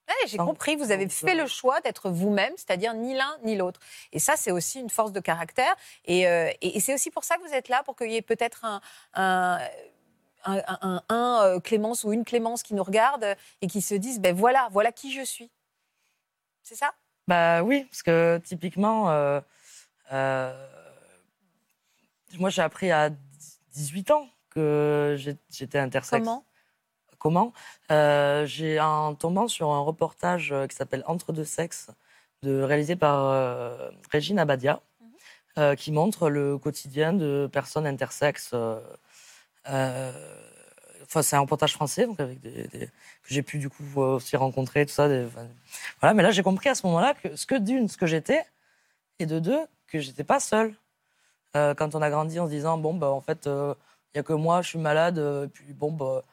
Ouais, 0.07 0.27
j'ai 0.27 0.37
compris. 0.37 0.75
Vous 0.75 0.91
avez 0.91 1.09
fait 1.09 1.33
le 1.35 1.47
choix 1.47 1.81
d'être 1.81 2.09
vous-même, 2.09 2.53
c'est-à-dire 2.57 2.93
ni 2.93 3.15
l'un 3.15 3.37
ni 3.43 3.55
l'autre. 3.55 3.79
Et 4.13 4.19
ça, 4.19 4.35
c'est 4.35 4.51
aussi 4.51 4.79
une 4.79 4.89
force 4.89 5.11
de 5.11 5.19
caractère. 5.19 5.75
Et, 6.05 6.27
euh, 6.27 6.49
et- 6.61 6.77
et 6.77 6.79
c'est 6.79 6.93
aussi 6.93 7.09
pour 7.09 7.23
ça 7.23 7.37
que 7.37 7.41
vous 7.41 7.53
êtes 7.53 7.69
là, 7.69 7.81
pour 7.83 7.95
qu'il 7.95 8.11
y 8.11 8.15
ait 8.15 8.21
peut-être 8.21 8.65
un, 8.65 8.81
un, 9.15 9.59
un- 10.45 10.63
un- 10.81 11.01
un, 11.09 11.41
euh, 11.45 11.59
Clémence 11.59 12.03
ou 12.03 12.13
une 12.13 12.23
Clémence 12.23 12.61
qui 12.61 12.75
nous 12.75 12.83
regarde 12.83 13.35
et 13.61 13.67
qui 13.67 13.81
se 13.81 13.95
disent, 13.95 14.19
ben 14.19 14.35
voilà, 14.35 14.67
voilà 14.71 14.91
qui 14.91 15.11
je 15.11 15.23
suis. 15.23 15.49
C'est 16.61 16.75
ça? 16.75 16.93
Bah 17.27 17.63
oui, 17.63 17.85
parce 17.85 18.03
que 18.03 18.37
typiquement, 18.43 19.09
euh, 19.09 19.41
euh, 20.13 20.67
moi 22.37 22.49
j'ai 22.51 22.61
appris 22.61 22.91
à 22.91 23.09
18 23.73 24.11
ans 24.11 24.29
que 24.51 25.15
j'étais 25.49 25.79
intersexe. 25.79 26.23
Comment? 26.23 26.45
Comment 27.25 27.53
Euh, 27.91 28.45
J'ai 28.45 28.79
en 28.79 29.15
tombant 29.15 29.47
sur 29.47 29.71
un 29.71 29.79
reportage 29.79 30.51
euh, 30.51 30.67
qui 30.67 30.75
s'appelle 30.75 31.03
Entre 31.07 31.33
deux 31.33 31.43
sexes, 31.43 31.89
de, 32.43 32.61
réalisé 32.61 32.95
par 32.95 33.25
euh, 33.25 33.89
Régine 34.11 34.37
Abadia, 34.37 34.79
Mhm. 35.01 35.07
euh, 35.57 35.75
qui 35.75 35.91
montre 35.91 36.29
le 36.29 36.59
quotidien 36.59 37.13
de 37.13 37.49
personnes 37.51 37.87
intersexes. 37.87 38.51
euh, 38.53 38.79
euh, 39.69 40.11
Enfin, 41.01 41.23
c'est 41.23 41.35
un 41.35 41.39
reportage 41.39 41.73
français, 41.73 42.05
donc 42.05 42.19
avec 42.19 42.39
des, 42.41 42.67
des- 42.67 42.87
que 42.87 43.29
j'ai 43.29 43.41
pu 43.41 43.57
du 43.57 43.69
coup 43.69 43.83
euh, 43.97 44.17
aussi 44.17 44.35
rencontrer, 44.37 44.85
tout 44.85 44.93
ça. 44.93 45.07
des- 45.07 45.25
enfin, 45.25 45.47
voilà, 46.01 46.13
mais 46.13 46.21
là 46.23 46.29
j'ai 46.31 46.43
compris 46.43 46.69
à 46.69 46.75
ce 46.75 46.85
moment-là 46.85 47.15
que 47.15 47.35
ce 47.35 47.47
que 47.47 47.55
d'une, 47.55 47.87
ce 47.89 47.97
que 47.97 48.05
j'étais, 48.05 48.43
et 49.19 49.25
de 49.25 49.39
deux, 49.39 49.61
que 49.87 49.99
j'étais 49.99 50.23
pas 50.23 50.39
seule. 50.39 50.75
Euh, 51.55 51.73
quand 51.75 51.95
on 51.95 52.01
a 52.03 52.09
grandi 52.11 52.39
en 52.39 52.45
se 52.47 52.51
disant 52.51 52.77
bon 52.77 52.93
bah 52.95 53.09
en 53.09 53.21
fait 53.21 53.47
il 53.47 53.75
y 54.17 54.19
a 54.19 54.23
que 54.23 54.33
moi, 54.33 54.61
je 54.61 54.69
suis 54.69 54.79
malade, 54.79 55.17
euh, 55.19 55.45
et 55.45 55.49
puis 55.49 55.73
bon 55.73 55.91
bah 55.91 56.23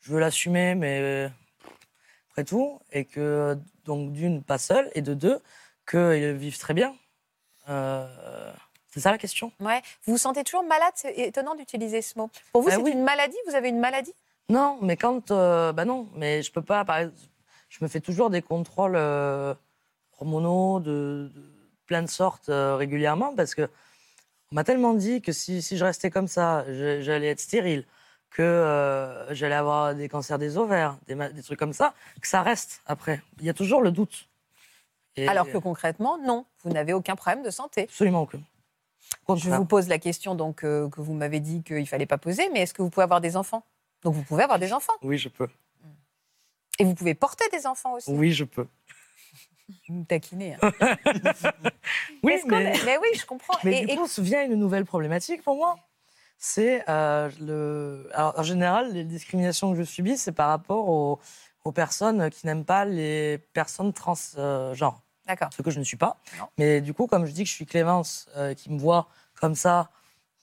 je 0.00 0.12
veux 0.12 0.20
l'assumer, 0.20 0.74
mais 0.74 1.00
euh, 1.00 1.28
après 2.30 2.44
tout, 2.44 2.80
et 2.92 3.04
que 3.04 3.56
donc 3.84 4.12
d'une 4.12 4.42
pas 4.42 4.58
seule, 4.58 4.90
et 4.94 5.02
de 5.02 5.14
deux 5.14 5.40
qu'ils 5.88 6.32
vivent 6.32 6.58
très 6.58 6.74
bien. 6.74 6.94
Euh, 7.68 8.52
c'est 8.88 9.00
ça 9.00 9.10
la 9.10 9.18
question? 9.18 9.52
Ouais. 9.60 9.80
Vous 10.04 10.12
vous 10.12 10.18
sentez 10.18 10.42
toujours 10.44 10.64
malade? 10.64 10.92
C'est 10.94 11.14
étonnant 11.18 11.54
d'utiliser 11.54 12.02
ce 12.02 12.18
mot. 12.18 12.30
Pour 12.52 12.62
vous, 12.62 12.68
Ah 12.70 12.76
c'est 12.76 12.82
oui. 12.82 12.92
une 12.92 13.04
maladie? 13.04 13.36
Vous 13.48 13.54
avez 13.54 13.68
une 13.68 13.78
maladie? 13.80 14.14
Non, 14.48 14.78
mais 14.82 14.96
quand. 14.96 15.30
euh, 15.30 15.72
bah 15.72 15.84
non, 15.84 16.08
mais 16.16 16.42
je 16.42 16.50
peux 16.50 16.62
pas. 16.62 16.84
par 16.84 16.98
exemple, 16.98 17.18
je 17.68 17.84
me 17.84 17.88
fais 17.88 18.00
toujours 18.00 18.30
des 18.30 18.42
contrôles 18.42 18.96
euh, 18.96 19.54
hormonaux 20.18 20.80
de, 20.80 21.30
de 21.32 21.42
plein 21.86 22.02
de 22.02 22.08
sortes 22.08 22.50
régulièrement 22.50 23.34
parce 23.34 23.54
que 23.54 23.68
on 24.52 24.56
m'a 24.56 24.64
tellement 24.64 24.94
dit 24.94 25.22
que 25.22 25.30
si, 25.30 25.62
si 25.62 25.76
je 25.76 25.84
restais 25.84 26.10
comme 26.10 26.26
ça, 26.26 26.64
j'allais 26.66 27.28
être 27.28 27.38
stérile, 27.38 27.86
que 28.30 28.42
euh, 28.42 29.34
j'allais 29.34 29.54
avoir 29.56 29.94
des 29.94 30.08
cancers 30.08 30.38
des 30.38 30.56
ovaires, 30.56 30.98
des, 31.08 31.42
trucs 31.42 31.58
comme 31.58 31.72
ça, 31.72 31.94
que 32.20 32.28
ça 32.28 32.42
reste 32.42 32.80
après. 32.86 33.20
Il 33.40 33.44
y 33.44 33.50
a 33.50 33.54
toujours 33.54 33.82
le 33.82 33.90
doute. 33.90 34.28
Et- 35.16 35.26
Alors 35.28 35.50
que 35.50 35.58
concrètement, 35.58 36.16
non, 36.18 36.46
vous 36.62 36.70
n'avez 36.70 36.92
aucun 36.92 37.16
problème 37.16 37.42
de 37.44 37.50
santé. 37.50 37.82
Absolument 37.82 38.22
aucun. 38.22 38.40
Au 39.26 39.36
Je 39.36 39.50
vous 39.50 39.64
pose 39.64 39.88
la 39.88 39.98
question 39.98 40.34
donc 40.36 40.62
euh, 40.64 40.88
que 40.88 41.00
vous 41.00 41.14
m'avez 41.14 41.40
dit 41.40 41.62
qu'il 41.64 41.86
fallait 41.88 42.06
pas 42.06 42.18
poser, 42.18 42.48
mais 42.50 42.60
est-ce 42.60 42.72
que 42.74 42.82
vous 42.82 42.90
pouvez 42.90 43.04
avoir 43.04 43.20
des 43.20 43.36
enfants? 43.36 43.64
Donc 44.02 44.14
vous 44.14 44.22
pouvez 44.22 44.44
avoir 44.44 44.58
des 44.60 44.72
enfants 44.72 44.92
Oui, 45.02 45.18
je 45.18 45.28
peux. 45.28 45.48
et 46.78 46.84
vous 46.84 46.94
pouvez 46.94 47.14
porter 47.14 47.44
des 47.52 47.66
enfants 47.66 47.94
aussi. 47.94 48.10
Oui, 48.12 48.32
je 48.32 48.44
peux. 48.44 48.66
Vous 49.88 49.94
me 49.96 50.04
taquinez. 50.04 50.56
hein. 50.62 50.72
Oui, 52.22 52.34
mais... 52.46 52.74
mais 52.84 52.98
oui, 52.98 53.08
je 53.14 53.24
comprends. 53.26 53.56
Mais 53.64 53.82
Et- 53.82 53.86
du 53.86 53.92
et- 53.92 53.96
coup, 53.96 54.06
se 54.06 54.20
vient 54.20 54.44
une 54.44 54.54
nouvelle 54.54 54.84
problématique 54.84 55.42
pour 55.42 55.56
moi. 55.56 55.76
C'est 56.40 56.82
euh, 56.88 57.30
le. 57.40 58.08
Alors, 58.14 58.36
en 58.36 58.42
général, 58.42 58.92
les 58.92 59.04
discriminations 59.04 59.70
que 59.72 59.78
je 59.78 59.84
subis, 59.84 60.16
c'est 60.16 60.32
par 60.32 60.48
rapport 60.48 60.88
aux, 60.88 61.20
aux 61.64 61.72
personnes 61.72 62.30
qui 62.30 62.46
n'aiment 62.46 62.64
pas 62.64 62.84
les 62.84 63.38
personnes 63.52 63.92
transgenres. 63.92 65.02
D'accord. 65.26 65.50
ce 65.52 65.62
que 65.62 65.70
je 65.70 65.78
ne 65.78 65.84
suis 65.84 65.98
pas. 65.98 66.16
Non. 66.38 66.46
Mais 66.58 66.80
du 66.80 66.92
coup, 66.94 67.06
comme 67.06 67.26
je 67.26 67.30
dis 67.30 67.44
que 67.44 67.48
je 67.48 67.54
suis 67.54 67.66
Clémence, 67.66 68.28
euh, 68.36 68.54
qui 68.54 68.72
me 68.72 68.78
voit 68.78 69.06
comme 69.34 69.54
ça, 69.54 69.90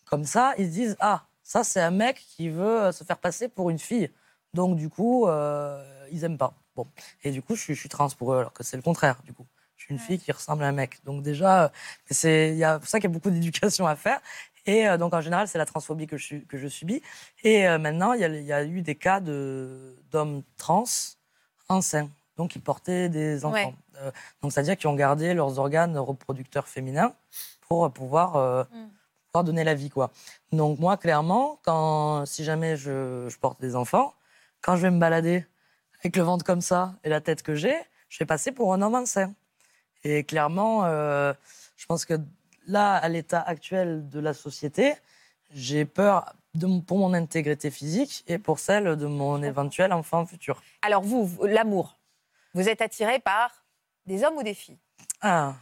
comme 0.05 0.23
ça, 0.23 0.53
ils 0.57 0.67
se 0.67 0.71
disent 0.71 0.97
Ah, 0.99 1.25
ça, 1.47 1.63
c'est 1.63 1.81
un 1.81 1.91
mec 1.91 2.17
qui 2.35 2.49
veut 2.49 2.83
euh, 2.83 2.91
se 2.91 3.03
faire 3.05 3.17
passer 3.17 3.47
pour 3.47 3.69
une 3.69 3.79
fille. 3.79 4.11
Donc, 4.53 4.75
du 4.75 4.89
coup, 4.89 5.27
euh, 5.27 5.81
ils 6.11 6.23
aiment 6.25 6.37
pas. 6.37 6.53
Bon. 6.75 6.87
Et 7.23 7.31
du 7.31 7.41
coup, 7.41 7.55
je 7.55 7.61
suis, 7.61 7.73
je 7.73 7.79
suis 7.79 7.89
trans 7.89 8.09
pour 8.09 8.33
eux, 8.33 8.39
alors 8.39 8.53
que 8.53 8.63
c'est 8.63 8.75
le 8.75 8.83
contraire, 8.83 9.21
du 9.23 9.33
coup. 9.33 9.47
Je 9.77 9.85
suis 9.85 9.93
une 9.93 9.99
fille 9.99 10.19
qui 10.19 10.31
ressemble 10.31 10.63
à 10.63 10.67
un 10.67 10.71
mec. 10.73 11.03
Donc, 11.05 11.23
déjà, 11.23 11.65
euh, 11.65 11.69
c'est 12.11 12.49
il 12.51 12.57
y 12.57 12.63
a 12.63 12.79
pour 12.79 12.87
ça 12.89 12.99
qu'il 12.99 13.09
y 13.09 13.11
a 13.11 13.13
beaucoup 13.13 13.29
d'éducation 13.29 13.87
à 13.87 13.95
faire. 13.95 14.19
Et 14.67 14.87
euh, 14.87 14.97
donc, 14.97 15.13
en 15.13 15.21
général, 15.21 15.47
c'est 15.47 15.57
la 15.57 15.65
transphobie 15.65 16.05
que 16.05 16.17
je, 16.17 16.35
que 16.37 16.57
je 16.57 16.67
subis. 16.67 17.01
Et 17.43 17.67
euh, 17.67 17.79
maintenant, 17.79 18.13
il 18.13 18.21
y, 18.21 18.25
a, 18.25 18.27
il 18.27 18.43
y 18.43 18.53
a 18.53 18.63
eu 18.63 18.81
des 18.81 18.95
cas 18.95 19.19
de- 19.19 19.95
d'hommes 20.11 20.43
trans 20.57 20.83
enceints, 21.69 22.09
donc 22.35 22.51
qui 22.51 22.59
portaient 22.59 23.09
des 23.09 23.45
enfants. 23.45 23.73
Ouais. 23.95 24.01
Euh, 24.01 24.11
donc, 24.41 24.51
c'est-à-dire 24.51 24.77
qui 24.77 24.85
ont 24.87 24.93
gardé 24.95 25.33
leurs 25.33 25.57
organes 25.57 25.97
reproducteurs 25.97 26.67
féminins 26.67 27.13
pour 27.61 27.91
pouvoir, 27.91 28.67
Mm. 28.71 28.87
pouvoir 29.27 29.43
donner 29.43 29.63
la 29.63 29.73
vie, 29.73 29.89
quoi. 29.89 30.11
Donc, 30.51 30.79
moi, 30.79 30.97
clairement, 30.97 31.59
quand, 31.63 32.25
si 32.25 32.43
jamais 32.43 32.75
je, 32.77 33.27
je 33.29 33.37
porte 33.37 33.59
des 33.59 33.75
enfants, 33.75 34.13
quand 34.61 34.75
je 34.75 34.81
vais 34.83 34.91
me 34.91 34.99
balader 34.99 35.45
avec 36.01 36.15
le 36.15 36.23
ventre 36.23 36.45
comme 36.45 36.61
ça 36.61 36.93
et 37.03 37.09
la 37.09 37.21
tête 37.21 37.41
que 37.41 37.55
j'ai, 37.55 37.75
je 38.09 38.19
vais 38.19 38.25
passer 38.25 38.51
pour 38.51 38.73
un 38.73 38.81
homme 38.81 38.95
enceint. 38.95 39.33
Et 40.03 40.23
clairement, 40.23 40.83
je 40.85 41.85
pense 41.87 42.05
que 42.05 42.13
là, 42.67 42.95
à 42.95 43.09
l'état 43.09 43.41
actuel 43.41 44.07
de 44.09 44.19
la 44.19 44.33
société, 44.33 44.95
j'ai 45.53 45.85
peur 45.85 46.33
de, 46.53 46.81
pour 46.81 46.97
mon 46.99 47.13
intégrité 47.13 47.71
physique 47.71 48.23
et 48.27 48.37
pour 48.37 48.59
celle 48.59 48.95
de 48.95 49.05
mon 49.05 49.41
éventuel 49.41 49.93
enfant 49.93 50.25
futur. 50.25 50.61
Alors 50.81 51.01
vous, 51.01 51.29
l'amour, 51.43 51.97
vous 52.53 52.69
êtes 52.69 52.81
attiré 52.81 53.19
par 53.19 53.65
des 54.05 54.23
hommes 54.23 54.35
ou 54.37 54.43
des 54.43 54.53
filles? 54.53 54.79
Ah. 55.21 55.55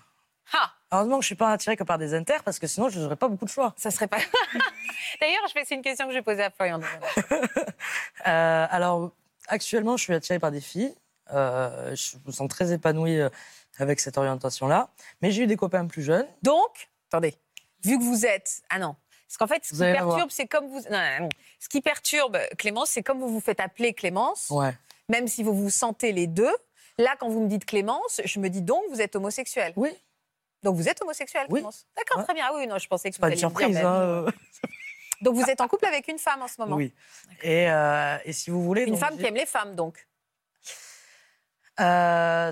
Ah, 0.53 0.71
Heureusement 0.91 1.17
que 1.17 1.23
je 1.23 1.27
suis 1.27 1.35
pas 1.35 1.51
attirée 1.51 1.75
que 1.75 1.83
par 1.83 1.97
des 1.97 2.13
inters 2.13 2.43
parce 2.43 2.59
que 2.59 2.67
sinon 2.67 2.89
je 2.89 2.99
n'aurais 2.99 3.15
pas 3.15 3.27
beaucoup 3.27 3.45
de 3.45 3.49
choix. 3.49 3.73
ça 3.77 3.89
serait 3.91 4.07
pas. 4.07 4.17
D'ailleurs, 5.21 5.41
c'est 5.51 5.75
une 5.75 5.81
question 5.81 6.05
que 6.05 6.11
je 6.11 6.17
vais 6.19 6.23
poser 6.23 6.43
à 6.43 6.49
Florian. 6.49 6.79
Euh, 8.27 8.67
alors 8.71 9.11
actuellement, 9.47 9.97
je 9.97 10.03
suis 10.03 10.13
attirée 10.13 10.39
par 10.39 10.49
des 10.49 10.61
filles. 10.61 10.95
Euh, 11.31 11.95
je 11.95 12.17
me 12.25 12.31
sens 12.31 12.47
très 12.49 12.71
épanouie 12.71 13.19
euh, 13.19 13.29
avec 13.77 13.99
cette 13.99 14.17
orientation-là. 14.17 14.89
Mais 15.21 15.29
j'ai 15.29 15.43
eu 15.43 15.47
des 15.47 15.57
copains 15.57 15.85
plus 15.85 16.01
jeunes. 16.01 16.25
Donc, 16.41 16.89
attendez, 17.15 17.35
vu 17.83 17.97
que 17.97 18.03
vous 18.03 18.25
êtes, 18.25 18.61
ah 18.69 18.79
non, 18.79 18.95
parce 19.27 19.37
qu'en 19.37 19.47
fait, 19.47 19.65
ce 19.65 19.75
Vous 19.75 19.83
qui 19.83 19.91
perturbe, 19.91 20.29
c'est 20.31 20.47
comme 20.47 20.67
vous, 20.67 20.81
non, 20.89 20.99
non, 20.99 21.19
non. 21.21 21.29
ce 21.59 21.67
qui 21.69 21.81
perturbe 21.81 22.37
Clémence, 22.57 22.89
c'est 22.91 23.03
comme 23.03 23.19
vous 23.19 23.29
vous 23.29 23.39
faites 23.41 23.59
appeler 23.59 23.93
Clémence, 23.93 24.49
Ouais. 24.51 24.73
même 25.09 25.27
si 25.27 25.43
vous 25.43 25.53
vous 25.53 25.69
sentez 25.69 26.11
les 26.11 26.27
deux. 26.27 26.55
Là, 26.97 27.15
quand 27.19 27.27
vous 27.29 27.41
me 27.41 27.47
dites 27.47 27.65
Clémence, 27.65 28.21
je 28.23 28.39
me 28.39 28.49
dis 28.49 28.61
donc 28.61 28.81
vous 28.89 29.01
êtes 29.01 29.15
homosexuel. 29.15 29.73
Oui. 29.75 29.89
Donc 30.63 30.75
vous 30.77 30.87
êtes 30.87 31.01
homosexuel, 31.01 31.45
Oui. 31.49 31.59
Clémence. 31.59 31.85
D'accord, 31.97 32.19
Ouais. 32.19 32.23
très 32.23 32.33
bien. 32.33 32.45
Ah 32.47 32.53
oui, 32.55 32.67
non, 32.67 32.77
je 32.77 32.87
pensais 32.87 33.11
que 33.11 33.17
pas 33.17 33.27
vous 33.27 33.33
une 33.33 33.33
alliez 33.33 33.41
dire, 33.41 33.49
surprise. 33.49 33.77
hein, 33.77 33.93
euh. 34.01 34.31
Donc 35.21 35.35
vous 35.35 35.49
êtes 35.49 35.61
en 35.61 35.67
couple 35.67 35.85
avec 35.87 36.07
une 36.07 36.19
femme 36.19 36.41
en 36.41 36.47
ce 36.47 36.55
moment. 36.59 36.75
Oui. 36.75 36.93
Et, 37.41 37.69
euh, 37.69 38.17
et 38.25 38.31
si 38.33 38.49
vous 38.49 38.63
voulez. 38.63 38.83
Une 38.83 38.91
donc, 38.91 38.99
femme 38.99 39.17
qui 39.17 39.25
aime 39.25 39.35
les 39.35 39.45
femmes, 39.45 39.75
donc. 39.75 40.07
Euh, 41.79 42.51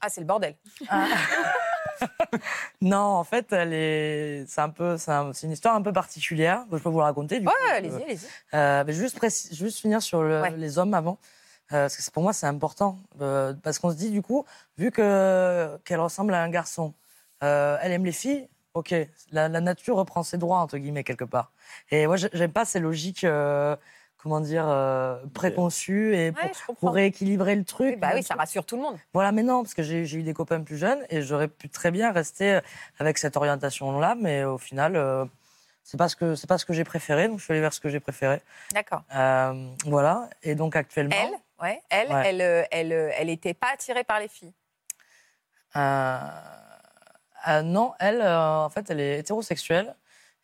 Ah, 0.00 0.08
c'est 0.08 0.20
le 0.20 0.26
bordel. 0.26 0.56
non, 2.80 2.96
en 2.98 3.24
fait, 3.24 3.46
c'est 3.50 4.60
un 4.60 4.68
peu, 4.68 4.96
c'est 4.96 5.10
un- 5.10 5.32
c'est 5.32 5.46
une 5.46 5.52
histoire 5.52 5.74
un 5.74 5.82
peu 5.82 5.92
particulière. 5.92 6.64
Je 6.72 6.76
peux 6.78 6.88
vous 6.88 6.98
la 6.98 7.06
raconter. 7.06 7.40
Du 7.40 7.46
Ouais, 7.46 7.52
allez-y, 7.72 7.92
euh, 7.92 8.04
allez-y. 8.04 8.26
Euh, 8.54 8.84
mais 8.86 8.92
juste, 8.92 9.16
précis- 9.16 9.54
juste 9.54 9.78
finir 9.80 10.02
sur 10.02 10.22
le- 10.22 10.40
Ouais. 10.42 10.50
les 10.56 10.78
hommes 10.78 10.94
avant. 10.94 11.18
Euh, 11.72 11.84
parce 11.84 11.96
que 11.96 12.10
pour 12.10 12.22
moi, 12.22 12.32
c'est 12.32 12.46
important. 12.46 12.98
Euh, 13.20 13.52
parce 13.62 13.78
qu'on 13.78 13.90
se 13.90 13.96
dit, 13.96 14.10
du 14.10 14.22
coup, 14.22 14.44
vu 14.78 14.90
que, 14.90 15.78
qu'elle 15.84 16.00
ressemble 16.00 16.32
à 16.34 16.42
un 16.42 16.48
garçon, 16.48 16.94
euh, 17.42 17.76
elle 17.82 17.92
aime 17.92 18.04
les 18.06 18.12
filles, 18.12 18.48
ok, 18.74 18.94
la, 19.32 19.48
la 19.48 19.60
nature 19.60 19.96
reprend 19.96 20.22
ses 20.22 20.38
droits, 20.38 20.58
entre 20.60 20.78
guillemets, 20.78 21.04
quelque 21.04 21.24
part. 21.24 21.52
Et 21.90 22.06
moi, 22.06 22.16
j'ai- 22.16 22.30
j'aime 22.32 22.52
pas 22.52 22.64
ces 22.64 22.80
logiques 22.80 23.24
euh, 23.24 23.76
comment 24.18 24.40
dire, 24.40 24.64
euh, 24.68 25.16
préconçue 25.32 26.14
et 26.16 26.32
pour, 26.32 26.50
Ouais, 26.82 26.90
rééquilibrer 27.02 27.54
le 27.56 27.64
truc. 27.64 27.90
Oui, 27.94 27.96
bah 27.96 28.10
oui, 28.14 28.22
ça 28.22 28.34
rassure 28.34 28.64
tout 28.66 28.76
le 28.76 28.82
monde. 28.82 28.96
Voilà, 29.14 29.32
mais 29.32 29.42
non, 29.42 29.62
parce 29.62 29.74
que 29.74 29.82
j'ai 29.82 30.02
eu 30.14 30.22
des 30.22 30.34
copains 30.34 30.60
plus 30.62 30.76
jeunes 30.76 31.00
et 31.08 31.22
j'aurais 31.22 31.48
pu 31.48 31.68
très 31.68 31.90
bien 31.90 32.12
rester 32.12 32.60
avec 32.98 33.18
cette 33.18 33.36
orientation-là, 33.36 34.16
mais 34.20 34.44
au 34.44 34.58
final, 34.58 34.96
euh, 34.96 35.24
c'est 35.84 35.96
pas 35.96 36.08
ce 36.08 36.16
que 36.16 36.34
c'est 36.34 36.46
pas 36.48 36.58
ce 36.58 36.66
que 36.66 36.72
j'ai 36.74 36.84
préféré, 36.84 37.28
donc 37.28 37.38
je 37.38 37.44
suis 37.44 37.52
allée 37.52 37.60
vers 37.62 37.72
ce 37.72 37.80
que 37.80 37.88
j'ai 37.88 38.00
préféré. 38.00 38.42
D'accord. 38.74 39.02
Euh, 39.14 39.70
voilà, 39.86 40.28
et 40.42 40.54
donc 40.54 40.74
actuellement, 40.76 41.14
Elle, 41.16 41.64
ouais, 41.64 41.82
elle, 41.88 42.08
Ouais. 42.12 42.22
elle, 42.26 42.42
euh, 42.42 42.62
elle, 42.70 42.92
euh, 42.92 43.10
elle 43.16 43.30
était 43.30 43.54
pas 43.54 43.68
attirée 43.72 44.04
par 44.04 44.18
les 44.20 44.28
filles. 44.28 44.52
euh, 45.76 46.18
euh, 47.48 47.62
non, 47.62 47.94
elle, 48.00 48.20
euh, 48.20 48.64
en 48.64 48.68
fait, 48.68 48.90
elle 48.90 49.00
est 49.00 49.20
hétérosexuelle 49.20 49.94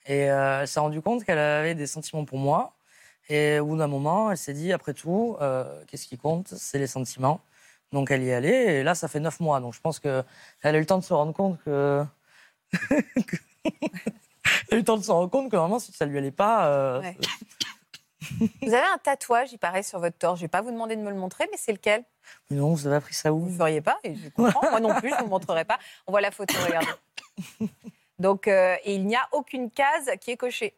et 0.07 0.31
euh, 0.31 0.61
elle 0.61 0.69
s'est 0.69 0.81
rendue 0.81 1.03
compte 1.03 1.25
qu'elle 1.25 1.39
avait 1.39 1.75
des 1.75 1.87
sentiments 1.89 2.25
pour 2.25 2.39
moi. 2.39 2.73
Et 3.29 3.59
au 3.59 3.67
bout 3.67 3.77
d'un 3.77 3.87
moment, 3.87 4.31
elle 4.31 4.37
s'est 4.39 4.53
dit, 4.53 4.73
après 4.73 4.93
tout, 4.95 5.37
euh, 5.41 5.83
qu'est-ce 5.87 6.07
qui 6.07 6.19
compte? 6.19 6.49
C'est 6.49 6.79
les 6.79 6.87
sentiments. 6.87 7.41
Donc 7.93 8.11
elle 8.11 8.23
y 8.23 8.29
est 8.31 8.35
allée, 8.35 8.49
et 8.51 8.83
là, 8.83 8.95
ça 8.95 9.09
fait 9.09 9.21
neuf 9.21 9.41
mois. 9.41 9.61
Donc 9.61 9.73
je 9.75 9.81
pense 9.81 10.01
qu'elle 10.01 10.25
a 10.63 10.73
eu 10.73 10.81
le 10.81 10.87
temps 10.87 10.99
de 10.99 11.05
se 11.05 11.15
rendre 11.15 11.33
compte 11.33 11.59
que. 11.65 12.05
elle 13.65 14.73
a 14.73 14.75
eu 14.75 14.79
le 14.79 14.85
temps 14.85 14.97
de 14.99 15.03
se 15.05 15.11
rendre 15.13 15.31
compte 15.31 15.51
que 15.51 15.57
normalement, 15.57 15.79
si 15.79 15.93
ça 15.93 16.05
lui 16.07 16.19
allait 16.19 16.31
pas. 16.31 16.67
euh, 16.69 17.01
Ouais. 17.01 17.17
Vous 18.63 18.73
avez 18.73 18.87
un 18.87 18.97
tatouage, 19.03 19.53
il 19.53 19.59
paraît, 19.59 19.83
sur 19.83 20.01
votre 20.01 20.17
torse. 20.17 20.39
Je 20.41 20.45
vais 20.45 20.49
pas 20.49 20.63
vous 20.63 20.71
demander 20.71 20.97
de 20.97 21.03
me 21.03 21.11
le 21.11 21.17
montrer, 21.17 21.47
mais 21.53 21.59
c'est 21.59 21.73
lequel? 21.73 22.03
Mais 22.51 22.57
non, 22.57 22.73
vous 22.73 22.87
avez 22.87 22.97
appris 22.97 23.13
ça 23.13 23.31
Vous 23.31 23.37
où 23.45 23.51
ne 23.51 23.55
feriez 23.57 23.83
pas, 23.83 23.99
et 24.03 24.15
je 24.17 24.29
comprends. 24.31 24.63
Moi 24.71 24.81
non 24.81 24.95
plus, 24.95 25.11
je 25.11 25.17
ne 25.17 25.21
vous 25.25 25.29
montrerai 25.29 25.67
pas. 25.67 25.79
On 26.07 26.11
voit 26.13 26.23
la 26.23 26.31
photo, 26.31 26.55
regardez. 26.65 26.89
Donc, 28.19 28.49
euh, 28.49 28.77
et 28.85 28.95
il 28.95 29.05
n'y 29.07 29.15
a 29.15 29.29
aucune 29.33 29.71
case 29.71 30.11
qui 30.23 30.31
est 30.31 30.37
cochée? 30.39 30.75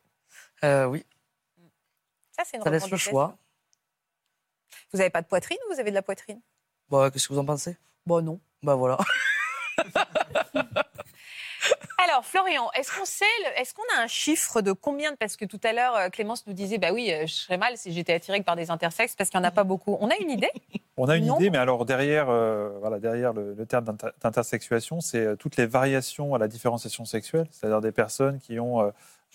Euh, 0.65 0.87
Oui, 0.87 1.05
Ça, 2.37 2.42
c'est 2.44 2.57
une 2.59 2.62
ça 2.62 2.70
laisse 2.70 2.90
le 2.90 2.96
choix. 2.96 3.37
Vous 4.92 4.99
n'avez 4.99 5.11
pas 5.11 5.22
de 5.22 5.27
poitrine 5.27 5.59
ou 5.68 5.75
vous 5.75 5.81
avez 5.81 5.90
de 5.90 5.94
la 5.94 6.03
poitrine? 6.03 6.40
Bah, 6.90 7.11
Qu'est-ce 7.11 7.29
que 7.29 7.33
vous 7.33 7.38
en 7.38 7.44
pensez? 7.44 7.77
Bon, 8.05 8.22
non. 8.22 8.40
Bah 8.62 8.75
voilà. 8.75 8.99
Alors, 12.09 12.25
Florian, 12.25 12.70
est-ce 12.79 12.96
qu'on 12.96 13.05
sait, 13.05 13.25
est-ce 13.57 13.75
qu'on 13.75 13.83
a 13.99 14.03
un 14.03 14.07
chiffre 14.07 14.61
de 14.62 14.70
combien 14.72 15.11
de- 15.12 15.16
Parce 15.16 15.37
que 15.37 15.44
tout 15.44 15.59
à 15.64 15.72
l'heure, 15.72 15.96
euh, 15.96 16.09
Clémence 16.09 16.46
nous 16.46 16.53
disait, 16.53 16.79
bah 16.79 16.92
oui, 16.92 17.11
euh, 17.12 17.27
je 17.27 17.33
serais 17.35 17.57
mal 17.59 17.77
si 17.77 17.92
j'étais 17.92 18.12
attirée 18.12 18.40
par 18.42 18.55
des 18.55 18.70
intersexes, 18.70 19.16
parce 19.16 19.29
qu'il 19.31 19.40
n'y 19.40 19.44
en 19.44 19.49
a 19.49 19.53
pas 19.53 19.64
beaucoup. 19.64 19.96
On 20.01 20.09
a 20.11 20.16
une 20.18 20.31
idée? 20.31 20.51
On 20.99 21.09
a 21.09 21.16
une 21.16 21.27
Non. 21.27 21.37
idée, 21.37 21.51
mais 21.51 21.59
alors 21.59 21.85
derrière, 21.85 22.31
euh, 22.31 22.70
voilà, 22.81 22.99
derrière 23.01 23.33
le, 23.35 23.53
le 23.55 23.66
terme 23.66 23.85
d'inter- 23.85 24.12
d'intersexuation, 24.22 25.01
c'est 25.03 25.37
toutes 25.37 25.57
les 25.57 25.66
variations 25.66 26.35
à 26.35 26.38
la 26.38 26.49
différenciation 26.49 27.05
sexuelle, 27.05 27.46
c'est-à-dire 27.51 27.81
des 27.83 27.92
personnes 27.92 28.38
qui 28.40 28.59
ont, 28.61 28.81
euh, 28.81 28.90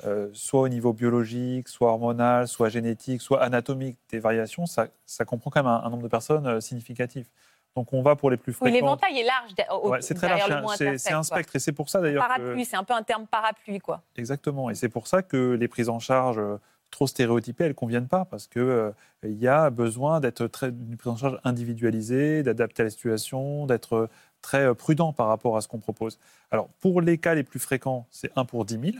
euh, 0.06 0.30
soit 0.34 0.62
au 0.62 0.68
niveau 0.70 0.94
biologique, 0.94 1.68
soit 1.68 1.90
hormonal, 1.90 2.48
soit 2.48 2.70
génétique, 2.70 3.22
soit 3.22 3.42
anatomique, 3.44 3.98
des 4.10 4.20
variations. 4.20 4.66
Ça, 4.66 4.88
ça 5.06 5.26
comprend 5.26 5.52
quand 5.52 5.62
même 5.64 5.72
un, 5.72 5.84
un 5.84 5.90
nombre 5.90 6.04
de 6.04 6.08
personnes 6.08 6.48
euh, 6.48 6.60
significatif. 6.62 7.28
Donc 7.76 7.94
on 7.94 8.02
va 8.02 8.16
pour 8.16 8.30
les 8.30 8.38
plus 8.38 8.52
Oui, 8.54 8.58
fréquentes. 8.58 8.74
l'éventail 8.76 9.20
est 9.20 9.24
large. 9.24 9.84
Ouais, 9.84 10.02
c'est 10.02 10.14
très 10.16 10.28
large, 10.28 10.42
c'est- 10.78 11.12
un 11.12 11.18
quoi. 11.18 11.24
spectre, 11.24 11.56
et 11.56 11.60
c'est 11.60 11.72
pour 11.72 11.88
ça 11.90 12.02
d'ailleurs 12.02 12.24
que... 12.24 12.28
Parapluie, 12.28 12.66
c'est 12.66 12.76
un 12.76 12.84
peu 12.84 12.94
un 12.94 13.04
terme 13.04 13.28
parapluie, 13.28 13.80
quoi. 13.80 14.02
Exactement. 14.18 14.70
Et 14.70 14.76
c'est 14.76 14.90
pour 14.90 15.08
ça 15.08 15.22
que 15.22 15.54
les 15.54 15.68
prises 15.70 15.88
en 15.88 16.00
charge 16.00 16.38
euh, 16.40 16.58
trop 16.90 17.08
stéréotypées, 17.08 17.64
elles 17.64 17.70
ne 17.70 17.74
conviennent 17.74 18.10
pas, 18.10 18.26
parce 18.26 18.48
qu'il 18.48 18.94
y 19.24 19.48
a 19.48 19.70
besoin 19.70 20.20
d'être 20.20 20.68
d'une 20.68 20.98
prise 20.98 21.12
en 21.14 21.16
charge 21.16 21.40
individualisée, 21.46 22.44
d'adapter 22.44 22.82
à 22.82 22.86
la 22.86 22.90
situation, 22.90 23.66
d'être 23.66 24.10
très 24.42 24.76
prudent 24.76 25.14
par 25.14 25.28
rapport 25.28 25.56
à 25.56 25.62
ce 25.62 25.70
qu'on 25.70 25.80
propose. 25.80 26.20
Alors, 26.52 26.68
pour 26.82 27.00
les 27.00 27.18
cas 27.18 27.34
les 27.36 27.44
plus 27.44 27.60
fréquents, 27.60 28.08
c'est 28.12 28.32
1 28.36 28.44
pour 28.44 28.66
10 28.66 28.80
000. 28.92 28.98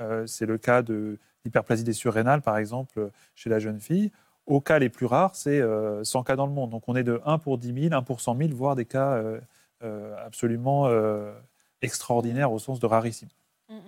Euh, 0.00 0.26
c'est 0.26 0.46
le 0.46 0.58
cas 0.58 0.82
de 0.82 1.18
l'hyperplasie 1.44 1.84
des 1.84 1.92
surrénales, 1.92 2.42
par 2.42 2.58
exemple, 2.58 2.98
euh, 2.98 3.10
chez 3.34 3.50
la 3.50 3.58
jeune 3.58 3.80
fille. 3.80 4.10
Au 4.46 4.60
cas 4.60 4.78
les 4.78 4.88
plus 4.88 5.06
rares, 5.06 5.36
c'est 5.36 5.60
euh, 5.60 6.04
100 6.04 6.22
cas 6.22 6.36
dans 6.36 6.46
le 6.46 6.52
monde. 6.52 6.70
Donc, 6.70 6.84
on 6.88 6.96
est 6.96 7.04
de 7.04 7.20
1 7.24 7.38
pour 7.38 7.58
10 7.58 7.88
000, 7.88 7.94
1 7.94 8.02
pour 8.02 8.20
100 8.20 8.36
000, 8.36 8.50
voire 8.54 8.76
des 8.76 8.86
cas 8.86 9.12
euh, 9.12 9.40
euh, 9.82 10.14
absolument 10.24 10.86
euh, 10.86 11.32
extraordinaires 11.82 12.52
au 12.52 12.58
sens 12.58 12.80
de 12.80 12.86
rarissime. 12.86 13.28
Mm, 13.68 13.76
mm. 13.76 13.78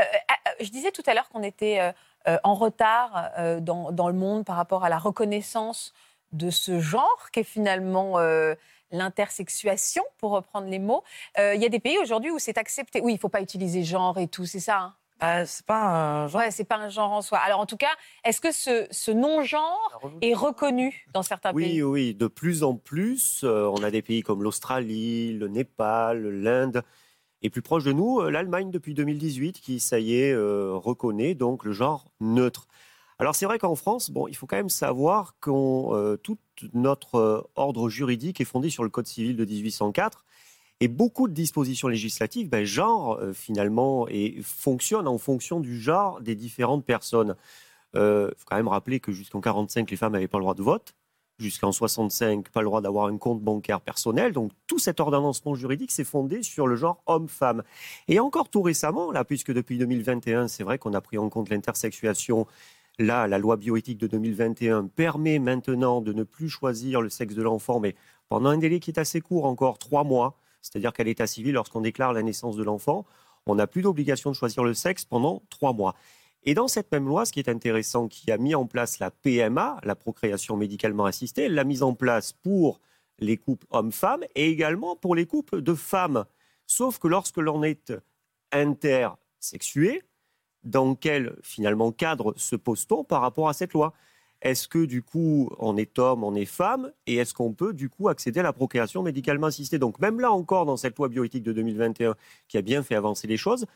Euh, 0.00 0.02
euh, 0.02 0.50
je 0.60 0.70
disais 0.70 0.90
tout 0.90 1.02
à 1.06 1.14
l'heure 1.14 1.28
qu'on 1.28 1.42
était 1.42 1.80
euh, 1.80 1.92
euh, 2.28 2.38
en 2.44 2.54
retard 2.54 3.30
euh, 3.38 3.60
dans, 3.60 4.08
le 4.08 4.14
monde 4.14 4.44
par 4.44 4.56
rapport 4.56 4.84
à 4.84 4.88
la 4.88 4.98
reconnaissance 4.98 5.92
de 6.32 6.50
ce 6.50 6.80
genre 6.80 7.30
qu'est 7.32 7.44
finalement 7.44 8.18
euh, 8.18 8.54
l'intersexuation, 8.90 10.02
pour 10.18 10.32
reprendre 10.32 10.68
les 10.68 10.78
mots. 10.78 11.02
Euh, 11.38 11.54
Il 11.54 11.62
y 11.62 11.66
a 11.66 11.68
des 11.68 11.80
pays 11.80 11.98
aujourd'hui 11.98 12.30
où 12.30 12.38
c'est 12.38 12.58
accepté. 12.58 13.00
Oui, 13.00 13.12
il 13.12 13.16
ne 13.16 13.20
faut 13.20 13.28
pas 13.28 13.40
utiliser 13.40 13.82
genre 13.84 14.18
et 14.18 14.28
tout, 14.28 14.46
c'est 14.46 14.60
ça 14.60 14.78
hein 14.78 14.94
Bah, 15.20 15.46
c'est 15.46 15.64
pas 15.64 16.22
un 16.24 16.26
genre. 16.28 16.40
Ouais, 16.40 16.50
c'est 16.50 16.64
pas 16.64 16.76
un 16.76 16.88
genre 16.88 17.12
en 17.12 17.22
soi. 17.22 17.38
Alors 17.38 17.60
en 17.60 17.66
tout 17.66 17.76
cas, 17.76 17.92
est-ce 18.24 18.40
que 18.40 18.52
ce, 18.52 18.86
ce 18.90 19.10
non-genre 19.10 20.02
est 20.20 20.34
reconnu 20.34 21.06
dans 21.12 21.22
certains 21.22 21.54
Oui, 21.54 21.64
pays? 21.66 21.82
oui, 21.82 22.14
de 22.14 22.26
plus 22.26 22.62
en 22.64 22.74
plus, 22.74 23.42
euh, 23.44 23.66
on 23.72 23.82
a 23.82 23.90
des 23.90 24.02
pays 24.02 24.22
comme 24.22 24.42
l'Australie, 24.42 25.32
le 25.32 25.48
Népal, 25.48 26.28
l'Inde, 26.28 26.82
et 27.42 27.50
plus 27.50 27.62
proche 27.62 27.84
de 27.84 27.92
nous, 27.92 28.20
euh, 28.20 28.30
l'Allemagne 28.30 28.70
depuis 28.70 28.94
2018, 28.94 29.60
qui, 29.60 29.80
ça 29.80 30.00
y 30.00 30.14
est, 30.16 30.32
euh, 30.32 30.72
reconnaît 30.74 31.34
donc 31.34 31.64
le 31.64 31.72
genre 31.72 32.06
neutre. 32.20 32.68
Alors 33.18 33.36
c'est 33.36 33.46
vrai 33.46 33.58
qu'en 33.58 33.76
France, 33.76 34.10
bon, 34.10 34.28
il 34.28 34.36
faut 34.36 34.46
quand 34.46 34.56
même 34.56 34.68
savoir 34.70 35.36
que 35.40 36.16
tout 36.16 36.38
notre 36.72 37.14
euh, 37.16 37.42
ordre 37.56 37.88
juridique 37.88 38.40
est 38.40 38.44
fondé 38.44 38.70
sur 38.70 38.84
le 38.84 38.90
Code 38.90 39.06
civil 39.06 39.36
de 39.36 39.44
1804. 39.44 40.24
Et 40.80 40.88
beaucoup 40.88 41.28
de 41.28 41.32
dispositions 41.34 41.88
législatives, 41.88 42.48
ben, 42.48 42.64
genre, 42.64 43.18
euh, 43.20 43.32
finalement, 43.32 44.08
et 44.08 44.38
fonctionnent 44.42 45.08
en 45.08 45.18
fonction 45.18 45.60
du 45.60 45.80
genre 45.80 46.20
des 46.20 46.34
différentes 46.34 46.84
personnes. 46.84 47.36
Il 47.94 48.32
faut 48.36 48.46
quand 48.46 48.56
même 48.56 48.66
rappeler 48.66 48.98
que 48.98 49.12
jusqu'en 49.12 49.40
45, 49.40 49.88
les 49.88 49.96
femmes 49.96 50.14
n'avaient 50.14 50.26
pas 50.26 50.38
le 50.38 50.42
droit 50.42 50.54
de 50.54 50.62
vote. 50.62 50.94
Jusqu'en 51.38 51.72
65, 51.72 52.48
pas 52.50 52.60
le 52.60 52.66
droit 52.66 52.80
d'avoir 52.80 53.06
un 53.06 53.18
compte 53.18 53.40
bancaire 53.40 53.80
personnel. 53.80 54.32
Donc 54.32 54.52
tout 54.68 54.78
cet 54.78 55.00
ordonnancement 55.00 55.56
juridique 55.56 55.90
s'est 55.90 56.04
fondé 56.04 56.44
sur 56.44 56.68
le 56.68 56.76
genre 56.76 57.02
homme-femme. 57.06 57.64
Et 58.06 58.20
encore 58.20 58.48
tout 58.48 58.62
récemment, 58.62 59.10
là, 59.10 59.24
puisque 59.24 59.52
depuis 59.52 59.76
2021, 59.78 60.46
c'est 60.46 60.62
vrai 60.62 60.78
qu'on 60.78 60.94
a 60.94 61.00
pris 61.00 61.18
en 61.18 61.28
compte 61.28 61.50
l'intersexuation. 61.50 62.46
Là, 63.00 63.26
la 63.26 63.38
loi 63.38 63.56
bioéthique 63.56 63.98
de 63.98 64.06
2021 64.06 64.86
permet 64.86 65.40
maintenant 65.40 66.00
de 66.00 66.12
ne 66.12 66.22
plus 66.22 66.48
choisir 66.48 67.00
le 67.00 67.08
sexe 67.08 67.34
de 67.34 67.42
l'enfant, 67.42 67.80
mais 67.80 67.96
pendant 68.28 68.50
un 68.50 68.58
délai 68.58 68.78
qui 68.78 68.92
est 68.92 69.00
assez 69.00 69.20
court, 69.20 69.46
encore 69.46 69.78
trois 69.78 70.04
mois. 70.04 70.36
C'est-à-dire 70.64 70.92
qu'à 70.92 71.04
l'état 71.04 71.26
civil, 71.26 71.52
lorsqu'on 71.52 71.82
déclare 71.82 72.12
la 72.14 72.22
naissance 72.22 72.56
de 72.56 72.64
l'enfant, 72.64 73.04
on 73.46 73.54
n'a 73.54 73.66
plus 73.66 73.82
d'obligation 73.82 74.30
de 74.30 74.34
choisir 74.34 74.64
le 74.64 74.72
sexe 74.72 75.04
pendant 75.04 75.42
trois 75.50 75.74
mois. 75.74 75.94
Et 76.44 76.54
dans 76.54 76.68
cette 76.68 76.90
même 76.90 77.06
loi, 77.06 77.26
ce 77.26 77.32
qui 77.32 77.40
est 77.40 77.48
intéressant, 77.50 78.08
qui 78.08 78.30
a 78.32 78.38
mis 78.38 78.54
en 78.54 78.66
place 78.66 78.98
la 78.98 79.10
PMA, 79.10 79.78
la 79.82 79.94
procréation 79.94 80.56
médicalement 80.56 81.04
assistée, 81.04 81.48
l'a 81.48 81.64
mise 81.64 81.82
en 81.82 81.94
place 81.94 82.32
pour 82.32 82.80
les 83.18 83.36
couples 83.36 83.66
hommes-femmes 83.70 84.24
et 84.34 84.48
également 84.48 84.96
pour 84.96 85.14
les 85.14 85.26
couples 85.26 85.60
de 85.60 85.74
femmes. 85.74 86.24
Sauf 86.66 86.98
que 86.98 87.08
lorsque 87.08 87.36
l'on 87.36 87.62
est 87.62 87.92
intersexué, 88.50 90.02
dans 90.64 90.94
quel 90.94 91.36
finalement 91.42 91.92
cadre 91.92 92.32
se 92.36 92.56
pose-t-on 92.56 93.04
par 93.04 93.20
rapport 93.20 93.48
à 93.48 93.52
cette 93.52 93.74
loi? 93.74 93.92
Est-ce 94.44 94.68
que 94.68 94.84
du 94.84 95.02
coup 95.02 95.50
on 95.58 95.76
est 95.76 95.98
homme, 95.98 96.22
on 96.22 96.34
est 96.34 96.44
femme 96.44 96.92
et 97.06 97.16
est-ce 97.16 97.34
qu'on 97.34 97.52
peut 97.52 97.72
du 97.72 97.88
coup 97.88 98.08
accéder 98.08 98.40
à 98.40 98.42
la 98.42 98.52
procréation 98.52 99.02
médicalement 99.02 99.46
assistée? 99.46 99.78
Donc 99.78 99.98
même 99.98 100.20
là 100.20 100.30
encore 100.30 100.66
dans 100.66 100.76
cette 100.76 100.96
loi 100.96 101.08
bioéthique 101.08 101.42
de 101.42 101.52
2021 101.52 102.14
qui 102.46 102.58
a 102.58 102.62
bien 102.62 102.82
fait 102.82 102.94
avancer 102.94 103.26
les 103.26 103.38
choses, 103.38 103.66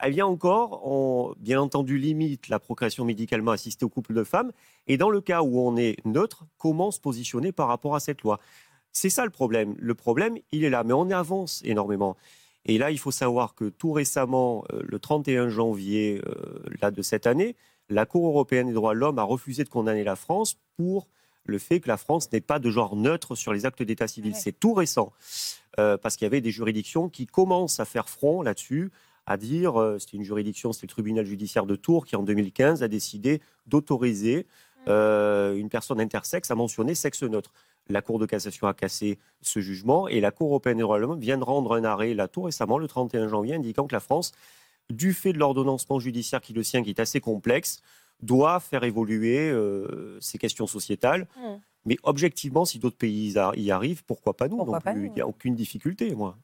elle 0.00 0.12
vient 0.12 0.26
encore, 0.26 0.86
on, 0.86 1.34
bien 1.38 1.60
entendu, 1.60 1.98
limite 1.98 2.48
la 2.48 2.58
procréation 2.58 3.04
médicalement 3.04 3.50
assistée 3.50 3.84
aux 3.84 3.88
couples 3.88 4.14
de 4.14 4.22
femmes. 4.22 4.52
Et 4.86 4.96
dans 4.96 5.10
le 5.10 5.20
cas 5.20 5.42
où 5.42 5.58
on 5.58 5.76
est 5.76 5.96
neutre, 6.04 6.46
comment 6.56 6.90
se 6.90 7.00
positionner 7.00 7.50
par 7.50 7.68
rapport 7.68 7.96
à 7.96 8.00
cette 8.00 8.22
loi? 8.22 8.38
C'est 8.92 9.10
ça 9.10 9.24
le 9.24 9.30
problème. 9.30 9.74
Le 9.78 9.94
problème, 9.94 10.38
il 10.52 10.64
est 10.64 10.70
là, 10.70 10.84
mais 10.84 10.92
on 10.92 11.10
avance 11.10 11.62
énormément. 11.64 12.16
Et 12.64 12.78
là, 12.78 12.90
il 12.90 12.98
faut 12.98 13.10
savoir 13.10 13.54
que 13.54 13.64
tout 13.64 13.92
récemment, 13.92 14.64
euh, 14.72 14.82
le 14.84 14.98
31 14.98 15.48
janvier 15.48 16.20
euh, 16.26 16.60
là, 16.80 16.90
de 16.90 17.02
cette 17.02 17.26
année, 17.26 17.56
la 17.88 18.06
Cour 18.06 18.26
européenne 18.26 18.68
des 18.68 18.72
droits 18.72 18.94
de 18.94 18.98
l'homme 18.98 19.18
a 19.18 19.22
refusé 19.22 19.64
de 19.64 19.68
condamner 19.68 20.04
la 20.04 20.16
France 20.16 20.58
pour 20.76 21.08
le 21.44 21.58
fait 21.58 21.80
que 21.80 21.88
la 21.88 21.96
France 21.96 22.30
n'ait 22.32 22.40
pas 22.40 22.58
de 22.58 22.70
genre 22.70 22.94
neutre 22.94 23.34
sur 23.34 23.52
les 23.52 23.64
actes 23.64 23.82
d'état 23.82 24.06
civil. 24.06 24.32
Ouais. 24.32 24.38
C'est 24.38 24.52
tout 24.52 24.74
récent, 24.74 25.12
euh, 25.78 25.96
parce 25.96 26.16
qu'il 26.16 26.26
y 26.26 26.26
avait 26.26 26.42
des 26.42 26.50
juridictions 26.50 27.08
qui 27.08 27.26
commencent 27.26 27.80
à 27.80 27.84
faire 27.84 28.08
front 28.08 28.42
là-dessus, 28.42 28.90
à 29.26 29.36
dire, 29.36 29.80
euh, 29.80 29.98
c'était 29.98 30.16
une 30.16 30.24
juridiction, 30.24 30.72
c'était 30.72 30.86
le 30.86 30.92
tribunal 30.92 31.24
judiciaire 31.24 31.66
de 31.66 31.76
Tours 31.76 32.06
qui 32.06 32.16
en 32.16 32.22
2015 32.22 32.82
a 32.82 32.88
décidé 32.88 33.40
d'autoriser 33.66 34.46
euh, 34.88 35.54
une 35.54 35.68
personne 35.68 36.00
intersexe 36.00 36.50
à 36.50 36.54
mentionner 36.54 36.94
sexe 36.94 37.22
neutre. 37.22 37.52
La 37.90 38.02
Cour 38.02 38.18
de 38.18 38.26
cassation 38.26 38.66
a 38.66 38.74
cassé 38.74 39.18
ce 39.40 39.60
jugement 39.60 40.08
et 40.08 40.20
la 40.20 40.30
Cour 40.30 40.48
européenne 40.48 40.76
des 40.76 40.82
droits 40.82 40.98
de 40.98 41.02
l'homme 41.02 41.20
vient 41.20 41.38
de 41.38 41.44
rendre 41.44 41.74
un 41.74 41.84
arrêt 41.84 42.14
là 42.14 42.28
tout 42.28 42.42
récemment, 42.42 42.78
le 42.78 42.88
31 42.88 43.28
janvier, 43.28 43.54
indiquant 43.54 43.86
que 43.86 43.94
la 43.94 44.00
France, 44.00 44.32
du 44.90 45.12
fait 45.12 45.32
de 45.32 45.38
l'ordonnancement 45.38 45.98
judiciaire 45.98 46.40
qui 46.40 46.52
le 46.52 46.62
sien, 46.62 46.82
qui 46.82 46.90
est 46.90 47.00
assez 47.00 47.20
complexe, 47.20 47.82
doit 48.20 48.60
faire 48.60 48.84
évoluer 48.84 49.50
euh, 49.50 50.18
ces 50.20 50.38
questions 50.38 50.66
sociétales. 50.66 51.26
Hmm. 51.36 51.56
Mais 51.84 51.96
objectivement, 52.02 52.64
si 52.64 52.78
d'autres 52.78 52.96
pays 52.96 53.32
y 53.56 53.70
arrivent, 53.70 54.04
pourquoi 54.04 54.36
pas 54.36 54.48
nous 54.48 54.56
Pourquoi 54.56 54.78
non 54.78 54.80
pas 54.80 54.92
plus? 54.92 55.02
nous, 55.02 55.06
Il 55.06 55.12
n'y 55.12 55.20
a 55.20 55.26
aucune 55.26 55.54
difficulté, 55.54 56.14
moi. 56.14 56.36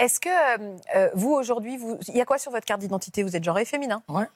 Est-ce 0.00 0.18
que 0.18 0.28
euh, 0.28 0.76
euh, 0.96 1.10
vous, 1.14 1.30
aujourd'hui, 1.30 1.76
vous... 1.76 1.98
il 2.08 2.16
y 2.16 2.20
a 2.22 2.24
quoi 2.24 2.38
sur 2.38 2.50
votre 2.50 2.64
carte 2.64 2.80
d'identité? 2.80 3.22
Vous 3.22 3.36
êtes 3.36 3.44
genré 3.44 3.66
féminin 3.66 4.02
Ouais. 4.08 4.26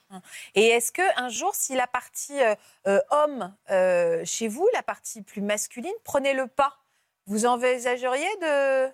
Et 0.53 0.67
est-ce 0.67 0.91
qu'un 0.91 1.29
jour, 1.29 1.55
si 1.55 1.75
la 1.75 1.87
partie 1.87 2.39
euh, 2.87 2.99
homme 3.09 3.53
euh, 3.71 4.21
chez 4.25 4.47
vous, 4.47 4.67
la 4.73 4.83
partie 4.83 5.23
plus 5.23 5.41
masculine, 5.41 5.93
prenait 6.03 6.35
le 6.35 6.47
pas, 6.47 6.77
vous 7.25 7.47
envisageriez 7.47 8.27
de... 8.41 8.87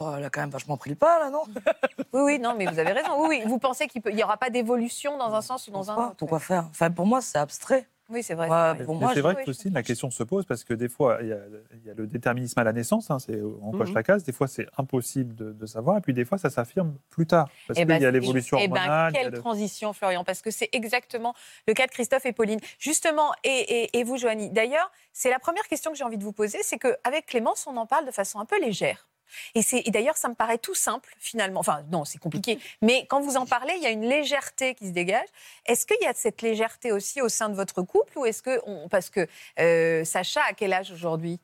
Oh, 0.00 0.14
elle 0.16 0.24
a 0.24 0.30
quand 0.30 0.40
même 0.40 0.50
vachement 0.50 0.76
pris 0.76 0.90
le 0.90 0.96
pas, 0.96 1.18
là, 1.18 1.28
non 1.30 1.42
Oui, 2.12 2.20
oui, 2.22 2.38
non, 2.38 2.54
mais 2.56 2.66
vous 2.66 2.78
avez 2.78 2.92
raison. 2.92 3.20
Oui, 3.20 3.26
oui. 3.30 3.42
Vous 3.46 3.58
pensez 3.58 3.88
qu'il 3.88 4.00
n'y 4.14 4.22
aura 4.22 4.36
pas 4.36 4.48
d'évolution 4.48 5.16
dans 5.18 5.34
un 5.34 5.42
sens 5.42 5.66
ou 5.66 5.72
dans 5.72 5.90
un 5.90 5.96
autre? 6.08 6.16
Pourquoi 6.16 6.38
faire? 6.38 6.66
Enfin, 6.70 6.90
pour 6.90 7.04
moi, 7.04 7.20
c'est 7.20 7.38
abstrait. 7.38 7.88
Oui, 8.08 8.22
c'est 8.22 8.34
vrai. 8.34 8.48
Ouais, 8.48 8.56
c'est 8.56 8.74
vrai. 8.76 8.84
pour 8.84 8.94
Mais 8.94 9.00
moi, 9.00 9.08
c'est 9.10 9.16
je- 9.16 9.20
vrai 9.22 9.34
oui, 9.36 9.44
que 9.44 9.50
aussi 9.50 9.68
la 9.70 9.82
question 9.82 10.10
se 10.10 10.22
pose 10.22 10.46
parce 10.46 10.62
que 10.64 10.72
des 10.72 10.88
fois, 10.88 11.18
il 11.20 11.28
y 11.28 11.32
a, 11.32 11.38
il 11.74 11.84
y 11.84 11.90
a 11.90 11.94
le 11.94 12.06
déterminisme 12.06 12.58
à 12.60 12.64
la 12.64 12.72
naissance, 12.72 13.10
hein, 13.10 13.18
c'est 13.18 13.38
on 13.42 13.72
coche 13.72 13.88
Mhm. 13.90 13.94
la 13.96 14.02
case, 14.04 14.22
des 14.22 14.32
fois 14.32 14.46
c'est 14.46 14.66
impossible 14.78 15.34
de, 15.34 15.52
de 15.52 15.66
savoir, 15.66 15.98
et 15.98 16.00
puis 16.00 16.14
des 16.14 16.24
fois 16.24 16.38
ça 16.38 16.48
s'affirme 16.48 16.94
plus 17.10 17.26
tard. 17.26 17.50
Parce 17.66 17.76
Eh 17.78 17.82
qu'il 17.82 17.88
ben, 17.88 18.00
y 18.00 18.06
a 18.06 18.10
l'évolution 18.10 18.56
eh 18.58 18.68
ben, 18.68 18.76
hormonale. 18.76 19.12
il 19.12 19.16
y 19.16 19.18
a 19.18 19.22
quelle 19.24 19.32
le- 19.32 19.38
transition, 19.38 19.92
Florian, 19.92 20.24
parce 20.24 20.40
que 20.40 20.50
c'est 20.50 20.70
exactement 20.72 21.34
le 21.66 21.74
cas 21.74 21.86
de 21.86 21.90
Christophe 21.90 22.24
et 22.24 22.32
Pauline. 22.32 22.60
Justement, 22.78 23.32
et, 23.44 23.50
et- 23.82 23.98
et 23.98 24.04
vous, 24.04 24.16
Joanie. 24.16 24.48
D'ailleurs, 24.48 24.90
c'est 25.12 25.28
la 25.28 25.38
première 25.40 25.68
question 25.68 25.90
que 25.90 25.98
j'ai 25.98 26.04
envie 26.04 26.16
de 26.18 26.24
vous 26.24 26.32
poser, 26.32 26.60
c'est 26.62 26.78
qu'avec 26.78 27.26
Clémence, 27.26 27.66
on 27.66 27.76
en 27.76 27.84
parle 27.86 28.06
de 28.06 28.10
façon 28.12 28.38
un 28.40 28.46
peu 28.46 28.58
légère. 28.58 29.06
Et, 29.54 29.62
c'est- 29.62 29.82
et 29.86 29.90
d'ailleurs, 29.90 30.16
ça 30.16 30.28
me 30.28 30.34
paraît 30.34 30.58
tout 30.58 30.74
simple, 30.74 31.14
finalement. 31.18 31.60
Enfin, 31.60 31.82
non, 31.90 32.04
c'est 32.04 32.18
compliqué. 32.18 32.58
Mais 32.82 33.06
quand 33.08 33.20
vous 33.20 33.36
en 33.36 33.46
parlez, 33.46 33.74
il 33.76 33.82
y 33.82 33.86
a 33.86 33.90
une 33.90 34.08
légèreté 34.08 34.74
qui 34.74 34.86
se 34.88 34.92
dégage. 34.92 35.28
Est-ce 35.66 35.86
qu'il 35.86 35.98
y 36.02 36.06
a 36.06 36.14
cette 36.14 36.42
légèreté 36.42 36.92
aussi 36.92 37.20
au 37.22 37.28
sein 37.28 37.48
de 37.48 37.54
votre 37.54 37.82
couple 37.82 38.18
ou 38.18 38.26
est-ce 38.26 38.42
que. 38.42 38.60
on- 38.66 38.88
parce 38.88 39.10
que 39.10 39.26
euh, 39.58 40.04
Sacha, 40.04 40.42
à 40.48 40.52
quel 40.52 40.72
âge 40.72 40.90
aujourd'hui? 40.92 41.38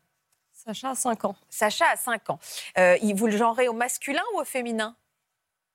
Sacha 0.52 0.90
a 0.90 0.94
5 0.94 1.24
ans. 1.26 1.36
Sacha 1.50 1.84
a 1.92 1.96
5 1.96 2.30
ans. 2.30 2.38
Euh, 2.78 2.96
vous 3.14 3.26
le 3.26 3.36
genrez 3.36 3.68
au 3.68 3.74
masculin 3.74 4.22
ou 4.34 4.40
au 4.40 4.44
féminin? 4.44 4.96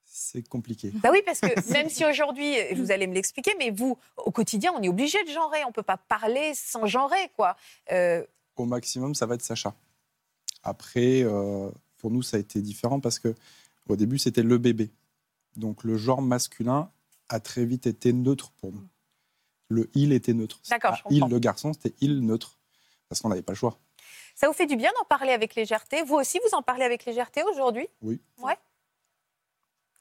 C'est 0.03 0.47
compliqué. 0.47 0.91
Bah 0.95 1.09
oui, 1.11 1.21
parce 1.23 1.39
que 1.41 1.47
même 1.71 1.89
si 1.89 2.03
aujourd'hui, 2.05 2.55
vous 2.73 2.91
allez 2.91 3.05
me 3.05 3.13
l'expliquer, 3.13 3.53
mais 3.59 3.69
vous, 3.69 3.97
au 4.17 4.31
quotidien, 4.31 4.73
on 4.75 4.81
est 4.81 4.89
obligé 4.89 5.23
de 5.23 5.29
genrer. 5.29 5.63
On 5.65 5.67
ne 5.67 5.73
peut 5.73 5.83
pas 5.83 5.97
parler 5.97 6.53
sans 6.55 6.87
genrer, 6.87 7.29
quoi. 7.35 7.55
Euh, 7.91 8.25
Au 8.55 8.65
maximum, 8.65 9.13
ça 9.13 9.27
va 9.27 9.35
être 9.35 9.43
Sacha. 9.43 9.75
Après, 10.63 11.21
euh, 11.23 11.69
pour 11.99 12.09
nous, 12.11 12.23
ça 12.23 12.37
a 12.37 12.39
été 12.39 12.61
différent 12.61 12.99
parce 12.99 13.19
que 13.19 13.35
au 13.87 13.95
début, 13.95 14.17
c'était 14.17 14.43
le 14.43 14.57
bébé. 14.57 14.89
Donc 15.55 15.83
le 15.83 15.97
genre 15.97 16.21
masculin 16.21 16.91
a 17.27 17.39
très 17.39 17.65
vite 17.65 17.85
été 17.85 18.13
neutre 18.13 18.51
pour 18.57 18.71
nous. 18.71 18.87
Le 19.67 19.89
il 19.93 20.13
était 20.13 20.33
neutre. 20.33 20.59
D'accord, 20.69 20.91
pas 20.91 20.97
je 20.97 21.03
comprends. 21.03 21.27
Il, 21.27 21.31
le 21.31 21.39
garçon, 21.39 21.73
c'était 21.73 21.93
il 22.01 22.21
neutre. 22.25 22.57
Parce 23.07 23.21
qu'on 23.21 23.29
n'avait 23.29 23.41
pas 23.41 23.53
le 23.53 23.57
choix. 23.57 23.77
ça 24.35 24.47
vous 24.47 24.53
fait 24.53 24.67
du 24.67 24.75
bien 24.75 24.91
d'en 24.99 25.05
parler 25.05 25.31
avec 25.31 25.55
légèreté? 25.55 26.01
Vous 26.03 26.15
aussi, 26.15 26.39
vous 26.43 26.55
en 26.55 26.61
parlez 26.61 26.83
avec 26.83 27.05
légèreté 27.05 27.43
aujourd'hui? 27.43 27.87
Oui. 28.01 28.19
Ouais. 28.37 28.57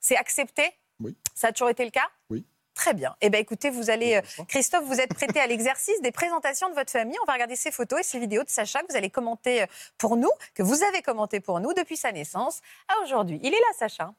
C'est 0.00 0.16
accepté? 0.16 0.62
Oui. 1.00 1.16
Ça 1.34 1.48
a 1.48 1.52
toujours 1.52 1.70
été 1.70 1.84
le 1.84 1.90
cas? 1.90 2.08
Oui. 2.30 2.44
Très 2.78 2.94
bien. 2.94 3.16
Eh 3.20 3.28
bien, 3.28 3.40
écoutez, 3.40 3.70
vous 3.70 3.90
allez. 3.90 4.14
euh. 4.14 4.44
Christophe, 4.46 4.84
vous 4.84 5.00
êtes 5.00 5.12
prêté 5.12 5.40
à 5.40 5.46
l'exercice 5.48 6.00
des 6.00 6.12
présentations 6.12 6.70
de 6.70 6.74
votre 6.76 6.92
famille. 6.92 7.16
On 7.20 7.26
va 7.26 7.32
regarder 7.32 7.56
ces 7.56 7.72
photos 7.72 7.98
et 7.98 8.02
ces 8.04 8.20
vidéos 8.20 8.44
de 8.44 8.48
Sacha 8.48 8.80
que 8.82 8.86
vous 8.92 8.96
allez 8.96 9.10
commenter 9.10 9.62
euh, 9.62 9.66
pour 9.98 10.16
nous, 10.16 10.30
que 10.54 10.62
vous 10.62 10.84
avez 10.84 11.02
commenté 11.02 11.40
pour 11.40 11.58
nous 11.58 11.74
depuis 11.74 11.96
sa 11.96 12.12
naissance 12.12 12.60
à 12.86 13.02
aujourd'hui. 13.02 13.40
Il 13.42 13.48
est 13.52 13.58
là, 13.58 13.66
Sacha. 13.76 14.14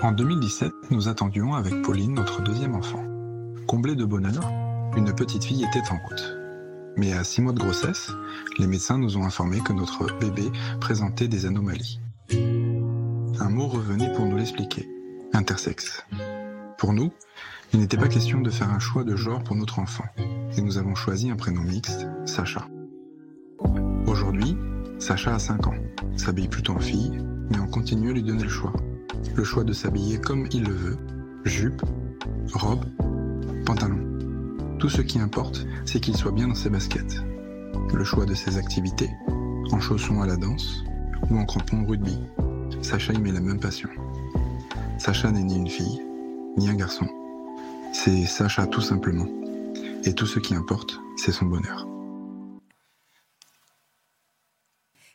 En 0.00 0.12
2017, 0.12 0.70
nous 0.92 1.08
attendions 1.08 1.54
avec 1.54 1.82
Pauline 1.82 2.14
notre 2.14 2.42
deuxième 2.42 2.76
enfant. 2.76 3.02
Comblée 3.66 3.96
de 3.96 4.04
bonheur, 4.04 4.44
une 4.96 5.12
petite 5.16 5.42
fille 5.42 5.64
était 5.64 5.90
en 5.90 5.98
route. 6.08 6.38
Mais 6.96 7.12
à 7.12 7.24
six 7.24 7.42
mois 7.42 7.52
de 7.52 7.58
grossesse, 7.58 8.12
les 8.58 8.68
médecins 8.68 8.98
nous 8.98 9.16
ont 9.16 9.24
informé 9.24 9.58
que 9.58 9.72
notre 9.72 10.06
bébé 10.20 10.48
présentait 10.80 11.26
des 11.26 11.44
anomalies. 11.44 11.98
Un 12.30 13.48
mot 13.48 13.68
revenait 13.68 14.12
pour 14.12 14.26
nous 14.26 14.36
l'expliquer, 14.36 14.88
intersexe. 15.32 16.04
Pour 16.76 16.92
nous, 16.92 17.10
il 17.72 17.80
n'était 17.80 17.96
pas 17.96 18.08
question 18.08 18.40
de 18.40 18.50
faire 18.50 18.70
un 18.70 18.78
choix 18.78 19.04
de 19.04 19.16
genre 19.16 19.42
pour 19.42 19.56
notre 19.56 19.78
enfant, 19.78 20.04
et 20.56 20.60
nous 20.60 20.78
avons 20.78 20.94
choisi 20.94 21.30
un 21.30 21.36
prénom 21.36 21.62
mixte, 21.62 22.06
Sacha. 22.26 22.66
Aujourd'hui, 24.06 24.56
Sacha 24.98 25.34
a 25.34 25.38
5 25.38 25.68
ans, 25.68 25.74
s'habille 26.16 26.48
plutôt 26.48 26.74
en 26.74 26.80
fille, 26.80 27.18
mais 27.50 27.58
on 27.60 27.66
continue 27.66 28.10
à 28.10 28.12
lui 28.12 28.22
donner 28.22 28.42
le 28.42 28.48
choix. 28.48 28.72
Le 29.34 29.44
choix 29.44 29.64
de 29.64 29.72
s'habiller 29.72 30.18
comme 30.18 30.48
il 30.52 30.64
le 30.64 30.74
veut, 30.74 30.98
jupe, 31.44 31.82
robe, 32.52 32.84
pantalon. 33.64 34.04
Tout 34.78 34.90
ce 34.90 35.00
qui 35.00 35.18
importe, 35.18 35.66
c'est 35.84 36.00
qu'il 36.00 36.16
soit 36.16 36.32
bien 36.32 36.48
dans 36.48 36.54
ses 36.54 36.70
baskets. 36.70 37.22
Le 37.92 38.04
choix 38.04 38.26
de 38.26 38.34
ses 38.34 38.58
activités, 38.58 39.10
en 39.72 39.80
chaussons 39.80 40.20
à 40.20 40.26
la 40.26 40.36
danse 40.36 40.84
ou 41.30 41.38
en 41.38 41.44
crampons 41.44 41.82
au 41.82 41.86
rugby. 41.86 42.18
Sacha 42.82 43.12
y 43.12 43.18
met 43.18 43.32
la 43.32 43.40
même 43.40 43.60
passion. 43.60 43.88
Sacha 44.98 45.30
n'est 45.30 45.42
ni 45.42 45.56
une 45.56 45.68
fille, 45.68 46.02
ni 46.56 46.68
un 46.68 46.74
garçon. 46.74 47.06
C'est 47.92 48.26
Sacha 48.26 48.66
tout 48.66 48.80
simplement. 48.80 49.26
Et 50.04 50.14
tout 50.14 50.26
ce 50.26 50.38
qui 50.38 50.54
importe, 50.54 50.98
c'est 51.16 51.32
son 51.32 51.46
bonheur. 51.46 51.86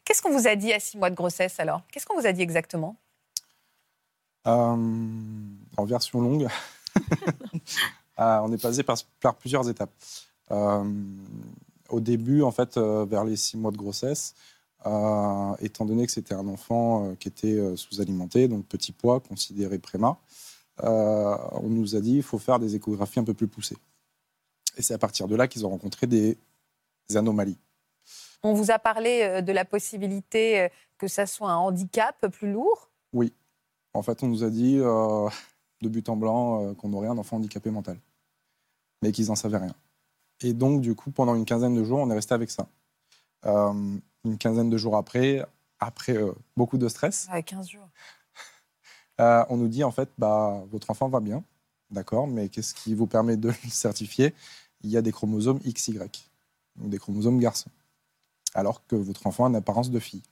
Qu'est-ce 0.06 0.22
qu'on 0.22 0.38
vous 0.38 0.48
a 0.48 0.56
dit 0.56 0.74
à 0.74 0.80
six 0.80 0.98
mois 0.98 1.10
de 1.10 1.16
grossesse 1.16 1.60
alors? 1.60 1.82
Qu'est-ce 1.92 2.06
qu'on 2.06 2.20
vous 2.20 2.28
a 2.28 2.34
dit 2.34 2.42
exactement? 2.42 2.98
Euh, 4.46 4.76
en 5.78 5.86
version 5.86 6.22
longue, 6.22 6.48
Euh, 8.20 8.38
on 8.44 8.52
est 8.52 8.62
passé 8.62 8.84
par, 8.84 8.98
par 9.20 9.36
plusieurs 9.36 9.68
étapes. 9.70 9.92
Euh, 10.52 10.84
au 11.90 12.00
début, 12.00 12.42
en 12.44 12.52
fait, 12.52 12.78
euh, 12.78 13.06
vers 13.06 13.24
les 13.24 13.36
six 13.36 13.58
mois 13.58 13.72
de 13.72 13.78
grossesse, 13.78 14.36
euh, 14.86 15.56
étant 15.60 15.86
donné 15.86 16.06
que 16.06 16.12
c'était 16.12 16.34
un 16.34 16.48
enfant 16.48 17.06
euh, 17.06 17.16
qui 17.16 17.28
était 17.28 17.58
euh, 17.58 17.76
sous-alimenté, 17.76 18.48
donc 18.48 18.66
petit 18.66 18.92
poids, 18.92 19.20
considéré 19.20 19.80
préma, 19.80 20.18
euh, 20.84 21.38
on 21.52 21.70
nous 21.70 21.96
a 21.96 22.02
dit 22.02 22.18
il 22.18 22.24
faut 22.24 22.40
faire 22.40 22.60
des 22.60 22.76
échographies 22.76 23.20
un 23.20 23.24
peu 23.24 23.34
plus 23.34 23.48
poussées. 23.48 23.78
Et 24.78 24.82
c'est 24.82 24.94
à 24.94 24.98
partir 24.98 25.28
de 25.28 25.36
là 25.36 25.48
qu'ils 25.48 25.66
ont 25.66 25.70
rencontré 25.70 26.08
des 26.08 26.38
anomalies. 27.16 27.58
On 28.42 28.54
vous 28.54 28.72
a 28.72 28.80
parlé 28.80 29.42
de 29.42 29.52
la 29.52 29.66
possibilité 29.66 30.68
que 30.98 31.08
ça 31.08 31.26
soit 31.26 31.52
un 31.52 31.58
handicap 31.58 32.28
plus 32.28 32.52
lourd? 32.52 32.90
En 33.94 34.02
fait, 34.02 34.24
on 34.24 34.28
nous 34.28 34.44
a 34.44 34.50
dit 34.50 34.78
de 34.78 35.90
but 35.90 36.10
en 36.10 36.16
blanc 36.16 36.74
qu'on 36.74 36.92
aurait 36.94 37.08
un 37.08 37.18
enfant 37.20 37.38
handicapé 37.38 37.70
mental, 37.70 38.00
mais 39.04 39.12
qu'ils 39.12 39.28
n'en 39.28 39.36
savaient 39.36 39.60
rien. 39.60 39.76
Et 40.42 40.54
donc, 40.54 40.82
du 40.82 40.96
coup, 40.96 41.12
pendant 41.12 41.36
une 41.36 41.46
quinzaine 41.46 41.76
de 41.76 41.84
jours, 41.84 42.00
on 42.00 42.10
est 42.10 42.16
resté 42.16 42.34
avec 42.34 42.50
ça. 42.50 42.68
Euh, 44.26 44.30
une 44.30 44.38
quinzaine 44.38 44.70
de 44.70 44.78
jours 44.78 44.98
après, 44.98 45.46
après 45.80 46.16
euh, 46.16 46.32
beaucoup 46.56 46.78
de 46.78 46.88
stress, 46.88 47.28
à 47.30 47.42
15 47.42 47.70
jours. 47.70 47.90
euh, 49.20 49.44
on 49.50 49.58
nous 49.58 49.68
dit 49.68 49.84
en 49.84 49.92
fait, 49.92 50.10
bah, 50.18 50.64
votre 50.72 50.90
enfant 50.90 51.10
va 51.10 51.20
bien, 51.20 51.44
d'accord, 51.92 52.28
mais 52.28 52.50
qu'est-ce 52.50 52.74
qui 52.74 52.94
vous 52.94 53.08
permet 53.08 53.38
de 53.38 53.50
le 53.64 53.70
certifier? 53.70 54.34
Il 54.84 54.90
y 54.90 54.98
a 54.98 55.02
des 55.02 55.12
chromosomes 55.12 55.60
XY, 55.60 56.00
donc 56.76 56.90
des 56.90 56.98
chromosomes 56.98 57.40
garçons, 57.40 57.70
alors 58.54 58.86
que 58.88 58.96
votre 58.96 59.28
enfant 59.28 59.46
a 59.46 59.50
une 59.50 59.56
apparence 59.56 59.92
de 59.92 60.00
fille. 60.00 60.24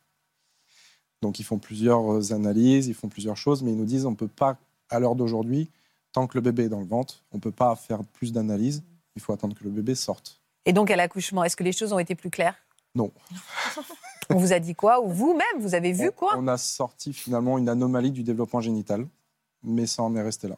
Donc 1.22 1.40
ils 1.40 1.44
font 1.44 1.60
plusieurs 1.60 2.34
analyses, 2.34 2.88
ils 2.88 2.96
font 2.96 3.08
plusieurs 3.08 3.38
choses, 3.38 3.62
mais 3.62 3.72
ils 3.72 3.78
nous 3.78 3.86
disent 3.86 4.06
on 4.06 4.12
ne 4.12 4.16
peut 4.16 4.28
pas, 4.28 4.58
à 4.90 5.00
l'heure 5.00 5.16
d'aujourd'hui, 5.16 5.70
tant 6.12 6.28
que 6.28 6.36
le 6.36 6.42
bébé 6.42 6.64
est 6.64 6.70
dans 6.70 6.80
le 6.80 6.86
ventre, 6.86 7.24
on 7.32 7.38
ne 7.38 7.42
peut 7.42 7.52
pas 7.52 7.76
faire 7.76 8.04
plus 8.04 8.34
d'analyses, 8.34 8.84
il 9.16 9.22
faut 9.22 9.32
attendre 9.32 9.56
que 9.56 9.64
le 9.64 9.70
bébé 9.70 9.96
sorte. 9.96 10.42
Et 10.66 10.74
donc 10.74 10.92
à 10.92 10.96
l'accouchement, 10.96 11.44
est-ce 11.44 11.56
que 11.56 11.64
les 11.64 11.72
choses 11.72 11.94
ont 11.94 12.00
été 12.00 12.16
plus 12.16 12.30
claires? 12.30 12.56
Non. 12.96 13.12
On 14.30 14.36
vous 14.36 14.54
a 14.54 14.60
dit 14.60 14.76
quoi 14.76 15.02
Ou 15.02 15.10
vous-même, 15.10 15.60
vous 15.60 15.76
avez 15.76 15.92
vu 15.92 16.08
on, 16.08 16.12
quoi 16.12 16.34
on 16.38 16.48
a 16.48 16.58
sorti 16.58 17.12
finalement 17.12 17.58
une 17.58 17.68
anomalie 17.68 18.12
du 18.12 18.24
développement 18.24 18.62
génital, 18.62 19.06
mais 19.64 19.86
ça 19.86 20.04
en 20.04 20.16
est 20.16 20.22
resté 20.22 20.48
là. 20.48 20.56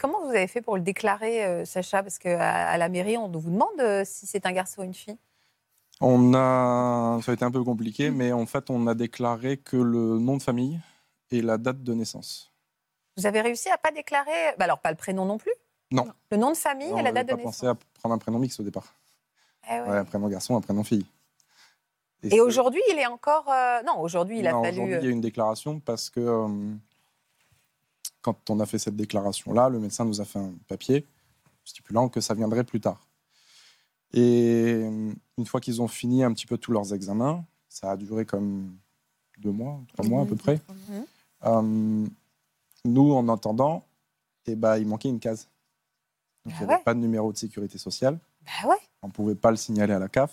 Comment 0.00 0.22
vous 0.24 0.30
avez 0.30 0.46
fait 0.46 0.62
pour 0.62 0.76
le 0.76 0.82
déclarer, 0.82 1.44
euh, 1.44 1.64
Sacha? 1.64 2.02
Parce 2.02 2.18
qu'à 2.18 2.68
à 2.68 2.78
la 2.78 2.88
mairie, 2.88 3.18
on 3.18 3.30
vous 3.30 3.50
demande 3.50 3.68
euh, 3.80 4.02
si 4.06 4.26
c'est 4.26 4.46
un 4.46 4.52
garçon 4.52 4.80
ou 4.80 4.84
une 4.84 4.94
fille. 4.94 5.18
On 6.00 6.34
a, 6.34 7.20
ça 7.22 7.30
a 7.30 7.34
été 7.34 7.44
un 7.44 7.50
peu 7.50 7.62
compliqué, 7.62 8.10
mais 8.10 8.32
en 8.32 8.46
fait, 8.46 8.70
on 8.70 8.86
a 8.86 8.94
déclaré 8.94 9.58
que 9.58 9.76
le 9.76 10.18
nom 10.18 10.36
de 10.36 10.42
famille 10.42 10.80
et 11.30 11.42
la 11.42 11.58
date 11.58 11.82
de 11.82 11.94
naissance. 11.94 12.50
Vous 13.16 13.26
avez 13.26 13.40
réussi 13.40 13.68
à 13.68 13.78
pas 13.78 13.92
déclarer, 13.92 14.54
bah 14.58 14.64
alors 14.64 14.80
pas 14.80 14.90
le 14.90 14.96
prénom 14.96 15.24
non 15.24 15.38
plus? 15.38 15.52
Non. 15.92 16.06
Le 16.30 16.36
nom 16.36 16.50
de 16.50 16.56
famille 16.56 16.90
on 16.90 16.98
et 16.98 17.02
la 17.02 17.12
date 17.12 17.28
de 17.28 17.34
naissance. 17.34 17.58
pensé 17.58 17.66
à 17.68 17.76
prendre 18.00 18.14
un 18.14 18.18
prénom 18.18 18.38
mixte 18.38 18.58
au 18.58 18.64
départ. 18.64 18.94
Eh 19.70 19.74
ouais. 19.74 19.88
Ouais, 19.88 19.96
un 19.98 20.04
prénom 20.04 20.28
garçon, 20.28 20.56
un 20.56 20.60
prénom 20.60 20.82
fille. 20.82 21.06
Et 22.30 22.40
aujourd'hui, 22.40 22.80
il 22.90 22.98
est 22.98 23.06
encore. 23.06 23.50
euh, 23.50 23.82
Non, 23.82 24.00
aujourd'hui, 24.00 24.38
il 24.40 24.46
a 24.46 24.52
Non, 24.52 24.62
fallu. 24.62 24.76
Aujourd'hui, 24.78 24.96
il 25.00 25.04
y 25.04 25.08
a 25.08 25.10
une 25.10 25.20
déclaration 25.20 25.80
parce 25.80 26.10
que 26.10 26.20
euh, 26.20 26.48
quand 28.22 28.50
on 28.50 28.60
a 28.60 28.66
fait 28.66 28.78
cette 28.78 28.96
déclaration-là, 28.96 29.68
le 29.68 29.78
médecin 29.78 30.04
nous 30.04 30.20
a 30.20 30.24
fait 30.24 30.38
un 30.38 30.52
papier 30.68 31.06
stipulant 31.64 32.08
que 32.08 32.20
ça 32.20 32.34
viendrait 32.34 32.64
plus 32.64 32.80
tard. 32.80 33.06
Et 34.12 34.74
euh, 34.84 35.12
une 35.38 35.46
fois 35.46 35.60
qu'ils 35.60 35.82
ont 35.82 35.88
fini 35.88 36.22
un 36.24 36.32
petit 36.32 36.46
peu 36.46 36.56
tous 36.56 36.72
leurs 36.72 36.94
examens, 36.94 37.44
ça 37.68 37.90
a 37.90 37.96
duré 37.96 38.24
comme 38.24 38.76
deux 39.38 39.50
mois, 39.50 39.80
trois 39.92 40.06
mois 40.06 40.22
à 40.22 40.26
peu 40.26 40.36
près. 40.36 40.60
Mhm. 40.88 41.04
Euh, 41.46 42.06
nous, 42.84 43.12
en 43.12 43.28
attendant, 43.28 43.84
eh 44.46 44.54
ben, 44.54 44.76
il 44.78 44.86
manquait 44.86 45.08
une 45.08 45.20
case. 45.20 45.48
Donc, 46.44 46.54
Ah 46.54 46.56
il 46.56 46.58
n'y 46.58 46.64
avait 46.64 46.78
ouais. 46.78 46.84
pas 46.84 46.94
de 46.94 47.00
numéro 47.00 47.32
de 47.32 47.36
sécurité 47.38 47.78
sociale. 47.78 48.18
Bah 48.42 48.68
ouais. 48.68 48.76
On 49.02 49.08
ne 49.08 49.12
pouvait 49.12 49.34
pas 49.34 49.50
le 49.50 49.56
signaler 49.56 49.94
à 49.94 49.98
la 49.98 50.08
CAF. 50.08 50.30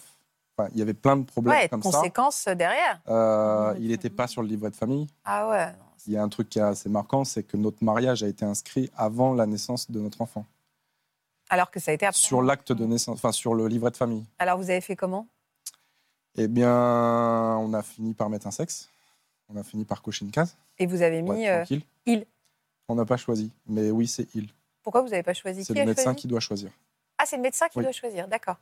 Enfin, 0.58 0.70
il 0.74 0.80
y 0.80 0.82
avait 0.82 0.94
plein 0.94 1.18
de 1.18 1.24
problèmes 1.24 1.56
Ouais, 1.56 1.70
comme 1.70 1.82
ça. 1.82 1.92
conséquences 1.92 2.48
derrière. 2.48 3.02
Euh, 3.08 3.74
il 3.80 3.88
n'était 3.88 4.10
pas 4.10 4.28
sur 4.28 4.42
le 4.42 4.48
livret 4.48 4.70
de 4.70 4.76
famille. 4.76 5.08
Ah 5.24 5.50
ouais. 5.50 5.68
Il 6.08 6.14
y 6.14 6.18
a 6.18 6.24
un 6.24 6.30
truc 6.30 6.50
qui 6.50 6.60
est 6.60 6.64
assez 6.64 6.90
marquant, 6.90 7.24
c'est 7.24 7.44
que 7.44 7.58
notre 7.58 7.84
mariage 7.84 8.24
a 8.24 8.28
été 8.28 8.44
inscrit 8.44 8.90
avant 8.98 9.34
la 9.34 9.46
naissance 9.46 9.90
de 9.90 10.00
notre 10.00 10.22
enfant. 10.22 10.46
Alors 11.50 11.70
que 11.72 11.80
ça 11.80 11.92
a 11.92 11.94
été 11.94 12.06
après. 12.06 12.18
Sur 12.20 12.42
l'acte 12.42 12.72
de 12.72 12.86
naissance, 12.86 13.16
enfin 13.18 13.32
sur 13.32 13.54
le 13.54 13.68
livret 13.68 13.92
de 13.92 13.98
famille. 13.98 14.26
Alors 14.40 14.58
vous 14.58 14.70
avez 14.70 14.82
fait 14.82 14.96
comment? 14.96 15.28
Eh 16.36 16.48
bien, 16.48 16.72
on 17.60 17.74
a 17.74 17.82
fini 17.84 18.14
par 18.14 18.30
mettre 18.30 18.48
un 18.48 18.52
sexe. 18.52 18.90
On 19.50 19.58
a 19.58 19.64
fini 19.64 19.84
par 19.84 20.02
cocher 20.02 20.24
une 20.26 20.32
case. 20.32 20.56
Et 20.80 20.86
vous 20.86 21.02
avez 21.02 21.22
mis. 21.22 21.48
euh, 21.48 21.66
il. 22.06 22.26
On 22.88 22.96
n'a 22.96 23.06
pas 23.06 23.18
choisi, 23.18 23.52
mais 23.68 23.92
oui, 23.92 24.08
c'est 24.08 24.28
il. 24.34 24.50
Pourquoi 24.82 25.02
vous 25.02 25.10
n'avez 25.10 25.24
pas 25.24 25.34
choisi? 25.34 25.64
C'est 25.64 25.74
le 25.74 25.86
médecin 25.86 26.04
choisi? 26.06 26.16
qui 26.22 26.28
doit 26.28 26.40
choisir. 26.40 26.72
Ah, 27.18 27.26
c'est 27.26 27.36
le 27.36 27.42
médecin 27.44 27.68
qui 27.68 27.78
Oui. 27.78 27.84
doit 27.84 27.92
choisir, 27.92 28.28
d'accord. 28.28 28.58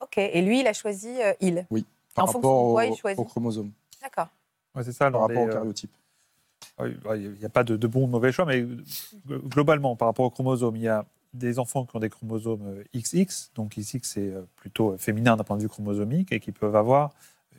Ok. 0.00 0.18
Et 0.18 0.42
lui, 0.42 0.60
il 0.60 0.66
a 0.66 0.72
choisi 0.72 1.08
euh, 1.22 1.32
il. 1.40 1.66
Par 2.14 2.24
En 2.24 2.32
fonction 2.32 2.40
de 2.40 2.72
quoi 2.72 2.86
au, 2.86 2.92
il 2.92 2.96
choisit 2.96 3.18
au 3.18 3.24
chromosome, 3.24 3.70
D'accord. 4.02 4.28
Ouais, 4.74 4.82
c'est 4.82 4.92
ça. 4.92 5.10
par 5.10 5.12
dans 5.12 5.20
rapport 5.20 5.36
les, 5.36 5.42
au 5.42 5.48
euh, 5.48 5.52
cariotype. 5.52 5.90
Oui, 6.78 6.96
ouais, 7.04 7.20
Il 7.20 7.32
n'y 7.32 7.44
a 7.44 7.50
pas 7.50 7.64
de, 7.64 7.76
de 7.76 7.86
bon 7.86 8.04
ou 8.04 8.06
de 8.06 8.10
mauvais 8.10 8.32
choix, 8.32 8.44
mais 8.44 8.62
euh, 8.62 9.38
globalement, 9.44 9.96
par 9.96 10.08
rapport 10.08 10.24
aux 10.24 10.30
chromosomes, 10.30 10.76
il 10.76 10.82
y 10.82 10.88
a 10.88 11.04
des 11.32 11.58
enfants 11.58 11.84
qui 11.84 11.94
ont 11.94 12.00
des 12.00 12.08
chromosomes 12.10 12.82
XX, 12.94 13.52
donc 13.54 13.76
XX 13.76 14.00
c'est 14.02 14.32
plutôt 14.56 14.96
féminin 14.98 15.36
d'un 15.36 15.44
point 15.44 15.56
de 15.56 15.62
vue 15.62 15.68
chromosomique, 15.68 16.32
et 16.32 16.40
qui 16.40 16.50
peuvent 16.50 16.74
avoir 16.74 17.10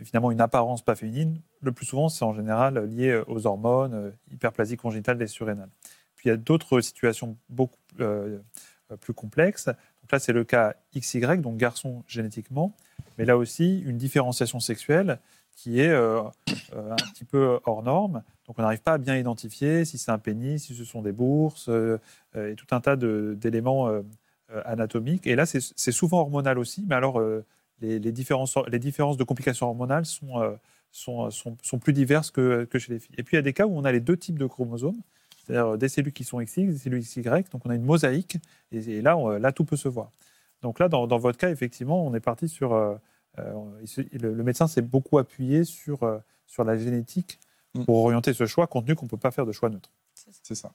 finalement 0.03 0.29
une 0.31 0.41
apparence 0.41 0.81
pas 0.81 0.95
féminine. 0.95 1.39
Le 1.61 1.71
plus 1.71 1.85
souvent, 1.85 2.09
c'est 2.09 2.25
en 2.25 2.33
général 2.33 2.83
lié 2.89 3.21
aux 3.27 3.47
hormones, 3.47 4.11
hyperplasie 4.29 4.75
congénitale 4.75 5.17
des 5.17 5.27
surrénales. 5.27 5.69
Puis 6.21 6.27
il 6.27 6.33
y 6.33 6.33
a 6.33 6.37
d'autres 6.37 6.81
situations 6.81 7.37
beaucoup 7.49 7.77
euh, 7.99 8.37
plus 8.99 9.13
complexes. 9.13 9.69
Là, 10.11 10.19
c'est 10.19 10.33
le 10.33 10.43
cas 10.43 10.75
XY, 10.95 11.37
donc 11.37 11.57
garçon 11.57 12.03
génétiquement, 12.07 12.75
mais 13.17 13.25
là 13.25 13.37
aussi, 13.37 13.79
une 13.79 13.97
différenciation 13.97 14.59
sexuelle 14.59 15.19
qui 15.55 15.79
est 15.79 15.89
euh, 15.89 16.21
euh, 16.73 16.91
un 16.91 17.11
petit 17.13 17.25
peu 17.25 17.59
hors 17.65 17.83
norme. 17.83 18.23
Donc 18.47 18.57
on 18.57 18.61
n'arrive 18.61 18.81
pas 18.81 18.93
à 18.93 18.97
bien 18.97 19.15
identifier 19.15 19.85
si 19.85 19.97
c'est 19.97 20.11
un 20.11 20.17
pénis, 20.17 20.63
si 20.63 20.75
ce 20.75 20.83
sont 20.83 21.01
des 21.01 21.11
bourses, 21.11 21.69
euh, 21.69 21.97
et 22.35 22.55
tout 22.55 22.65
un 22.71 22.81
tas 22.81 22.95
d'éléments 22.95 23.89
anatomiques. 24.65 25.27
Et 25.27 25.35
là, 25.35 25.45
c'est 25.45 25.91
souvent 25.91 26.19
hormonal 26.19 26.57
aussi, 26.57 26.83
mais 26.87 26.95
alors 26.95 27.21
les, 27.81 27.99
différences, 28.11 28.55
de 28.55 29.23
complications 29.23 29.67
hormonales 29.67 30.05
sont 30.05 31.79
plus 31.79 31.93
diverses 31.93 32.31
que, 32.31 32.65
que 32.65 32.79
chez 32.79 32.93
les 32.93 32.99
filles. 32.99 33.15
Et 33.17 33.23
puis 33.23 33.35
il 33.35 33.37
y 33.37 33.39
a 33.39 33.43
des 33.43 33.53
cas 33.53 33.65
où 33.65 33.77
on 33.77 33.85
a 33.85 33.91
les 33.91 33.99
deux 33.99 34.17
types 34.17 34.39
de 34.39 34.47
chromosomes, 34.47 34.99
c'est-à-dire 35.45 35.77
des 35.77 35.89
cellules 35.89 36.13
qui 36.13 36.23
sont 36.23 36.39
XX, 36.41 36.67
des 36.67 36.77
cellules 36.77 36.99
XY, 37.01 37.21
donc 37.23 37.65
on 37.65 37.69
a 37.69 37.75
une 37.75 37.83
mosaïque, 37.85 38.37
et, 38.71 38.77
et 38.77 39.01
là, 39.01 39.17
on- 39.17 39.29
là, 39.29 39.51
tout 39.51 39.65
peut 39.65 39.75
se 39.77 39.87
voir. 39.87 40.11
Donc 40.61 40.79
là, 40.79 40.87
dans, 40.89 41.07
dans 41.07 41.17
votre 41.17 41.37
cas, 41.37 41.49
effectivement, 41.49 42.05
on 42.05 42.13
est 42.13 42.19
parti 42.19 42.47
sur... 42.47 42.73
euh, 42.73 42.95
euh, 43.39 43.53
le, 44.13 44.33
le 44.33 44.43
médecin 44.43 44.67
s'est 44.67 44.81
beaucoup 44.81 45.17
appuyé 45.17 45.63
sur, 45.63 46.03
euh, 46.03 46.17
sur 46.45 46.63
la 46.63 46.77
génétique 46.77 47.39
Mm. 47.73 47.85
pour 47.85 48.03
orienter 48.03 48.33
ce 48.33 48.45
choix, 48.45 48.67
compte 48.67 48.83
tenu 48.85 48.97
qu'on 48.97 49.05
ne 49.05 49.09
peut 49.09 49.15
pas 49.15 49.31
faire 49.31 49.45
de 49.45 49.53
choix 49.53 49.69
neutre. 49.69 49.89
C'est 50.43 50.55
ça. 50.55 50.73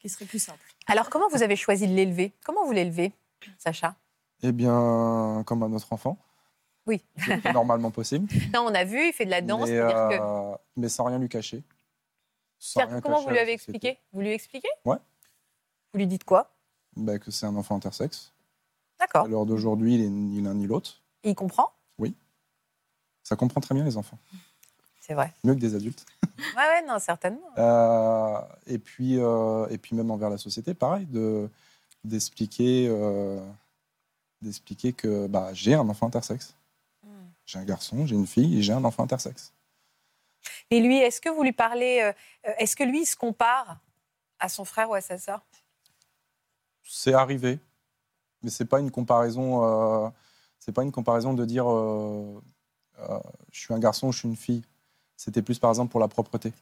Qui 0.00 0.08
serait 0.08 0.24
plus 0.24 0.40
simple. 0.40 0.58
Alors, 0.88 1.10
comment 1.10 1.28
vous 1.28 1.44
avez 1.44 1.54
choisi 1.54 1.86
de 1.86 1.94
l'élever? 1.94 2.32
Comment 2.44 2.66
vous 2.66 2.72
l'élevez, 2.72 3.12
Sacha? 3.56 3.94
Eh 4.42 4.50
bien, 4.50 5.44
comme 5.46 5.62
un 5.62 5.72
autre 5.72 5.92
enfant. 5.92 6.18
Oui. 6.88 7.02
Normalement 7.54 7.92
possible. 7.92 8.26
Non, 8.52 8.62
on 8.68 8.74
a 8.74 8.82
vu, 8.84 8.98
il 9.06 9.12
fait 9.12 9.26
de 9.26 9.30
la 9.30 9.42
danse. 9.42 9.68
mais, 9.68 9.76
c'est-à-dire 9.76 10.18
que- 10.18 10.22
euh, 10.52 10.56
mais 10.76 10.88
sans 10.88 11.04
rien 11.04 11.20
lui 11.20 11.28
cacher. 11.28 11.62
Comment 13.02 13.20
vous 13.20 13.30
lui 13.30 13.38
avez 13.38 13.52
expliqué? 13.52 13.98
Vous 14.12 14.20
lui 14.20 14.30
expliquez? 14.30 14.68
Ouais. 14.84 14.98
Vous 15.92 15.98
lui 15.98 16.06
dites 16.06 16.24
quoi? 16.24 16.52
Bah, 16.96 17.18
Que 17.18 17.30
c'est 17.30 17.46
un 17.46 17.56
enfant 17.56 17.76
intersexe. 17.76 18.32
D'accord. 18.98 19.26
À 19.26 19.28
l'heure 19.28 19.46
d'aujourd'hui, 19.46 19.96
il 19.96 20.00
est 20.02 20.08
ni 20.08 20.40
l'un 20.40 20.54
ni 20.54 20.66
l'autre. 20.66 21.02
Et 21.22 21.30
il 21.30 21.34
comprend? 21.34 21.70
Ça 23.26 23.34
comprend 23.34 23.60
très 23.60 23.74
bien 23.74 23.82
les 23.82 23.96
enfants. 23.96 24.20
C'est 25.00 25.14
vrai. 25.14 25.34
Mieux 25.42 25.54
que 25.54 25.58
des 25.58 25.74
adultes. 25.74 26.06
Ouais, 26.54 26.62
ouais, 26.62 26.86
non, 26.86 26.98
certainement. 26.98 27.48
Euh, 27.56 28.38
et, 28.66 28.78
puis, 28.78 29.18
euh, 29.18 29.66
et 29.68 29.78
puis 29.78 29.96
même 29.96 30.10
envers 30.10 30.28
la 30.28 30.36
société, 30.36 30.74
pareil, 30.74 31.06
de, 31.06 31.48
d'expliquer, 32.04 32.86
euh, 32.90 33.40
d'expliquer 34.42 34.92
que 34.92 35.28
bah, 35.28 35.54
j'ai 35.54 35.72
un 35.72 35.88
enfant 35.88 36.08
intersexe. 36.08 36.54
Hmm. 37.02 37.08
J'ai 37.46 37.58
un 37.58 37.64
garçon, 37.64 38.04
j'ai 38.04 38.16
une 38.16 38.26
fille 38.26 38.58
et 38.58 38.62
j'ai 38.62 38.74
un 38.74 38.84
enfant 38.84 39.04
intersexe. 39.04 39.54
Et 40.70 40.80
lui, 40.80 40.98
est-ce 40.98 41.20
que 41.20 41.28
vous 41.28 41.42
lui 41.42 41.52
parlez 41.52 42.00
euh, 42.00 42.12
euh, 42.48 42.52
Est-ce 42.58 42.76
que 42.76 42.84
lui, 42.84 43.02
il 43.02 43.06
se 43.06 43.16
compare 43.16 43.78
à 44.38 44.48
son 44.48 44.64
frère 44.64 44.90
ou 44.90 44.94
à 44.94 45.00
sa 45.00 45.18
sœur? 45.18 45.44
C'est 46.82 47.14
arrivé, 47.14 47.58
mais 48.42 48.50
c'est 48.50 48.64
pas 48.64 48.80
une 48.80 48.90
comparaison. 48.90 49.64
euh, 49.64 50.08
c'est 50.58 50.72
pas 50.72 50.82
une 50.82 50.92
comparaison 50.92 51.34
de 51.34 51.44
dire 51.44 51.70
euh, 51.70 52.42
euh, 53.00 53.18
je 53.52 53.60
suis 53.60 53.74
un 53.74 53.78
garçon, 53.78 54.12
je 54.12 54.18
suis 54.20 54.28
une 54.28 54.36
fille. 54.36 54.62
C'était 55.16 55.42
plus 55.42 55.58
par 55.58 55.70
exemple 55.70 55.90
pour 55.90 56.00
la 56.00 56.08
propreté. 56.08 56.52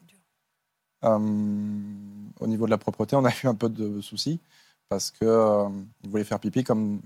au 1.03 2.47
niveau 2.47 2.67
de 2.67 2.71
la 2.71 2.79
propreté, 2.79 3.17
on 3.17 3.25
a 3.25 3.31
eu 3.43 3.47
un 3.47 3.55
peu 3.55 3.69
de 3.69 4.01
soucis 4.01 4.41
parce 4.89 5.11
que 5.11 5.67
il 6.03 6.11
voulait 6.11 6.25
faire 6.25 6.41
pipi 6.41 6.65
comme 6.65 7.01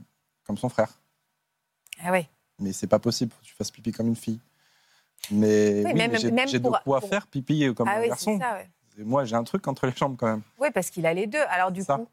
comme 0.45 0.59
son 0.59 0.69
frère. 0.69 0.93
Ah 2.01 2.13
oui. 2.13 2.27
Mais 2.61 2.73
c'est 2.73 2.87
pas 2.87 2.99
possible, 2.99 3.33
que 3.41 3.47
tu 3.47 3.55
fasses 3.55 3.71
pipi 3.71 3.93
comme 3.93 4.09
une 4.09 4.17
fille. 4.17 4.41
Mais, 5.31 5.83
Oui, 5.85 5.93
oui, 5.93 5.93
mais 5.95 6.17
j'ai, 6.19 6.31
même 6.31 6.49
j'ai 6.49 6.61
pour- 6.61 6.73
de 6.73 6.79
quoi 6.85 7.01
pour- 7.01 7.09
faire 7.09 7.27
pipi 7.27 7.73
comme 7.75 7.89
ah 7.89 7.97
un 7.97 8.01
oui, 8.01 8.09
garçon. 8.09 8.39
ça, 8.39 8.55
ouais. 8.55 8.69
Et 8.99 9.05
moi, 9.05 9.25
j'ai 9.25 9.37
un 9.37 9.45
truc 9.45 9.67
entre 9.69 9.87
les 9.87 9.93
jambes 9.95 10.17
quand 10.19 10.27
même. 10.27 10.43
Oui, 10.59 10.69
parce 10.73 10.91
qu'il 10.91 11.07
a 11.07 11.15
les 11.15 11.27
deux. 11.27 11.43
Alors 11.51 11.71
du 11.71 11.83
Ça. 11.83 11.97
coup, 11.97 12.07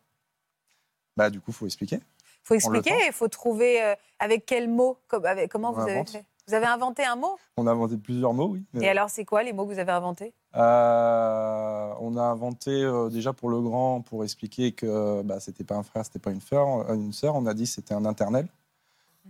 Bah, 1.17 1.30
du 1.30 1.39
coup, 1.39 1.51
faut 1.51 1.65
expliquer. 1.65 1.99
faut 2.43 2.54
expliquer, 2.56 2.93
il 3.08 3.13
faut 3.13 3.28
trouver 3.28 3.82
euh, 3.82 3.95
avec 4.19 4.45
quel 4.45 4.69
mot, 4.69 4.97
comme- 5.08 5.25
avec- 5.25 5.49
comment 5.51 5.69
On 5.69 5.73
vous 5.73 5.82
avez 5.82 6.06
fait? 6.06 6.23
Vous 6.47 6.54
avez 6.54 6.67
inventé 6.67 7.04
un 7.04 7.15
mot? 7.15 7.38
On 7.58 7.65
a 7.65 7.71
inventé 7.71 7.97
plusieurs 7.97 8.34
mots, 8.34 8.49
oui. 8.49 8.63
mais- 8.73 8.84
Et 8.86 8.89
alors, 8.89 9.10
c'est 9.10 9.25
quoi 9.25 9.41
les 9.41 9.51
mots 9.51 9.65
que 9.65 9.73
vous 9.73 9.80
avez 9.80 9.91
inventés? 9.93 10.32
Euh, 10.56 11.93
on 11.99 12.15
a 12.17 12.21
inventé 12.23 12.69
euh, 12.84 13.10
déjà 13.10 13.34
pour 13.34 13.49
le 13.49 13.60
grand, 13.62 14.01
pour 14.01 14.23
expliquer 14.23 14.71
que 14.73 15.21
bah, 15.23 15.39
c'était 15.39 15.63
pas 15.63 15.75
un 15.75 15.84
frère, 15.84 16.06
c'était 16.06 16.19
pas 16.19 16.32
une 16.32 16.41
sœur. 16.41 16.91
Une 16.93 17.13
sœur, 17.13 17.36
on 17.36 17.45
a 17.47 17.54
dit 17.56 17.63
que 17.63 17.69
c'était 17.69 17.93
un 17.95 18.06
internel, 18.06 18.47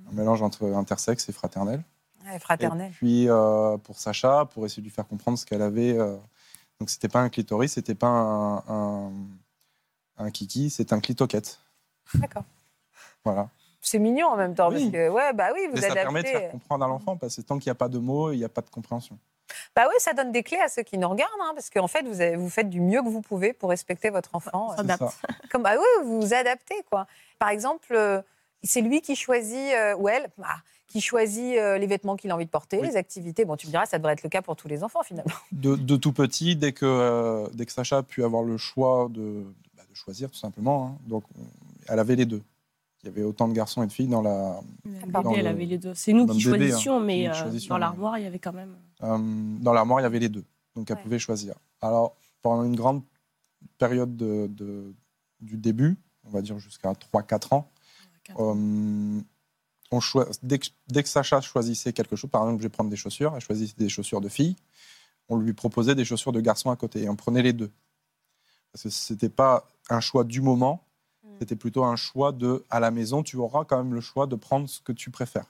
un 0.09 0.11
mélange 0.13 0.41
entre 0.41 0.65
intersexe 0.73 1.29
et 1.29 1.31
fraternel. 1.31 1.81
Ouais, 2.25 2.35
Et 2.35 2.39
Fraternel. 2.39 2.91
puis 2.91 3.29
euh, 3.29 3.77
pour 3.77 3.97
Sacha, 3.97 4.45
pour 4.45 4.65
essayer 4.65 4.81
de 4.81 4.87
lui 4.87 4.93
faire 4.93 5.07
comprendre 5.07 5.37
ce 5.37 5.45
qu'elle 5.45 5.61
avait, 5.61 5.97
euh, 5.97 6.15
donc 6.79 6.89
c'était 6.89 7.07
pas 7.09 7.19
un 7.21 7.29
clitoris, 7.29 7.73
c'était 7.73 7.95
pas 7.95 8.07
un, 8.07 8.57
un, 8.67 9.11
un 10.17 10.31
kiki, 10.31 10.69
c'est 10.69 10.93
un 10.93 10.99
clitoquette. 10.99 11.59
D'accord. 12.15 12.43
Voilà. 13.23 13.49
C'est 13.81 13.99
mignon 13.99 14.27
en 14.27 14.35
même 14.37 14.55
temps, 14.55 14.69
Oui. 14.69 14.79
parce 14.89 14.91
que, 14.93 15.09
ouais, 15.09 15.33
bah 15.33 15.49
oui, 15.53 15.67
vous 15.71 15.77
Et 15.77 15.81
ça 15.81 15.93
permet 15.93 16.23
de 16.23 16.27
adaptez. 16.27 16.41
faire 16.43 16.51
comprendre 16.51 16.85
à 16.85 16.87
l'enfant, 16.87 17.17
parce 17.17 17.35
que 17.35 17.41
tant 17.41 17.57
qu'il 17.59 17.69
n'y 17.69 17.71
a 17.71 17.75
pas 17.75 17.87
de 17.89 17.99
mots, 17.99 18.31
il 18.31 18.37
n'y 18.37 18.43
a 18.43 18.49
pas 18.49 18.61
de 18.61 18.69
compréhension. 18.69 19.17
Bah 19.75 19.85
oui, 19.87 19.93
ça 19.99 20.13
donne 20.13 20.31
des 20.31 20.41
clés 20.41 20.59
à 20.59 20.67
ceux 20.67 20.81
qui 20.81 20.97
nous 20.97 21.07
regardent, 21.07 21.31
hein, 21.43 21.51
parce 21.53 21.69
qu'en 21.69 21.87
fait, 21.87 22.01
vous, 22.03 22.19
avez- 22.19 22.35
vous 22.35 22.49
faites 22.49 22.69
du 22.69 22.81
mieux 22.81 23.01
que 23.03 23.09
vous 23.09 23.21
pouvez 23.21 23.53
pour 23.53 23.69
respecter 23.69 24.09
votre 24.09 24.33
enfant. 24.35 24.75
Ça. 24.75 24.97
Comme, 25.51 25.61
bah 25.63 25.73
oui, 25.77 25.85
vous 26.03 26.19
vous 26.21 26.33
adaptez, 26.33 26.81
quoi. 26.89 27.05
Par 27.37 27.49
exemple, 27.49 27.93
euh, 27.93 28.21
c'est 28.63 28.81
lui 28.81 29.01
qui 29.01 29.15
choisit, 29.15 29.73
euh, 29.75 29.95
ou 29.97 30.09
elle, 30.09 30.29
bah, 30.37 30.55
qui 30.87 31.01
choisit 31.01 31.57
euh, 31.57 31.77
les 31.77 31.87
vêtements 31.87 32.15
qu'il 32.15 32.29
a 32.31 32.35
envie 32.35 32.45
de 32.45 32.49
porter, 32.49 32.79
Oui. 32.79 32.87
les 32.87 32.95
activités. 32.95 33.43
Bon, 33.45 33.55
tu 33.55 33.67
me 33.67 33.71
diras, 33.71 33.85
ça 33.85 33.97
devrait 33.97 34.13
être 34.13 34.23
le 34.23 34.29
cas 34.29 34.41
pour 34.41 34.55
tous 34.55 34.67
les 34.67 34.83
enfants, 34.83 35.03
finalement. 35.03 35.31
de, 35.51 35.75
de 35.75 35.95
tout 35.95 36.13
petit, 36.13 36.55
dès 36.55 36.73
que, 36.73 36.85
euh, 36.85 37.47
dès 37.53 37.65
que 37.65 37.71
Sacha 37.71 37.97
a 37.97 38.03
pu 38.03 38.23
avoir 38.23 38.43
le 38.43 38.57
choix 38.57 39.07
de, 39.11 39.43
bah, 39.75 39.83
de 39.89 39.95
choisir, 39.95 40.29
tout 40.29 40.37
simplement, 40.37 40.87
hein, 40.87 40.97
donc 41.07 41.23
on- 41.37 41.43
elle 41.87 41.99
avait 41.99 42.15
les 42.15 42.25
deux. 42.25 42.41
Il 43.03 43.07
y 43.07 43.09
avait 43.09 43.23
autant 43.23 43.47
de 43.47 43.53
garçons 43.53 43.83
et 43.83 43.87
de 43.87 43.91
filles 43.91 44.07
dans 44.07 44.21
la, 44.23 44.59
Dans 45.09 45.21
bébé, 45.21 45.35
elle 45.37 45.43
le- 45.45 45.49
avait 45.51 45.65
les 45.65 45.77
deux. 45.77 45.93
C'est 45.93 46.13
nous 46.13 46.25
qui 46.25 46.43
bébé, 46.43 46.55
hein. 46.55 46.57
choisissions, 46.69 46.99
mais 46.99 47.29
euh, 47.29 47.33
choisissions, 47.33 47.75
dans 47.75 47.79
mais- 47.79 47.81
l'armoire, 47.81 48.17
il 48.17 48.23
y 48.23 48.27
avait 48.27 48.39
quand 48.39 48.53
même. 48.53 48.75
euh, 49.03 49.17
dans 49.61 49.73
l'armoire, 49.73 49.99
il 49.99 50.03
y 50.03 50.07
avait 50.07 50.19
les 50.19 50.29
deux. 50.29 50.43
Donc 50.75 50.89
elle 50.89 50.97
Ouais. 50.97 51.03
pouvait 51.03 51.19
choisir. 51.19 51.53
Alors, 51.81 52.15
pendant 52.41 52.63
une 52.63 52.75
grande 52.75 53.01
période 53.77 54.15
de, 54.15 54.47
de- 54.47 54.93
du 55.41 55.57
début, 55.57 55.97
on 56.25 56.29
va 56.31 56.41
dire 56.41 56.57
jusqu'à 56.57 56.93
3-4 56.93 57.53
ans, 57.53 57.69
euh, 58.39 59.19
on 59.97 60.25
dès, 60.43 60.59
que, 60.59 60.67
dès 60.87 61.03
que 61.03 61.09
Sacha 61.09 61.41
choisissait 61.41 61.93
quelque 61.93 62.15
chose, 62.15 62.29
par 62.29 62.43
exemple, 62.43 62.61
je 62.61 62.67
vais 62.67 62.71
prendre 62.71 62.89
des 62.89 62.95
chaussures, 62.95 63.33
elle 63.35 63.41
choisissait 63.41 63.75
des 63.77 63.89
chaussures 63.89 64.21
de 64.21 64.29
fille, 64.29 64.55
on 65.29 65.37
lui 65.37 65.53
proposait 65.53 65.95
des 65.95 66.05
chaussures 66.05 66.31
de 66.31 66.41
garçon 66.41 66.69
à 66.69 66.75
côté 66.75 67.03
et 67.03 67.09
on 67.09 67.15
prenait 67.15 67.41
les 67.41 67.53
deux. 67.53 67.71
Parce 68.71 68.83
que 68.83 68.89
ce 68.89 69.13
n'était 69.13 69.29
pas 69.29 69.67
un 69.89 69.99
choix 70.01 70.23
du 70.23 70.41
moment, 70.41 70.85
Mm. 71.25 71.35
c'était 71.39 71.55
plutôt 71.55 71.83
un 71.83 71.95
choix 71.95 72.31
de 72.31 72.63
à 72.69 72.79
la 72.79 72.91
maison, 72.91 73.23
tu 73.23 73.37
auras 73.37 73.65
quand 73.65 73.77
même 73.77 73.93
le 73.93 74.01
choix 74.01 74.27
de 74.27 74.35
prendre 74.35 74.69
ce 74.69 74.79
que 74.79 74.91
tu 74.91 75.09
préfères. 75.11 75.47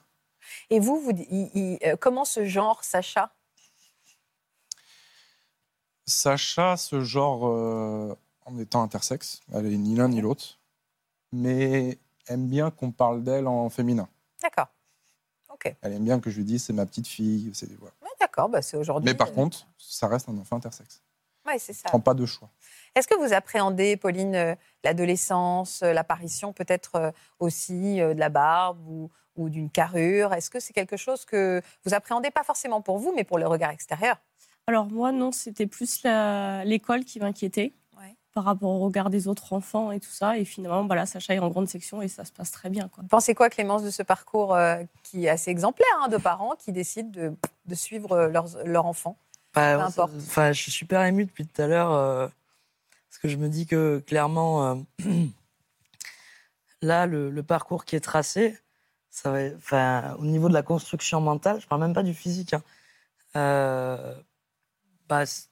Et 0.70 0.80
vous, 0.80 1.02
euh, 1.10 1.96
comment 2.00 2.24
ce 2.24 2.44
genre, 2.44 2.82
Sacha? 2.84 3.32
Sacha, 6.06 6.76
ce 6.76 7.00
genre 7.02 7.46
euh, 7.46 8.14
en 8.44 8.58
étant 8.58 8.82
intersexe, 8.82 9.40
elle 9.52 9.66
est 9.66 9.76
ni 9.76 9.96
l'un 9.96 10.08
ni 10.08 10.20
l'autre, 10.20 10.60
mais 11.32 11.98
aime 12.28 12.46
bien 12.46 12.70
qu'on 12.70 12.92
parle 12.92 13.24
d'elle 13.24 13.48
en 13.48 13.68
féminin. 13.70 14.08
D'accord. 14.42 14.68
Ok. 15.52 15.74
Elle 15.80 15.92
aime 15.92 16.04
bien 16.04 16.20
que 16.20 16.30
je 16.30 16.38
lui 16.38 16.44
dise 16.44 16.64
c'est 16.64 16.72
ma 16.72 16.86
petite 16.86 17.06
fille. 17.06 17.50
c'est- 17.54 17.72
voilà. 17.78 17.94
Ouais, 18.02 18.08
D'accord, 18.20 18.48
bah, 18.48 18.62
c'est 18.62 18.76
aujourd'hui. 18.76 19.08
Mais 19.10 19.14
par 19.14 19.28
euh, 19.28 19.32
contre, 19.32 19.66
ça 19.78 20.08
reste 20.08 20.28
un 20.28 20.36
enfant 20.38 20.56
intersexe. 20.56 21.02
ouais, 21.46 21.58
c'est 21.58 21.72
ça. 21.72 21.84
Prends 21.88 22.00
pas 22.00 22.14
de 22.14 22.26
choix. 22.26 22.50
Est-ce 22.94 23.06
que 23.06 23.14
vous 23.14 23.32
appréhendez, 23.32 23.96
Pauline, 23.96 24.34
euh, 24.34 24.54
l'adolescence, 24.84 25.82
euh, 25.82 25.92
l'apparition 25.92 26.52
peut-être 26.52 27.12
aussi 27.38 27.96
de 27.98 28.18
la 28.18 28.28
barbe 28.28 28.80
ou, 28.86 29.10
ou 29.36 29.48
d'une 29.48 29.70
carrure? 29.70 30.32
Est-ce 30.34 30.50
que 30.50 30.60
c'est 30.60 30.72
quelque 30.72 30.96
chose 30.96 31.24
que 31.24 31.62
vous 31.84 31.94
appréhendez 31.94 32.30
pas 32.30 32.42
forcément 32.42 32.80
pour 32.82 32.98
vous, 32.98 33.12
mais 33.14 33.24
pour 33.24 33.38
le 33.38 33.46
regard 33.46 33.70
extérieur? 33.70 34.16
Alors 34.66 34.86
moi, 34.86 35.12
non, 35.12 35.30
c'était 35.30 35.66
plus 35.68 36.02
la- 36.02 36.64
l'école 36.64 37.04
qui 37.04 37.20
m'inquiétait. 37.20 37.72
Par 38.36 38.44
rapport 38.44 38.68
au 38.68 38.80
regard 38.80 39.08
des 39.08 39.28
autres 39.28 39.54
enfants 39.54 39.90
et 39.92 39.98
tout 39.98 40.10
ça. 40.10 40.36
Et 40.36 40.44
finalement, 40.44 40.84
bah 40.84 40.94
là, 40.94 41.06
Sacha 41.06 41.32
est 41.34 41.38
en 41.38 41.48
grande 41.48 41.68
section 41.70 42.02
et 42.02 42.08
ça 42.08 42.26
se 42.26 42.32
passe 42.32 42.50
très 42.50 42.68
bien. 42.68 42.88
Quoi. 42.88 43.02
Pensez 43.08 43.34
quoi, 43.34 43.48
Clémence, 43.48 43.82
de 43.82 43.88
ce 43.90 44.02
parcours 44.02 44.54
euh, 44.54 44.82
qui 45.02 45.24
est 45.24 45.30
assez 45.30 45.50
exemplaire 45.50 45.88
hein, 46.02 46.08
de 46.08 46.18
parents 46.18 46.54
qui 46.54 46.70
décident 46.70 47.08
de, 47.08 47.34
de 47.64 47.74
suivre 47.74 48.12
euh, 48.12 48.28
leurs, 48.28 48.48
leur 48.66 48.84
enfant 48.84 49.16
Bah, 49.54 49.72
Peu 49.72 49.78
ouais, 49.78 49.84
importe. 49.86 50.12
c'est- 50.18 50.26
Enfin, 50.26 50.52
je 50.52 50.60
suis 50.60 50.70
super 50.70 51.02
ému 51.06 51.24
depuis 51.24 51.46
tout 51.46 51.62
à 51.62 51.66
l'heure 51.66 51.90
euh, 51.92 52.28
parce 53.08 53.18
que 53.22 53.28
je 53.28 53.36
me 53.38 53.48
dis 53.48 53.66
que 53.66 54.00
clairement, 54.06 54.66
euh, 54.66 54.74
là, 56.82 57.06
le, 57.06 57.30
le 57.30 57.42
parcours 57.42 57.86
qui 57.86 57.96
est 57.96 58.00
tracé, 58.00 58.58
ça 59.10 59.30
va, 59.30 59.38
enfin, 59.56 60.14
au 60.18 60.26
niveau 60.26 60.48
de 60.50 60.54
la 60.54 60.62
construction 60.62 61.22
mentale, 61.22 61.58
je 61.62 61.66
parle 61.66 61.80
même 61.80 61.94
pas 61.94 62.02
du 62.02 62.12
physique. 62.12 62.52
hein, 62.52 62.62
euh, 63.36 64.14
bah, 65.08 65.24
c'est- 65.24 65.48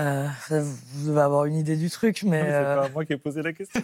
euh, 0.00 0.28
vous 0.50 1.08
devez 1.08 1.20
avoir 1.20 1.44
une 1.44 1.54
idée 1.56 1.76
du 1.76 1.88
truc, 1.90 2.22
mais 2.24 2.40
C'est 2.42 2.52
euh, 2.52 2.82
pas 2.82 2.88
moi 2.90 3.04
qui 3.04 3.12
ai 3.12 3.16
posé 3.16 3.42
la 3.42 3.52
question. 3.52 3.80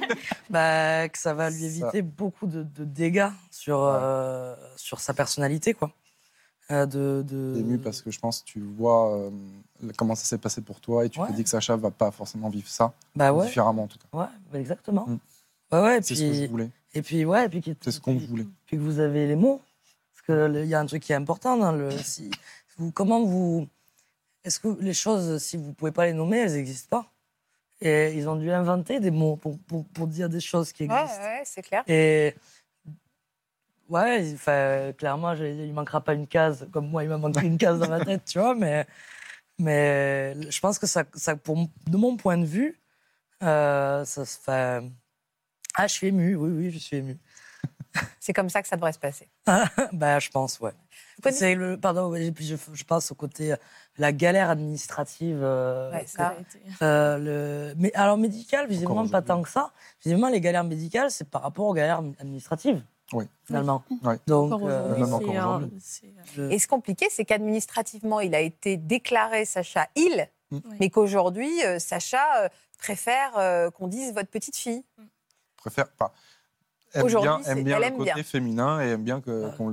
bah, 0.50 1.08
que 1.08 1.18
ça 1.18 1.34
va 1.34 1.50
lui 1.50 1.60
Ça- 1.60 1.66
éviter 1.88 2.02
beaucoup 2.02 2.46
de, 2.46 2.62
de 2.62 2.84
dégâts 2.84 3.28
sur, 3.50 3.80
euh, 3.82 4.54
sur 4.76 5.00
sa 5.00 5.14
personnalité, 5.14 5.74
quoi. 5.74 5.90
Euh, 6.70 6.86
de, 6.86 7.22
de... 7.28 7.58
ému 7.58 7.76
parce 7.76 8.00
que 8.00 8.10
je 8.10 8.18
pense 8.18 8.40
que 8.40 8.46
tu 8.46 8.58
vois 8.60 9.14
euh, 9.14 9.30
comment 9.98 10.14
ça 10.14 10.24
s'est 10.24 10.38
passé 10.38 10.62
pour 10.62 10.80
toi 10.80 11.04
et 11.04 11.10
tu 11.10 11.20
Ouais. 11.20 11.28
te 11.28 11.34
dis 11.34 11.44
que 11.44 11.50
Sacha 11.50 11.76
va 11.76 11.90
pas 11.90 12.10
forcément 12.10 12.48
vivre 12.48 12.68
ça 12.68 12.94
bah 13.14 13.34
ouais, 13.34 13.44
différemment 13.44 13.82
en 13.82 13.86
tout 13.86 13.98
cas. 13.98 14.18
ouais, 14.18 14.26
bah 14.50 14.58
exactement. 14.60 15.06
Mm. 15.06 15.18
Ouais, 15.72 15.80
ouais, 15.82 15.98
et 15.98 16.02
C'est 16.02 16.14
ce 16.14 16.20
que 16.22 16.32
je 16.32 16.38
puis, 16.40 16.46
voulais. 16.46 16.70
et 16.94 17.02
puis, 17.02 17.24
ouais, 17.26 17.44
et 17.44 17.48
puis, 17.50 17.62
C'est 17.82 17.90
ce 17.90 18.00
qu'on 18.00 18.16
voulait. 18.16 18.46
puis 18.64 18.78
que 18.78 18.82
vous 18.82 18.98
avez 18.98 19.26
les 19.26 19.36
mots. 19.36 19.60
Parce 20.26 20.52
qu'il 20.54 20.64
y 20.66 20.74
a 20.74 20.80
un 20.80 20.86
truc 20.86 21.02
qui 21.02 21.12
est 21.12 21.16
important 21.16 21.58
dans 21.58 21.72
le. 21.72 21.90
Si, 21.90 22.30
vous, 22.78 22.90
comment 22.92 23.22
vous. 23.22 23.66
Est-ce 24.44 24.60
que 24.60 24.68
les 24.80 24.94
choses, 24.94 25.42
si 25.42 25.56
vous 25.56 25.72
pouvez 25.72 25.90
pas 25.92 26.06
les 26.06 26.12
nommer, 26.12 26.38
elles 26.38 26.52
n'existent 26.52 27.00
pas? 27.00 27.10
Et 27.80 28.14
ils 28.14 28.28
ont 28.28 28.36
dû 28.36 28.50
inventer 28.50 29.00
des 29.00 29.10
mots 29.10 29.36
pour, 29.36 29.58
pour, 29.60 29.86
pour 29.88 30.06
dire 30.06 30.28
des 30.28 30.40
choses 30.40 30.72
qui 30.72 30.86
Ouais, 30.86 30.94
existent. 31.02 31.22
ouais, 31.24 31.42
c'est 31.44 31.62
clair. 31.62 31.82
Et 31.86 32.34
ouais, 33.88 34.32
enfin, 34.34 34.92
clairement, 34.96 35.34
je- 35.34 35.44
il 35.44 35.72
manquera 35.72 36.00
pas 36.02 36.14
une 36.14 36.26
case, 36.26 36.68
comme 36.72 36.88
moi, 36.88 37.02
il 37.04 37.08
m'a 37.08 37.18
manqué 37.18 37.46
une 37.46 37.58
case 37.58 37.78
dans 37.80 37.88
ma 37.88 38.04
tête, 38.04 38.24
tu 38.26 38.38
vois, 38.38 38.54
mais, 38.54 38.86
mais 39.58 40.34
je 40.50 40.60
pense 40.60 40.78
que 40.78 40.86
ça, 40.86 41.04
ça 41.14 41.36
pour, 41.36 41.56
de 41.86 41.96
mon 41.96 42.16
point 42.16 42.38
de 42.38 42.44
vue, 42.46 42.78
euh, 43.42 44.04
ça 44.04 44.24
se 44.24 44.38
fait. 44.38 44.82
Ah, 45.76 45.86
je 45.86 45.92
suis 45.92 46.06
ému, 46.08 46.36
oui, 46.36 46.50
oui, 46.50 46.70
je 46.70 46.78
suis 46.78 46.96
ému. 46.98 47.18
C'est 48.20 48.32
comme 48.32 48.48
ça 48.48 48.62
que 48.62 48.68
ça 48.68 48.76
devrait 48.76 48.92
se 48.92 48.98
passer. 48.98 49.28
bah, 49.92 50.18
je 50.18 50.30
pense, 50.30 50.60
ouais. 50.60 50.72
C'est 51.30 51.54
le, 51.54 51.78
pardon, 51.78 52.12
je, 52.14 52.56
je 52.72 52.84
pense 52.84 53.10
au 53.12 53.14
côté, 53.14 53.52
euh, 53.52 53.56
la 53.98 54.12
galère 54.12 54.50
administrative. 54.50 55.38
euh, 55.42 55.92
Ouais, 55.92 56.04
ça. 56.06 56.34
euh, 56.82 57.18
le... 57.18 57.74
Mais 57.76 57.92
alors 57.94 58.16
médical, 58.18 58.66
visiblement 58.68 59.06
pas 59.08 59.22
tant 59.22 59.42
que 59.42 59.48
ça. 59.48 59.72
Visiblement, 60.02 60.28
les 60.28 60.40
galères 60.40 60.64
médicales, 60.64 61.10
c'est 61.10 61.28
par 61.28 61.42
rapport 61.42 61.66
aux 61.66 61.74
galères 61.74 61.98
administratives. 62.18 62.82
Oui. 63.12 63.26
Finalement. 63.44 63.84
Oui. 64.02 64.14
Donc, 64.26 64.60
euh, 64.62 64.96
je- 66.34 66.42
Et 66.50 66.58
ce 66.58 66.66
compliqué, 66.66 67.06
c'est 67.10 67.24
qu'administrativement, 67.24 68.20
il 68.20 68.34
a 68.34 68.40
été 68.40 68.76
déclaré 68.76 69.44
Sacha 69.44 69.88
il, 69.94 70.28
Mm. 70.50 70.58
Mais 70.78 70.90
qu'aujourd'hui, 70.90 71.50
Sacha 71.78 72.50
préfère 72.78 73.70
qu'on 73.72 73.88
dise 73.88 74.12
votre 74.12 74.28
petite 74.28 74.56
fille. 74.56 74.84
préfère 75.56 75.88
pas. 75.88 76.12
Aime 76.94 77.06
bien, 77.22 77.38
aime 77.46 77.64
bien 77.64 77.76
elle 77.76 77.82
le 77.82 77.86
aime 77.88 77.96
côté 77.96 78.12
bien. 78.14 78.22
féminin 78.22 78.80
et 78.80 78.90
aime 78.90 79.02
bien 79.04 79.20
qu'on 79.20 79.70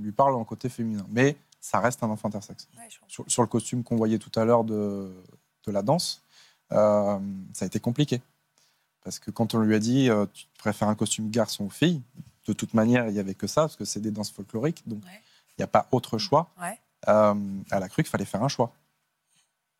lui- 0.00 0.12
parle 0.12 0.34
en 0.34 0.44
côté 0.44 0.68
féminin. 0.68 1.06
Mais 1.10 1.36
ça 1.60 1.80
reste 1.80 2.02
un 2.02 2.10
enfant 2.10 2.28
intersexe. 2.28 2.68
Sur, 3.08 3.24
sur 3.28 3.42
le 3.42 3.48
costume 3.48 3.82
qu'on 3.82 3.96
voyait 3.96 4.18
tout 4.18 4.32
à 4.38 4.44
l'heure 4.44 4.64
de, 4.64 5.12
de 5.66 5.72
la 5.72 5.82
danse, 5.82 6.22
euh, 6.72 7.18
ça 7.52 7.64
a 7.64 7.66
été 7.66 7.80
compliqué. 7.80 8.20
Parce 9.02 9.18
que 9.18 9.30
quand 9.30 9.54
on 9.54 9.58
lui 9.60 9.74
a 9.74 9.78
dit 9.78 10.10
euh, 10.10 10.26
tu 10.32 10.46
préfères 10.58 10.88
un 10.88 10.94
costume 10.94 11.30
garçon 11.30 11.64
ou 11.64 11.70
fille, 11.70 12.02
de 12.46 12.52
toute 12.52 12.74
manière, 12.74 13.06
il 13.08 13.12
n'y 13.14 13.18
avait 13.18 13.34
que 13.34 13.46
ça, 13.46 13.62
parce 13.62 13.76
que 13.76 13.84
c'est 13.84 14.00
des 14.00 14.10
danses 14.10 14.30
folkloriques, 14.30 14.82
donc 14.86 15.00
il 15.02 15.06
Ouais. 15.06 15.20
n'y 15.58 15.64
a 15.64 15.66
pas 15.68 15.86
autre 15.92 16.18
choix. 16.18 16.50
Ouais. 16.60 16.78
Euh, 17.08 17.34
elle 17.70 17.82
a 17.82 17.88
cru 17.88 18.02
qu'il 18.02 18.10
fallait 18.10 18.24
faire 18.26 18.42
un 18.42 18.48
choix. 18.48 18.72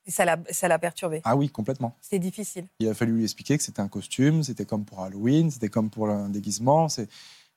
Et 0.06 0.10
ça 0.10 0.24
l'a, 0.24 0.38
ça 0.50 0.66
l'a 0.68 0.78
perturbé. 0.78 1.20
Ah 1.24 1.36
oui, 1.36 1.50
complètement. 1.50 1.96
C'était 2.00 2.18
difficile. 2.18 2.66
Il 2.78 2.88
a 2.88 2.94
fallu 2.94 3.12
lui 3.12 3.24
expliquer 3.24 3.56
que 3.58 3.62
c'était 3.62 3.80
un 3.82 3.88
costume, 3.88 4.42
c'était 4.42 4.64
comme 4.64 4.84
pour 4.84 5.00
Halloween, 5.00 5.50
c'était 5.50 5.68
comme 5.68 5.90
pour 5.90 6.08
un 6.08 6.28
déguisement. 6.30 6.88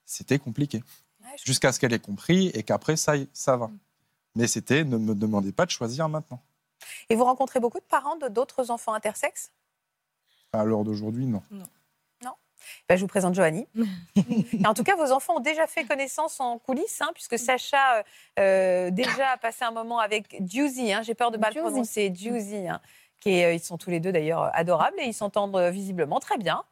C'était 0.06 0.38
compliqué. 0.38 0.82
Ouais, 1.22 1.30
je- 1.38 1.44
Jusqu'à 1.46 1.72
ce 1.72 1.80
qu'elle 1.80 1.92
ait 1.94 1.98
compris 1.98 2.48
et 2.48 2.62
qu'après, 2.62 2.96
ça, 2.96 3.16
y- 3.16 3.28
ça 3.32 3.56
va. 3.56 3.70
Mais 4.34 4.46
c'était 4.46 4.84
ne 4.84 4.98
me 4.98 5.14
demandez 5.14 5.52
pas 5.52 5.64
de 5.64 5.70
choisir 5.70 6.08
maintenant. 6.08 6.40
Et 7.08 7.14
vous 7.16 7.24
rencontrez 7.24 7.60
beaucoup 7.60 7.78
de 7.78 7.84
parents 7.84 8.16
d'autres 8.30 8.70
enfants 8.70 8.92
intersexes 8.92 9.50
À 10.52 10.64
l'heure 10.64 10.84
d'aujourd'hui, 10.84 11.24
non. 11.26 11.42
Ben, 12.88 12.96
Je 12.96 13.00
vous 13.02 13.06
présente 13.08 13.34
Joanie. 13.34 13.66
En 14.66 14.74
tout 14.74 14.84
cas, 14.84 14.96
vos 14.96 15.12
enfants 15.12 15.36
ont 15.36 15.40
déjà 15.40 15.66
fait 15.66 15.84
connaissance 15.84 16.40
en 16.40 16.58
coulisses, 16.58 17.00
hein, 17.00 17.10
puisque 17.14 17.38
Sacha 17.38 17.98
euh, 17.98 18.02
euh, 18.38 18.90
déjà 18.90 19.30
a 19.32 19.36
passé 19.36 19.64
un 19.64 19.70
moment 19.70 19.98
avec 19.98 20.36
Juicy. 20.46 20.92
hein, 20.92 21.02
J'ai 21.02 21.14
peur 21.14 21.30
de 21.30 21.36
mal 21.38 21.52
Juicy. 21.52 21.66
prononcer 21.66 22.12
Juicy. 22.14 22.68
hein, 22.68 22.80
qui 23.20 23.30
est, 23.38 23.44
euh, 23.46 23.52
ils 23.54 23.60
sont 23.60 23.78
tous 23.78 23.90
les 23.90 24.00
deux 24.00 24.12
d'ailleurs 24.12 24.50
adorables 24.54 24.98
et 25.00 25.04
ils 25.06 25.14
s'entendent 25.14 25.56
euh, 25.56 25.70
visiblement 25.70 26.20
très 26.20 26.36
bien. 26.38 26.64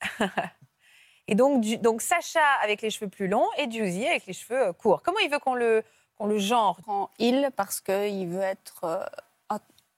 et 1.28 1.34
donc, 1.34 2.00
Sacha 2.02 2.44
avec 2.62 2.82
les 2.82 2.90
cheveux 2.90 3.08
plus 3.10 3.28
longs 3.28 3.48
et 3.58 3.70
Juicy 3.70 4.06
avec 4.06 4.26
les 4.26 4.32
cheveux 4.32 4.68
euh, 4.68 4.72
courts. 4.72 5.02
Comment 5.02 5.18
il 5.20 5.30
veut 5.30 5.38
qu'on 5.38 5.54
le, 5.54 5.82
qu'on 6.16 6.26
le 6.26 6.38
genre? 6.38 6.76
Prend 6.82 7.10
il 7.18 7.50
parce 7.56 7.80
qu'il 7.80 8.28
veut 8.28 8.40
être, 8.42 8.84
euh, 8.84 9.04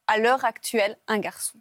à- 0.07 0.19
l'heure 0.19 0.45
actuelle, 0.45 0.97
un 1.07 1.19
garçon. 1.19 1.59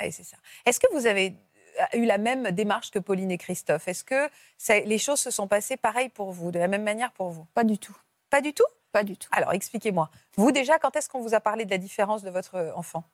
Ouais, 0.00 0.10
c'est 0.10 0.24
ça. 0.24 0.38
Est-ce 0.64 0.80
que 0.80 0.86
vous 0.94 1.06
avez 1.06 1.26
euh, 1.28 1.51
eu 1.94 2.04
la 2.04 2.18
même 2.18 2.50
démarche 2.50 2.90
que 2.90 2.98
Pauline 2.98 3.30
et 3.30 3.38
Christophe 3.38 3.88
Est-ce 3.88 4.04
que 4.04 4.28
ça- 4.58 4.80
les 4.80 4.98
choses 4.98 5.20
se 5.20 5.30
sont 5.30 5.48
passées 5.48 5.76
pareil 5.76 6.08
pour 6.08 6.32
vous, 6.32 6.50
de 6.50 6.58
la 6.58 6.68
même 6.68 6.82
manière 6.82 7.12
pour 7.12 7.30
vous? 7.30 7.46
Pas 7.54 7.64
du 7.64 7.78
tout. 7.78 7.96
Pas 8.30 8.40
du 8.40 8.52
tout? 8.54 8.64
Pas 8.92 9.04
du 9.04 9.16
tout. 9.16 9.28
Alors, 9.32 9.52
expliquez-moi. 9.52 10.10
Vous, 10.36 10.52
déjà, 10.52 10.78
quand 10.78 10.94
est-ce 10.96 11.08
qu'on 11.08 11.20
vous 11.20 11.34
a 11.34 11.40
parlé 11.40 11.64
de 11.64 11.70
la 11.70 11.78
différence 11.78 12.22
de 12.22 12.30
votre 12.30 12.72
enfant? 12.76 13.04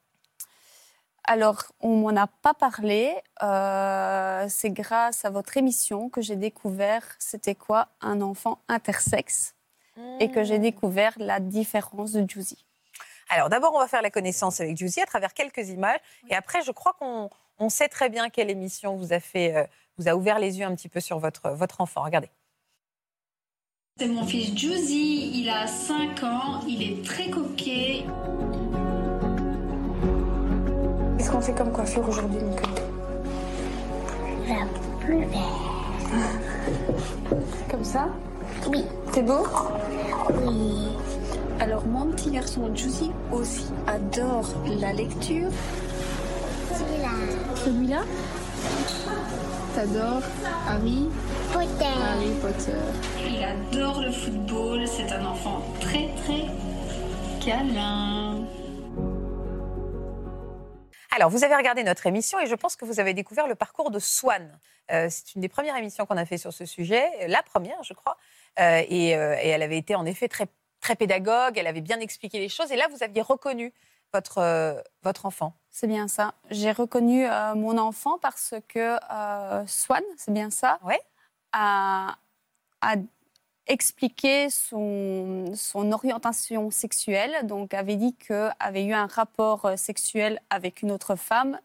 Alors, 1.24 1.64
on 1.80 1.96
m'en 1.96 2.16
a 2.20 2.26
pas 2.26 2.54
parlé. 2.54 3.14
euh, 3.42 4.46
c'est 4.48 4.70
grâce 4.70 5.24
à 5.24 5.30
votre 5.30 5.56
émission 5.56 6.08
que 6.08 6.20
j'ai 6.22 6.36
découvert 6.36 7.04
c'était 7.18 7.54
quoi 7.54 7.88
un 8.00 8.20
enfant 8.22 8.58
intersexe 8.68 9.54
et 10.20 10.30
que 10.30 10.42
j'ai 10.44 10.58
découvert 10.58 11.12
la 11.18 11.38
différence 11.40 12.12
de 12.12 12.28
Juicy. 12.28 12.64
Alors, 13.31 13.49
d'abord, 13.49 13.72
on 13.74 13.79
va 13.79 13.89
faire 13.89 14.03
la 14.03 14.11
connaissance 14.11 14.61
avec 14.61 14.76
Juicy 14.76 15.01
à 15.01 15.07
travers 15.07 15.35
quelques 15.35 15.68
images. 15.68 16.01
Et 16.31 16.35
après, 16.35 16.62
je 16.62 16.70
crois 16.72 16.95
qu'on 16.99 17.29
on 17.59 17.68
sait 17.68 17.89
très 17.89 18.09
bien 18.09 18.31
quelle 18.31 18.51
émission 18.51 18.97
vous 18.97 19.12
a 19.12 19.20
fait, 19.20 19.55
euh, 19.57 19.64
vous 19.99 20.09
a 20.09 20.14
ouvert 20.14 20.39
les 20.39 20.59
yeux 20.59 20.64
un 20.64 20.74
petit 20.74 20.89
peu 20.89 21.01
sur 21.01 21.18
votre, 21.18 21.51
votre 21.51 21.81
enfant. 21.81 22.03
Regardez. 22.03 22.31
C'est 23.99 24.07
mon 24.07 24.24
fils 24.24 24.57
Juicy, 24.57 25.41
il 25.41 25.49
a 25.51 25.66
5 25.66 26.22
ans, 26.22 26.61
il 26.66 26.83
est 26.83 27.05
très 27.05 27.31
coquet. 27.31 28.05
Qu'est-ce 31.18 31.31
qu'on 31.31 31.41
fait 31.41 31.55
comme 31.55 31.72
coiffure 31.72 32.09
aujourd'hui, 32.09 32.41
Nico 32.41 32.70
La 34.47 34.66
plus 35.01 35.26
belle. 35.26 35.68
Comme 37.68 37.85
ça? 37.85 38.09
Oui. 38.68 38.85
C'est 39.12 39.22
beau? 39.22 39.45
Oui. 40.45 40.97
Alors 41.61 41.84
mon 41.86 42.06
petit 42.12 42.30
garçon 42.30 42.74
Juicy 42.74 43.11
aussi 43.32 43.66
adore 43.86 44.48
la 44.80 44.92
lecture. 44.92 45.50
Celui-là. 46.72 47.11
Celui-là? 47.56 48.02
T'adores 49.74 50.22
Harry? 50.68 51.09
Potter. 51.52 51.84
Harry 51.84 52.32
Potter. 52.40 52.78
Il 53.26 53.42
adore 53.42 54.02
le 54.02 54.12
football, 54.12 54.86
c'est 54.86 55.11
un 55.12 55.26
enfant 55.26 55.62
très 55.80 56.09
très 56.24 56.46
câlin. 57.44 58.44
Alors, 61.16 61.30
vous 61.30 61.42
avez 61.42 61.56
regardé 61.56 61.82
notre 61.82 62.06
émission 62.06 62.38
et 62.38 62.46
je 62.46 62.54
pense 62.54 62.76
que 62.76 62.84
vous 62.84 63.00
avez 63.00 63.12
découvert 63.14 63.48
le 63.48 63.56
parcours 63.56 63.90
de 63.90 63.98
Swan. 63.98 64.56
Euh, 64.92 65.09
c'est 65.11 65.34
une 65.34 65.40
des 65.40 65.48
premières 65.48 65.76
émissions 65.76 66.06
qu'on 66.06 66.16
a 66.16 66.24
fait 66.24 66.38
sur 66.38 66.52
ce 66.52 66.64
sujet, 66.64 67.04
la 67.26 67.42
première, 67.42 67.82
je 67.82 67.92
crois. 67.92 68.16
Euh, 68.61 68.82
et, 68.88 69.16
euh, 69.16 69.36
et 69.42 69.48
elle 69.48 69.62
avait 69.62 69.78
été 69.78 69.94
en 69.96 70.06
effet 70.06 70.28
très, 70.28 70.46
très 70.81 70.97
pédagogue, 70.97 71.57
elle 71.59 71.66
avait 71.66 71.81
bien 71.81 72.01
expliqué 72.01 72.39
les 72.39 72.49
choses. 72.49 72.70
Et 72.72 72.76
là, 72.76 72.87
vous 72.91 73.03
aviez 73.03 73.22
reconnu 73.22 73.72
votre, 74.12 74.39
euh, 74.39 74.81
votre 75.03 75.26
enfant. 75.26 75.55
C'est 75.70 75.87
bien 75.87 76.09
ça. 76.09 76.35
J'ai 76.51 76.72
reconnu 76.72 77.26
euh, 77.26 77.55
mon 77.55 77.76
enfant 77.79 78.18
parce 78.18 78.55
que 78.68 78.97
euh, 79.12 79.66
Swan, 79.66 80.03
c'est 80.16 80.33
bien 80.33 80.51
ça, 80.51 80.79
Ouais. 80.83 81.01
a, 81.53 82.16
a 82.81 82.95
expliqué 83.66 84.49
son, 84.49 85.53
son 85.55 85.93
orientation 85.93 86.70
sexuelle, 86.70 87.47
donc 87.47 87.74
avait 87.74 87.97
dit 87.97 88.14
qu'elle 88.14 88.55
avait 88.59 88.85
eu 88.85 88.95
un 88.95 89.07
rapport 89.07 89.66
euh, 89.66 89.76
sexuel 89.76 90.41
avec 90.49 90.81
une 90.81 90.91
autre 90.91 91.16
femme 91.16 91.61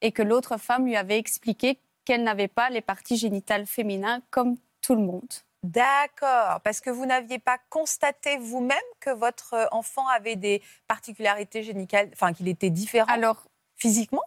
et 0.00 0.10
que 0.10 0.22
l'autre 0.22 0.56
femme 0.58 0.84
lui 0.84 0.96
avait 0.96 1.18
expliqué 1.18 1.78
qu'elle 2.04 2.24
n'avait 2.24 2.48
pas 2.48 2.70
les 2.70 2.80
parties 2.80 3.16
génitales 3.16 3.66
féminines 3.66 4.20
comme 4.30 4.56
tout 4.82 4.96
le 4.96 5.02
monde. 5.02 5.32
D'accord, 5.64 6.60
parce 6.62 6.82
que 6.82 6.90
vous 6.90 7.06
n'aviez 7.06 7.38
pas 7.38 7.56
constaté 7.70 8.36
vous-même 8.36 8.76
que 9.00 9.08
votre 9.08 9.54
euh, 9.54 9.66
enfant 9.72 10.06
avait 10.08 10.36
des 10.36 10.60
particularités 10.88 11.62
génicales, 11.62 12.10
enfin 12.12 12.34
qu'il 12.34 12.48
était 12.48 12.68
différent 12.68 13.10
Alors, 13.10 13.44
physiquement? 13.74 14.22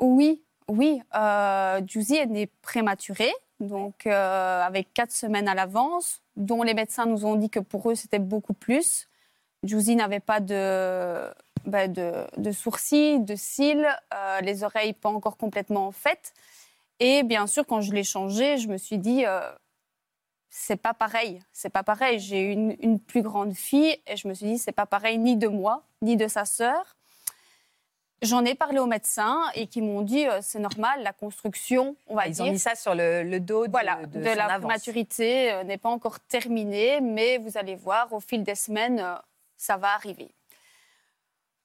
Oui, 0.00 0.42
oui, 0.68 1.00
euh, 1.14 1.80
Juicy 1.86 2.16
est 2.16 2.26
née 2.26 2.46
prématurée, 2.60 3.32
donc 3.58 4.06
euh, 4.06 4.62
avec 4.62 4.92
quatre 4.92 5.12
semaines 5.12 5.48
à 5.48 5.54
l'avance, 5.54 6.20
dont 6.36 6.62
les 6.62 6.74
médecins 6.74 7.06
nous 7.06 7.24
ont 7.24 7.36
dit 7.36 7.48
que 7.48 7.60
pour 7.60 7.90
eux 7.90 7.94
c'était 7.94 8.18
beaucoup 8.18 8.52
plus. 8.54 9.08
Juicy 9.64 9.96
n'avait 9.96 10.20
pas 10.20 10.40
de, 10.40 11.32
ben, 11.64 11.90
de, 11.90 12.12
de 12.36 12.52
sourcils, 12.52 13.20
de 13.20 13.34
cils, 13.34 13.88
euh, 14.12 14.40
les 14.42 14.62
oreilles 14.62 14.92
pas 14.92 15.08
encore 15.08 15.38
complètement 15.38 15.90
faites. 15.90 16.34
Et 17.00 17.22
bien 17.22 17.46
sûr, 17.46 17.66
quand 17.66 17.80
je 17.80 17.92
l'ai 17.92 18.04
changé, 18.04 18.58
je 18.58 18.68
me 18.68 18.76
suis 18.76 18.98
dit, 18.98 19.24
euh, 19.24 19.40
c'est 20.54 20.76
pas 20.76 20.92
pareil, 20.92 21.40
c'est 21.50 21.70
pas 21.70 21.82
pareil. 21.82 22.18
J'ai 22.20 22.42
une, 22.42 22.76
une 22.80 23.00
plus 23.00 23.22
grande 23.22 23.54
fille 23.54 23.96
et 24.06 24.16
je 24.18 24.28
me 24.28 24.34
suis 24.34 24.44
dit, 24.46 24.58
c'est 24.58 24.70
pas 24.70 24.84
pareil 24.84 25.16
ni 25.18 25.34
de 25.36 25.48
moi, 25.48 25.82
ni 26.02 26.14
de 26.14 26.28
sa 26.28 26.44
sœur. 26.44 26.94
J'en 28.20 28.44
ai 28.44 28.54
parlé 28.54 28.78
aux 28.78 28.86
médecins 28.86 29.40
et 29.54 29.66
qui 29.66 29.80
m'ont 29.80 30.02
dit 30.02 30.26
euh, 30.28 30.40
c'est 30.42 30.58
normal, 30.58 31.02
la 31.02 31.14
construction, 31.14 31.96
on 32.06 32.14
va 32.14 32.26
Ils 32.28 32.34
dire. 32.34 32.44
ont 32.44 32.50
mis 32.50 32.58
ça 32.58 32.74
sur 32.74 32.94
le, 32.94 33.22
le 33.22 33.40
dos 33.40 33.66
de, 33.66 33.70
voilà, 33.70 33.96
de, 34.04 34.20
de, 34.20 34.24
son 34.28 34.34
la 34.36 34.44
avance. 34.44 34.58
prématurité 34.66 35.52
euh, 35.52 35.64
n'est 35.64 35.78
pas 35.78 35.88
encore 35.88 36.20
terminée, 36.20 37.00
mais 37.00 37.38
vous 37.38 37.56
allez 37.56 37.74
voir, 37.74 38.12
au 38.12 38.20
fil 38.20 38.42
des 38.44 38.54
semaines, 38.54 39.00
euh, 39.00 39.14
ça 39.56 39.78
va 39.78 39.94
arriver. 39.94 40.28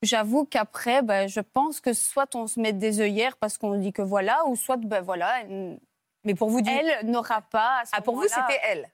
J'avoue 0.01 0.45
qu'après, 0.45 1.01
ben, 1.01 1.27
je 1.27 1.41
pense 1.41 1.81
que 1.81 1.91
soit 1.91 2.33
on 2.35 2.47
se 2.47 2.59
met 2.59 2.71
des 2.73 3.01
œillères 3.01 3.35
parce 3.35 3.57
qu'on 3.57 3.75
dit 3.77 3.91
que 3.91 4.01
voilà, 4.01 4.45
ou 4.47 4.55
soit, 4.55 4.77
ben 4.77 5.01
voilà, 5.01 5.41
elle, 5.41 5.77
Mais 6.23 6.35
pour 6.35 6.49
vous, 6.49 6.61
du... 6.61 6.69
elle 6.69 7.05
n'aura 7.09 7.41
pas. 7.41 7.79
À 7.81 7.85
ce 7.85 7.91
ah, 7.93 8.01
pour 8.01 8.15
vous, 8.15 8.27
c'était 8.27 8.59
elle. 8.63 8.89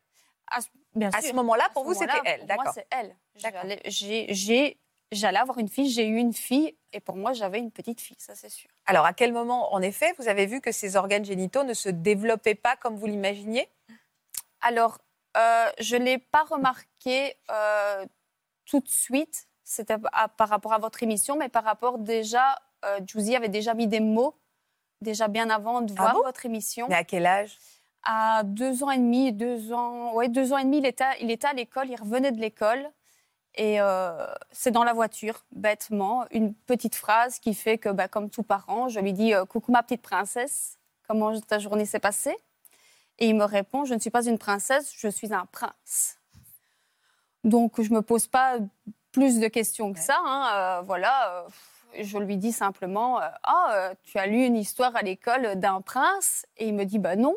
à 0.47 0.61
ce- 0.61 0.67
À 1.29 1.33
moment-là, 1.33 1.69
pour 1.73 1.83
ce 1.83 1.87
vous, 1.87 1.93
c'était 1.93 2.11
elle. 2.25 2.45
D'accord. 2.45 2.65
Moi, 2.65 2.73
c'est 2.73 2.87
elle. 2.91 3.15
J'allais- 3.35 4.77
J'allais 5.11 5.37
avoir 5.37 5.59
une 5.59 5.69
fille, 5.69 5.89
j'ai 5.91 6.07
eu 6.07 6.17
une 6.17 6.33
fille, 6.33 6.75
et 6.91 6.99
pour 6.99 7.15
moi, 7.15 7.33
j'avais 7.33 7.59
une 7.59 7.69
petite 7.69 8.01
fille, 8.01 8.15
ça 8.19 8.33
c'est 8.33 8.49
sûr. 8.49 8.69
Alors, 8.87 9.05
à 9.05 9.13
quel 9.13 9.31
moment, 9.31 9.71
en 9.71 9.79
effet, 9.81 10.11
vous 10.17 10.27
avez 10.27 10.47
vu 10.47 10.59
que 10.59 10.71
ces 10.71 10.95
organes 10.95 11.23
génitaux 11.23 11.63
ne 11.63 11.75
se 11.75 11.89
développaient 11.89 12.55
pas 12.55 12.75
comme 12.75 12.95
vous 12.95 13.05
l'imaginiez? 13.05 13.69
Alors, 14.61 14.97
euh, 15.37 15.69
je 15.79 15.97
ne 15.97 16.05
l'ai 16.05 16.17
pas 16.17 16.43
remarqué 16.43 17.35
euh, 17.51 18.05
tout 18.65 18.79
de 18.79 18.89
suite, 18.89 19.47
c'était 19.63 19.97
par 20.37 20.49
rapport 20.49 20.73
à 20.73 20.79
votre 20.79 21.03
émission, 21.03 21.35
mais 21.37 21.49
par 21.49 21.63
rapport 21.63 21.99
déjà, 21.99 22.55
euh, 22.85 22.99
Juicy 23.05 23.35
avait 23.35 23.49
déjà 23.49 23.75
mis 23.75 23.87
des 23.87 23.99
mots, 23.99 24.35
déjà 25.03 25.27
bien 25.27 25.49
avant 25.51 25.81
de 25.81 25.91
Ah 25.93 26.01
voir 26.01 26.13
bon? 26.15 26.23
votre 26.23 26.45
émission. 26.45 26.87
Mais 26.89 26.95
à 26.95 27.03
quel 27.03 27.25
âge? 27.27 27.57
À 28.03 28.41
deux 28.43 28.83
ans 28.83 28.89
et 28.91 28.97
demi, 28.97 29.31
deux 29.31 29.71
ans, 29.71 30.13
ouais, 30.13 30.27
deux 30.27 30.51
ans 30.51 30.57
et 30.57 30.63
demi, 30.63 30.79
il 30.79 30.85
était, 30.85 31.05
il 31.21 31.29
était 31.31 31.47
à 31.47 31.53
l'école, 31.53 31.89
il 31.89 31.95
revenait 31.99 32.31
de 32.31 32.39
l'école. 32.39 32.89
Et 33.55 33.79
euh, 33.79 34.25
c'est 34.51 34.71
dans 34.71 34.83
la 34.83 34.93
voiture, 34.93 35.45
bêtement, 35.51 36.25
une 36.31 36.55
petite 36.55 36.95
phrase 36.95 37.37
qui 37.39 37.53
fait 37.53 37.77
que, 37.77 37.89
bah, 37.89 38.07
comme 38.07 38.29
tout 38.31 38.41
parent, 38.43 38.89
je 38.89 38.99
lui 38.99 39.13
dis 39.13 39.33
euh, 39.33 39.45
Coucou 39.45 39.71
ma 39.71 39.83
petite 39.83 40.01
princesse, 40.01 40.79
comment 41.07 41.39
ta 41.39 41.59
journée 41.59 41.85
s'est 41.85 41.99
passée? 41.99 42.35
Et 43.19 43.27
il 43.27 43.35
me 43.35 43.45
répond 43.45 43.85
Je 43.85 43.93
ne 43.93 43.99
suis 43.99 44.09
pas 44.09 44.25
une 44.25 44.39
princesse, 44.39 44.91
je 44.97 45.07
suis 45.07 45.31
un 45.33 45.45
prince. 45.51 46.17
Donc 47.43 47.79
je 47.81 47.89
ne 47.91 47.97
me 47.97 48.01
pose 48.01 48.27
pas 48.27 48.57
plus 49.11 49.39
de 49.39 49.47
questions 49.47 49.93
que 49.93 49.99
ça. 49.99 50.17
hein, 50.25 50.79
euh, 50.79 50.81
voilà, 50.81 51.45
je 51.99 52.17
lui 52.17 52.37
dis 52.37 52.51
simplement 52.51 53.21
euh, 53.21 53.27
Ah, 53.43 53.71
euh, 53.75 53.93
tu 54.03 54.17
as 54.17 54.25
lu 54.27 54.45
une 54.45 54.55
histoire 54.57 54.95
à 54.95 55.01
l'école 55.01 55.55
d'un 55.55 55.81
prince? 55.81 56.45
Et 56.57 56.67
il 56.67 56.73
me 56.73 56.85
dit 56.85 56.99
Bah 56.99 57.15
non 57.15 57.35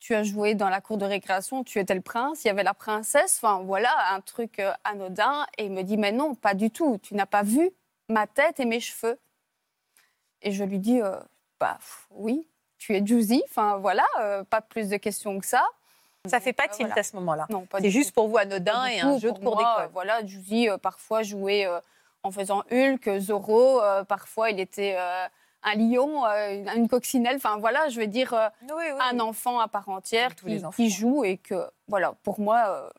tu 0.00 0.14
as 0.14 0.22
joué 0.22 0.54
dans 0.54 0.68
la 0.68 0.82
cour 0.82 0.98
de 0.98 1.06
récréation, 1.06 1.64
tu 1.64 1.78
étais 1.78 1.94
le 1.94 2.02
prince, 2.02 2.44
il 2.44 2.48
y 2.48 2.50
avait 2.50 2.62
la 2.62 2.74
princesse, 2.74 3.40
enfin 3.42 3.62
voilà, 3.64 3.88
un 4.12 4.20
truc 4.20 4.58
euh, 4.58 4.70
anodin. 4.84 5.46
Et 5.56 5.64
il 5.64 5.72
me 5.72 5.80
dit, 5.82 5.96
mais 5.96 6.12
non, 6.12 6.34
pas 6.34 6.52
du 6.52 6.70
tout, 6.70 6.98
tu 7.02 7.14
n'as 7.14 7.24
pas 7.24 7.42
vu 7.42 7.70
ma 8.10 8.26
tête 8.26 8.60
et 8.60 8.66
mes 8.66 8.80
cheveux. 8.80 9.18
Et 10.42 10.52
je 10.52 10.62
lui 10.62 10.78
dis, 10.78 11.00
euh, 11.00 11.16
bah 11.58 11.78
oui, 12.10 12.46
tu 12.76 12.94
es 12.94 13.06
Juicy, 13.06 13.42
enfin 13.48 13.78
voilà, 13.78 14.04
euh, 14.20 14.44
pas 14.44 14.60
plus 14.60 14.90
de 14.90 14.98
questions 14.98 15.38
que 15.40 15.46
ça. 15.46 15.64
Ça 16.26 16.38
fait 16.38 16.52
pas 16.52 16.64
Euh, 16.64 16.68
tilt 16.68 16.88
voilà. 16.88 17.00
à 17.00 17.02
ce 17.02 17.16
moment-là. 17.16 17.46
Non, 17.48 17.64
pas 17.64 17.80
C'est 17.80 17.88
juste 17.90 18.12
pour 18.14 18.28
vous 18.28 18.36
anodin 18.36 18.84
et 18.84 19.00
un 19.00 19.18
jeu 19.18 19.32
de 19.32 19.38
cours 19.38 19.56
d'école. 19.56 19.84
euh, 19.84 19.88
Voilà, 19.90 20.22
Juicy 20.26 20.68
euh, 20.68 20.76
parfois 20.76 21.22
jouait 21.22 21.64
euh, 21.66 21.80
en 22.24 22.30
faisant 22.30 22.64
Hulk, 22.72 23.18
Zorro, 23.20 23.80
euh, 23.82 24.02
parfois 24.02 24.50
il 24.50 24.58
était 24.58 24.96
euh, 24.98 25.26
un 25.62 25.74
lion, 25.76 26.24
euh, 26.26 26.64
une 26.74 26.88
coccinelle, 26.88 27.36
enfin 27.36 27.58
voilà, 27.58 27.88
je 27.90 28.00
veux 28.00 28.06
dire 28.06 28.34
Oui, 28.62 28.68
oui. 28.76 28.98
un 29.00 29.20
enfant 29.20 29.60
à 29.60 29.68
part 29.68 29.88
entière 29.88 30.34
Tous 30.34 30.46
les 30.46 30.58
qui, 30.58 30.64
enfants. 30.64 30.76
qui 30.76 30.90
joue 30.90 31.24
et 31.24 31.36
que, 31.36 31.70
voilà, 31.86 32.14
pour 32.22 32.40
moi, 32.40 32.90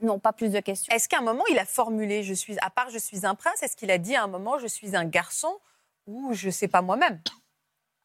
non, 0.00 0.18
pas 0.18 0.32
plus 0.32 0.50
de 0.50 0.60
questions. 0.60 0.94
Est-ce 0.94 1.08
qu'à 1.08 1.18
un 1.18 1.22
moment, 1.22 1.44
il 1.50 1.58
a 1.58 1.64
formulé, 1.64 2.22
je 2.22 2.34
suis, 2.34 2.56
à 2.60 2.70
part 2.70 2.88
je 2.90 2.98
suis 2.98 3.26
un 3.26 3.34
prince, 3.34 3.62
est-ce 3.62 3.76
qu'il 3.76 3.90
a 3.90 3.98
dit 3.98 4.14
à 4.14 4.22
un 4.22 4.28
moment, 4.28 4.58
je 4.58 4.66
suis 4.68 4.96
un 4.96 5.04
garçon 5.04 5.58
ou 6.06 6.32
je 6.34 6.50
sais 6.50 6.68
pas 6.68 6.82
moi-même? 6.82 7.20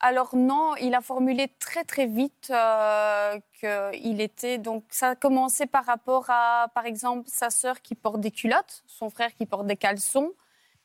Alors 0.01 0.35
non, 0.35 0.75
il 0.77 0.93
a 0.95 1.01
formulé 1.01 1.49
très 1.59 1.83
très 1.83 2.05
vite 2.05 2.51
euh, 2.51 3.37
qu'il 3.59 4.21
était 4.21 4.57
donc 4.57 4.85
ça 4.89 5.09
a 5.09 5.15
commencé 5.15 5.65
par 5.65 5.85
rapport 5.85 6.25
à 6.29 6.69
par 6.73 6.85
exemple 6.85 7.27
sa 7.29 7.49
sœur 7.49 7.81
qui 7.81 7.95
porte 7.95 8.21
des 8.21 8.31
culottes, 8.31 8.83
son 8.87 9.09
frère 9.09 9.33
qui 9.35 9.45
porte 9.45 9.67
des 9.67 9.75
caleçons 9.75 10.31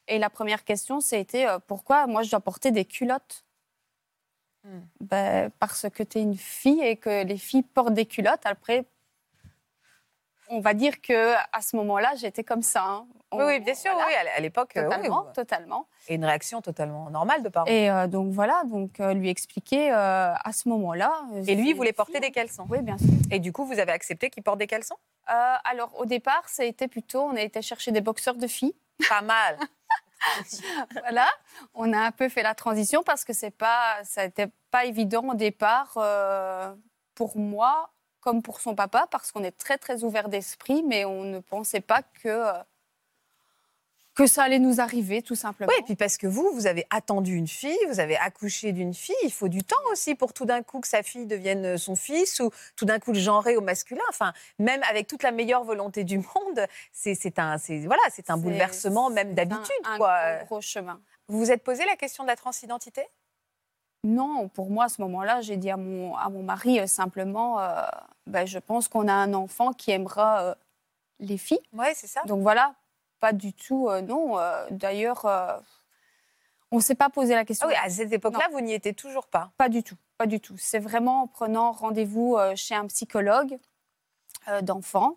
et 0.09 0.19
la 0.19 0.31
première 0.31 0.65
question 0.65 1.01
c'était 1.01 1.47
euh, 1.47 1.61
pourquoi 1.65 2.09
moi 2.09 2.23
je 2.25 2.31
dois 2.31 2.41
porter 2.41 2.73
des 2.73 2.85
culottes? 2.85 3.45
Hmm. 4.65 4.81
Ben, 5.01 5.51
parce 5.61 5.87
que 5.91 6.03
tu 6.03 6.19
es 6.19 6.23
une 6.23 6.37
fille 6.37 6.81
et 6.83 6.97
que 6.97 7.25
les 7.25 7.37
filles 7.37 7.63
portent 7.63 7.93
des 7.93 8.07
culottes. 8.07 8.45
Après, 8.45 8.87
on 10.49 10.61
va 10.61 10.75
dire 10.75 11.01
que 11.01 11.35
à 11.53 11.61
ce 11.63 11.77
moment-là, 11.77 12.13
j'étais 12.17 12.45
comme 12.45 12.63
ça. 12.63 12.83
hein. 12.85 13.07
On- 13.31 13.39
Oui, 13.39 13.45
oui, 13.47 13.61
bien 13.61 13.75
sûr, 13.75 13.91
voilà, 13.93 14.07
oui, 14.09 14.29
à 14.37 14.41
l'époque, 14.41 14.73
oui, 14.77 14.83
Totalement, 14.83 15.25
oui. 15.27 15.33
totalement. 15.35 15.87
Et 16.09 16.15
une 16.15 16.25
réaction 16.25 16.61
totalement 16.61 17.11
normale 17.11 17.43
de 17.43 17.49
parents. 17.49 17.67
Et 17.67 17.91
euh, 17.91 18.07
donc 18.07 18.31
voilà, 18.33 18.63
donc 18.67 19.01
euh, 19.01 19.13
lui 19.15 19.29
expliquer 19.29 19.91
euh, 19.93 20.33
à 20.35 20.53
ce 20.53 20.69
moment-là. 20.69 21.13
Et 21.47 21.55
lui, 21.57 21.71
il 21.71 21.75
voulait 21.75 21.93
porter 21.93 22.21
des 22.21 22.31
caleçons. 22.31 22.67
Oui, 22.69 22.81
bien 22.83 22.97
sûr. 22.99 23.09
Et 23.31 23.41
du 23.41 23.53
coup, 23.53 23.65
vous 23.65 23.79
avez 23.81 23.93
accepté 23.93 24.31
qu'il 24.31 24.43
porte 24.43 24.59
des 24.59 24.67
caleçons? 24.69 24.97
Alors 25.27 25.99
au 25.99 26.05
départ, 26.05 26.49
ça 26.49 26.63
a 26.63 26.67
été 26.67 26.87
plutôt, 26.87 27.23
on 27.23 27.35
a 27.35 27.41
été 27.41 27.63
chercher 27.63 27.91
des 27.93 28.03
boxeurs 28.03 28.37
de 28.37 28.47
filles. 28.47 28.75
Pas 29.09 29.23
mal. 29.23 29.59
voilà, 31.01 31.27
on 31.75 31.93
a 31.93 31.99
un 31.99 32.11
peu 32.11 32.29
fait 32.29 32.43
la 32.43 32.55
transition 32.55 33.03
parce 33.03 33.25
que 33.25 33.33
c'est 33.33 33.51
pas, 33.51 33.97
ça 34.05 34.25
n'était 34.27 34.49
pas 34.71 34.85
évident 34.85 35.25
au 35.31 35.35
départ 35.35 35.99
pour 37.15 37.37
moi 37.37 37.91
comme 38.25 38.43
pour 38.43 38.61
son 38.61 38.75
papa 38.75 39.07
parce 39.11 39.31
qu'on 39.31 39.45
est 39.45 39.57
très 39.57 39.77
très 39.77 40.03
ouvert 40.03 40.29
d'esprit, 40.29 40.83
mais 40.83 41.05
on 41.05 41.25
ne 41.25 41.39
pensait 41.39 41.83
pas 41.83 42.03
que 42.03 42.29
euh, 42.29 42.53
que 44.15 44.27
ça 44.27 44.45
allait 44.45 44.61
nous 44.61 44.81
arriver 44.81 45.23
tout 45.23 45.35
simplement. 45.35 45.69
Oui, 45.69 45.81
et 45.81 45.83
puis 45.83 45.97
parce 45.97 46.17
que 46.17 46.27
vous, 46.29 46.49
vous 46.55 46.67
avez 46.67 46.87
attendu 46.91 47.35
une 47.35 47.49
fille, 47.49 47.77
vous 47.89 47.99
avez 47.99 48.17
accouché 48.17 48.73
d'une 48.73 48.95
fille, 48.95 49.15
il 49.25 49.33
faut 49.33 49.49
du 49.49 49.63
temps 49.65 49.77
aussi 49.91 50.15
pour 50.15 50.33
tout 50.33 50.47
d'un 50.47 50.63
coup 50.63 50.81
que 50.81 50.87
sa 50.87 51.03
fille 51.03 51.27
devienne 51.27 51.67
euh, 51.67 51.77
son 51.77 51.97
fils 51.97 52.41
ou 52.41 52.51
tout 52.77 52.85
d'un 52.85 52.99
coup 52.99 53.13
le 53.13 53.19
genrer 53.19 53.57
au 53.57 53.61
masculin. 53.61 54.05
Enfin, 54.09 54.33
même 54.59 54.81
avec 54.89 55.07
toute 55.07 55.23
la 55.23 55.33
meilleure 55.33 55.65
volonté 55.65 56.05
du 56.05 56.19
monde, 56.19 56.67
c'est 56.93 57.39
un, 57.39 57.57
voilà, 57.87 58.03
c'est 58.11 58.31
un 58.31 58.37
bouleversement 58.37 59.11
même 59.11 59.35
d'habitude. 59.35 59.75
un, 59.85 59.95
un 59.95 59.97
quoi. 59.99 60.45
gros 60.45 60.61
chemin. 60.61 61.01
Vous 61.29 61.39
vous 61.39 61.51
êtes 61.51 61.63
posé 61.63 61.85
la 61.85 61.97
question 61.97 62.23
de 62.25 62.29
la 62.29 62.37
transidentité? 62.37 63.03
Non, 64.05 64.49
pour 64.49 64.69
moi, 64.69 64.85
à 64.85 64.89
ce 64.91 65.01
moment-là, 65.01 65.41
j'ai 65.41 65.57
dit 65.57 65.71
à 65.71 65.79
mon, 65.79 66.15
à 66.15 66.29
mon 66.29 66.43
mari 66.43 66.79
euh, 66.79 66.87
simplement, 66.87 67.59
euh, 67.59 67.81
ben, 68.27 68.47
je 68.47 68.59
pense 68.59 68.87
qu'on 68.87 69.09
a 69.09 69.15
un 69.15 69.33
enfant 69.33 69.73
qui 69.73 69.93
aimera 69.93 70.43
euh, 70.43 70.55
les 71.21 71.39
filles. 71.39 71.63
Oui, 71.73 71.87
c'est 71.95 72.07
ça. 72.07 72.21
Donc 72.27 72.43
voilà, 72.43 72.75
pas 73.19 73.33
du 73.33 73.55
tout, 73.55 73.89
non. 74.07 74.37
D'ailleurs, 74.71 75.25
on 76.71 76.77
ne 76.77 76.83
s'est 76.83 76.95
pas 76.95 77.09
posé 77.09 77.35
la 77.35 77.47
question. 77.47 77.67
Ah 77.71 77.73
oui, 77.73 77.79
à 77.83 77.89
cette 77.89 78.13
époque-là, 78.13 78.47
vous 78.53 78.61
n'y 78.61 78.75
étiez 78.75 78.93
toujours 78.93 79.27
pas. 79.27 79.53
Pas 79.57 79.71
du 79.71 79.83
tout, 79.83 79.97
pas 80.19 80.27
du 80.27 80.39
tout. 80.39 80.57
C'est 80.59 80.81
vraiment 80.81 81.23
en 81.23 81.27
prenant 81.27 81.73
rendez-vous 81.73 82.37
chez 82.57 82.75
un 82.75 82.87
psychologue 82.89 83.57
d'enfants. 84.61 85.17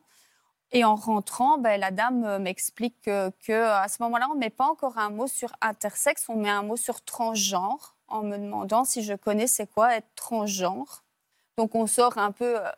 Et 0.71 0.85
en 0.85 0.95
rentrant, 0.95 1.57
ben, 1.57 1.77
la 1.77 1.91
dame 1.91 2.37
m'explique 2.37 3.01
que, 3.01 3.31
que, 3.45 3.65
à 3.65 3.89
ce 3.89 4.01
moment-là, 4.03 4.27
on 4.31 4.35
ne 4.35 4.39
met 4.39 4.49
pas 4.49 4.67
encore 4.67 4.97
un 4.97 5.09
mot 5.09 5.27
sur 5.27 5.51
intersexe, 5.59 6.29
on 6.29 6.35
met 6.35 6.49
un 6.49 6.63
mot 6.63 6.77
sur 6.77 7.03
transgenre, 7.03 7.96
en 8.07 8.21
me 8.23 8.37
demandant 8.37 8.83
si 8.85 9.03
je 9.03 9.13
connais 9.13 9.47
c'est 9.47 9.67
quoi 9.67 9.95
être 9.95 10.07
transgenre. 10.15 11.03
Donc 11.57 11.75
on 11.75 11.87
sort 11.87 12.17
un 12.17 12.31
peu 12.31 12.59
euh, 12.59 12.69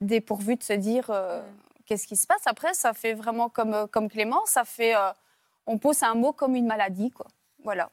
dépourvu 0.00 0.56
de 0.56 0.62
se 0.62 0.72
dire 0.72 1.10
euh, 1.10 1.42
qu'est-ce 1.86 2.06
qui 2.06 2.16
se 2.16 2.26
passe. 2.26 2.46
Après, 2.46 2.74
ça 2.74 2.92
fait 2.94 3.14
vraiment 3.14 3.48
comme, 3.48 3.74
euh, 3.74 3.86
comme 3.86 4.08
Clément, 4.08 4.44
ça 4.46 4.64
fait, 4.64 4.94
euh, 4.96 5.10
on 5.66 5.78
pose 5.78 6.02
un 6.02 6.14
mot 6.14 6.32
comme 6.32 6.54
une 6.56 6.66
maladie, 6.66 7.10
quoi. 7.10 7.26
Voilà 7.64 7.90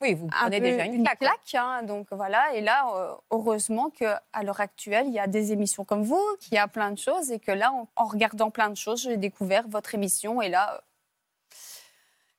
Oui, 0.00 0.14
vous 0.14 0.28
prenez 0.28 0.60
déjà 0.60 0.84
une 0.84 1.02
claque. 1.18 1.40
quoi. 1.50 1.60
hein, 1.60 1.82
donc 1.82 2.06
voilà. 2.12 2.54
Et 2.54 2.60
là, 2.60 3.18
heureusement 3.32 3.90
qu'à 3.90 4.22
l'heure 4.42 4.60
actuelle, 4.60 5.06
il 5.08 5.12
y 5.12 5.18
a 5.18 5.26
des 5.26 5.52
émissions 5.52 5.84
comme 5.84 6.02
vous, 6.04 6.22
qu'il 6.40 6.54
y 6.54 6.58
a 6.58 6.68
plein 6.68 6.92
de 6.92 6.98
choses, 6.98 7.32
et 7.32 7.40
que 7.40 7.50
là, 7.50 7.72
en, 7.72 7.88
en 7.96 8.04
regardant 8.04 8.50
plein 8.50 8.70
de 8.70 8.76
choses, 8.76 9.00
j'ai 9.02 9.16
découvert 9.16 9.66
votre 9.68 9.94
émission, 9.94 10.40
et 10.42 10.48
là, 10.48 10.80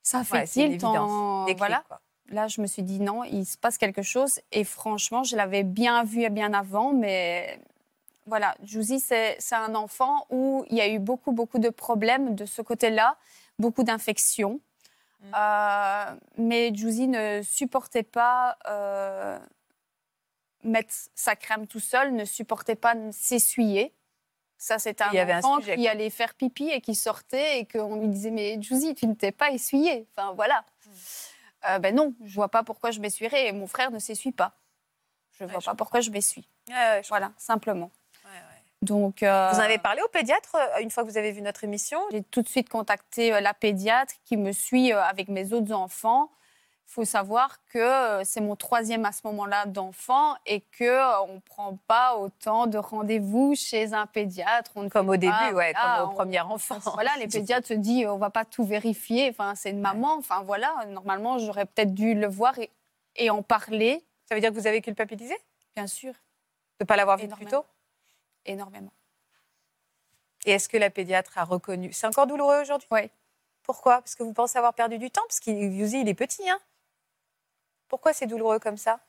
ça 0.02 0.24
fait 0.24 0.32
Ouais, 0.32 0.40
une 0.44 0.78
tilt 0.78 0.84
en- 0.84 1.44
Voilà. 1.56 1.82
quoi. 1.88 2.00
Là, 2.30 2.46
je 2.46 2.60
me 2.60 2.66
suis 2.66 2.82
dit 2.82 3.00
non, 3.00 3.24
il 3.24 3.46
se 3.46 3.56
passe 3.56 3.78
quelque 3.78 4.02
chose, 4.02 4.40
et 4.52 4.64
franchement, 4.64 5.24
je 5.24 5.36
l'avais 5.36 5.62
bien 5.62 6.04
vu 6.04 6.22
et 6.22 6.30
bien 6.30 6.52
avant, 6.52 6.92
mais 6.92 7.58
voilà, 8.26 8.54
Juicy, 8.62 9.00
c'est 9.00 9.38
un 9.52 9.74
enfant 9.74 10.26
où 10.30 10.64
il 10.68 10.76
y 10.76 10.80
a 10.82 10.88
eu 10.88 10.98
beaucoup, 10.98 11.32
beaucoup 11.32 11.58
de 11.58 11.70
problèmes 11.70 12.34
de 12.34 12.44
ce 12.44 12.60
côté-là, 12.60 13.16
beaucoup 13.58 13.82
d'infections. 13.82 14.60
Mm. 15.20 15.32
Euh, 15.34 16.16
mais 16.36 16.74
Juicy 16.74 17.08
ne 17.08 17.40
supportait 17.42 18.02
pas 18.02 18.58
euh, 18.68 19.38
mettre 20.62 20.92
sa 21.14 21.36
crème 21.36 21.66
tout 21.66 21.80
seul, 21.80 22.14
ne 22.14 22.26
supportait 22.26 22.76
pas 22.76 22.94
s'essuyer. 23.12 23.94
Ça, 24.58 24.78
c'est 24.78 25.00
un 25.00 25.10
Il 25.12 25.20
enfant 25.20 25.60
qui 25.60 25.74
quoi. 25.74 25.90
allait 25.90 26.10
faire 26.10 26.34
pipi 26.34 26.68
et 26.68 26.80
qui 26.80 26.94
sortait 26.94 27.60
et 27.60 27.64
qu'on 27.64 28.00
lui 28.00 28.08
disait 28.08 28.30
Mais 28.30 28.60
Juicy, 28.60 28.94
tu 28.94 29.06
ne 29.06 29.14
t'es 29.14 29.32
pas 29.32 29.52
essuyé. 29.52 30.06
Enfin, 30.12 30.32
voilà. 30.34 30.64
Mm. 30.86 30.90
Euh, 31.68 31.78
ben 31.78 31.94
non, 31.94 32.14
je 32.24 32.34
vois 32.34 32.48
pas 32.48 32.62
pourquoi 32.62 32.90
je 32.90 33.00
m'essuierais 33.00 33.48
et 33.48 33.52
mon 33.52 33.66
frère 33.66 33.90
ne 33.90 33.98
s'essuie 33.98 34.32
pas. 34.32 34.54
Je 35.32 35.44
vois 35.44 35.60
je 35.60 35.66
pas 35.66 35.74
pourquoi 35.74 36.00
je 36.00 36.10
m'essuie. 36.10 36.48
Ouais, 36.68 36.74
ouais, 36.74 37.02
je 37.02 37.08
Voilà, 37.08 37.32
simplement. 37.36 37.90
Donc, 38.80 39.24
euh, 39.24 39.50
Vous 39.52 39.58
en 39.58 39.62
avez 39.62 39.78
parlé 39.78 40.00
au 40.02 40.08
pédiatre 40.08 40.54
euh, 40.54 40.80
une 40.80 40.90
fois 40.90 41.02
que 41.02 41.08
vous 41.08 41.18
avez 41.18 41.32
vu 41.32 41.42
notre 41.42 41.64
émission? 41.64 41.98
J'ai 42.12 42.22
tout 42.22 42.42
de 42.42 42.48
suite 42.48 42.68
contacté 42.68 43.30
la 43.40 43.52
pédiatre 43.52 44.14
qui 44.24 44.36
me 44.36 44.52
suit 44.52 44.92
avec 44.92 45.28
mes 45.28 45.52
autres 45.52 45.72
enfants. 45.72 46.30
Il 46.88 46.92
faut 46.92 47.04
savoir 47.04 47.62
que 47.66 47.78
euh, 47.78 48.24
c'est 48.24 48.40
mon 48.40 48.56
troisième 48.56 49.04
à 49.04 49.12
ce 49.12 49.20
moment-là 49.24 49.66
d'enfant 49.66 50.36
et 50.46 50.62
que 50.62 50.84
euh, 50.84 51.20
on 51.28 51.38
prend 51.40 51.76
pas 51.86 52.16
autant 52.16 52.66
de 52.66 52.78
rendez-vous 52.78 53.54
chez 53.54 53.92
un 53.92 54.06
pédiatre. 54.06 54.70
On 54.74 54.88
Comme 54.88 55.10
au 55.10 55.18
début, 55.18 55.32
ouais, 55.52 55.72
voilà, 55.74 55.98
comme 55.98 56.08
au 56.08 56.12
on- 56.12 56.14
premier 56.14 56.40
enfant. 56.40 56.78
Voilà, 56.94 57.10
les 57.18 57.28
pédiatres 57.28 57.66
se 57.68 57.74
disent 57.74 58.06
on 58.06 58.16
va 58.16 58.30
pas 58.30 58.46
tout 58.46 58.64
vérifier. 58.64 59.28
Enfin, 59.28 59.54
c'est 59.54 59.68
une 59.70 59.80
maman. 59.80 60.14
Enfin 60.14 60.42
voilà, 60.44 60.74
normalement 60.86 61.38
j'aurais 61.38 61.66
peut-être 61.66 61.92
dû 61.92 62.14
le 62.14 62.26
voir 62.26 62.58
et, 62.58 62.70
et 63.16 63.28
en 63.28 63.42
parler, 63.42 64.02
Ça 64.26 64.34
veut 64.34 64.40
dire 64.40 64.50
que 64.50 64.54
vous 64.58 64.66
avez 64.66 64.80
culpabilisé? 64.80 65.36
Bien 65.76 65.86
sûr, 65.86 66.12
de 66.14 66.18
ne 66.80 66.86
pas 66.86 66.96
l'avoir 66.96 67.18
vu 67.18 67.28
plus 67.28 67.44
tôt? 67.46 67.66
Énormément. 68.46 68.92
Et 70.46 70.52
est-ce 70.52 70.70
que 70.70 70.78
la 70.78 70.88
pédiatre 70.88 71.36
a 71.36 71.44
reconnu? 71.44 71.92
C'est 71.92 72.06
encore 72.06 72.26
douloureux 72.26 72.62
aujourd'hui? 72.62 72.88
Oui. 72.90 73.10
Pourquoi? 73.62 73.98
Parce 74.00 74.14
que 74.14 74.22
vous 74.22 74.32
pensez 74.32 74.56
avoir 74.56 74.72
perdu 74.72 74.96
du 74.96 75.10
temps? 75.10 75.20
Parce 75.28 75.40
qu'il 75.40 75.54
Yuzi, 75.58 76.00
il 76.00 76.08
est 76.08 76.14
petit, 76.14 76.48
hein 76.48 76.58
Pourquoi 77.88 78.12
c'est 78.12 78.26
douloureux 78.26 78.58
comme 78.58 78.76
ça? 78.76 79.00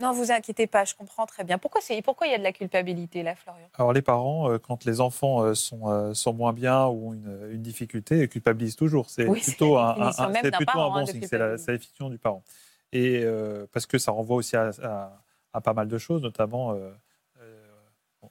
Non, 0.00 0.12
vous 0.12 0.30
inquiétez 0.30 0.66
pas, 0.66 0.84
je 0.84 0.94
comprends 0.94 1.24
très 1.24 1.42
bien. 1.42 1.56
Pourquoi, 1.56 1.80
c'est... 1.80 2.02
Pourquoi 2.02 2.26
il 2.26 2.30
y 2.30 2.34
a 2.34 2.38
de 2.38 2.42
la 2.42 2.52
culpabilité, 2.52 3.22
là, 3.22 3.34
Florian? 3.34 3.66
Alors 3.78 3.94
les 3.94 4.02
parents, 4.02 4.50
euh, 4.50 4.58
quand 4.58 4.84
les 4.84 5.00
enfants 5.00 5.42
euh, 5.42 5.54
sont, 5.54 5.88
euh, 5.90 6.12
sont 6.12 6.34
moins 6.34 6.52
bien 6.52 6.86
ou 6.86 7.08
ont 7.08 7.12
une, 7.14 7.48
une 7.50 7.62
difficulté, 7.62 8.18
ils 8.20 8.28
culpabilisent 8.28 8.76
toujours. 8.76 9.08
C'est 9.08 9.26
Oui, 9.26 9.40
plutôt, 9.40 9.78
un, 9.78 9.88
un- 9.88 9.94
définition 9.94 10.24
un- 10.24 10.28
même 10.28 10.42
c'est 10.42 10.50
plutôt 10.52 10.72
parent, 10.72 10.94
un 10.94 10.98
hein, 10.98 11.00
bon 11.00 11.06
signe, 11.06 11.22
c'est 11.22 11.38
la, 11.38 11.78
fiction 11.78 12.10
du 12.10 12.18
parent. 12.18 12.42
Et 12.92 13.22
euh, 13.24 13.66
parce 13.72 13.86
que 13.86 13.96
ça 13.96 14.12
renvoie 14.12 14.36
aussi 14.36 14.56
à, 14.56 14.70
à- 14.82 15.22
à 15.54 15.60
pas 15.62 15.72
mal 15.72 15.88
de 15.88 15.96
choses, 15.98 16.20
notamment 16.22 16.72
euh, 16.72 16.90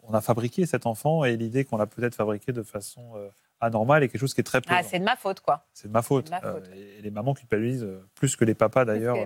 on 0.04 0.14
a 0.14 0.22
fabriqué 0.22 0.66
cet 0.66 0.86
enfant 0.86 1.24
et 1.24 1.36
l'idée 1.36 1.66
qu'on 1.66 1.78
l'a 1.78 1.88
peut-être 1.88 2.16
fabriqué 2.16 2.52
de 2.52 2.64
façon 2.64 3.14
euh, 3.16 3.30
anormale 3.60 4.04
est 4.04 4.10
quelque 4.10 4.20
chose 4.22 4.34
qui 4.34 4.42
est 4.42 4.44
très 4.46 4.62
Ah, 4.68 4.84
c'est 4.84 5.00
de 5.00 5.04
ma 5.04 5.16
faute, 5.16 5.40
quoi. 5.40 5.66
c'est 5.74 5.88
de 5.88 5.94
ma 5.94 6.02
faute. 6.02 6.26
de 6.26 6.32
ma 6.32 6.42
faute, 6.42 6.68
Euh, 6.70 6.98
et 6.98 7.02
les 7.02 7.12
mamans 7.12 7.34
culpabilisent 7.34 7.84
euh, 7.84 8.06
plus 8.16 8.36
que 8.36 8.46
les 8.46 8.54
papas 8.56 8.86
d'ailleurs 8.86 9.18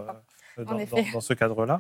euh, 0.58 0.64
dans, 0.64 0.78
effet. 0.80 1.04
dans- 1.04 1.12
dans 1.14 1.22
ce 1.22 1.34
cadre-là. 1.34 1.80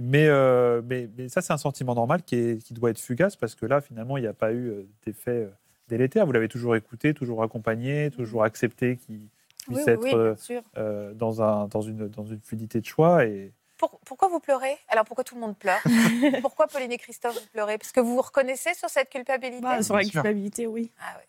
Mais, 0.00 0.28
euh, 0.28 0.82
mais, 0.84 1.08
mais 1.16 1.28
ça, 1.28 1.42
c'est 1.42 1.52
un 1.52 1.58
sentiment 1.58 1.94
normal 1.94 2.22
qui, 2.22 2.36
est- 2.36 2.62
qui 2.64 2.74
doit 2.74 2.90
être 2.90 3.00
fugace 3.00 3.36
parce 3.36 3.54
que 3.54 3.66
là, 3.66 3.80
finalement, 3.80 4.16
il 4.16 4.22
n'y 4.22 4.26
a 4.28 4.32
pas 4.32 4.52
eu 4.52 4.86
d'effet 5.04 5.50
délétère. 5.88 6.24
Vous 6.26 6.32
l'avez 6.32 6.48
toujours 6.48 6.76
écouté, 6.76 7.12
toujours 7.14 7.42
accompagné, 7.42 8.10
toujours 8.10 8.44
accepté 8.44 8.96
qu'il 8.96 9.28
puisse 9.66 9.78
Oui, 9.86 9.94
oui, 9.98 10.10
être 10.12 10.36
oui, 10.76 11.14
dans, 11.16 11.42
un, 11.42 11.66
dans, 11.66 11.80
une, 11.82 12.08
dans 12.08 12.24
une 12.24 12.40
fluidité 12.40 12.80
de 12.80 12.86
choix. 12.86 13.24
Et 13.26 13.52
Pour- 13.76 13.98
pourquoi 14.06 14.28
vous 14.28 14.38
pleurez? 14.40 14.78
Alors, 14.88 15.04
pourquoi 15.04 15.24
tout 15.24 15.34
le 15.34 15.40
monde 15.40 15.58
pleure? 15.58 15.80
Pourquoi 16.40 16.68
Pauline 16.68 16.92
et 16.92 16.98
Christophe, 16.98 17.34
vous 17.34 17.48
pleurez? 17.52 17.76
Parce 17.76 17.90
que 17.92 18.00
vous 18.00 18.14
vous 18.14 18.22
reconnaissez 18.22 18.72
sur 18.74 18.88
cette 18.88 19.10
culpabilité? 19.10 19.60
Bah, 19.62 19.82
sur 19.82 19.96
la 19.96 20.04
culpabilité, 20.04 20.66
oui. 20.68 20.92
Ah 21.00 21.16
ouais. 21.18 21.24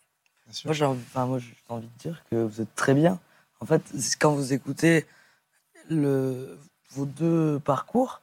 Moi, 0.64 0.74
j'ai 0.74 0.84
envie, 0.84 1.00
enfin, 1.08 1.26
moi, 1.26 1.38
j'ai 1.38 1.54
envie 1.68 1.86
de 1.88 1.98
dire 1.98 2.22
que 2.30 2.36
vous 2.36 2.60
êtes 2.60 2.74
très 2.74 2.94
bien. 2.94 3.18
En 3.60 3.66
fait, 3.66 3.82
quand 4.20 4.32
vous 4.34 4.52
écoutez 4.52 5.06
le, 5.88 6.58
vos 6.90 7.06
deux 7.06 7.60
parcours, 7.60 8.20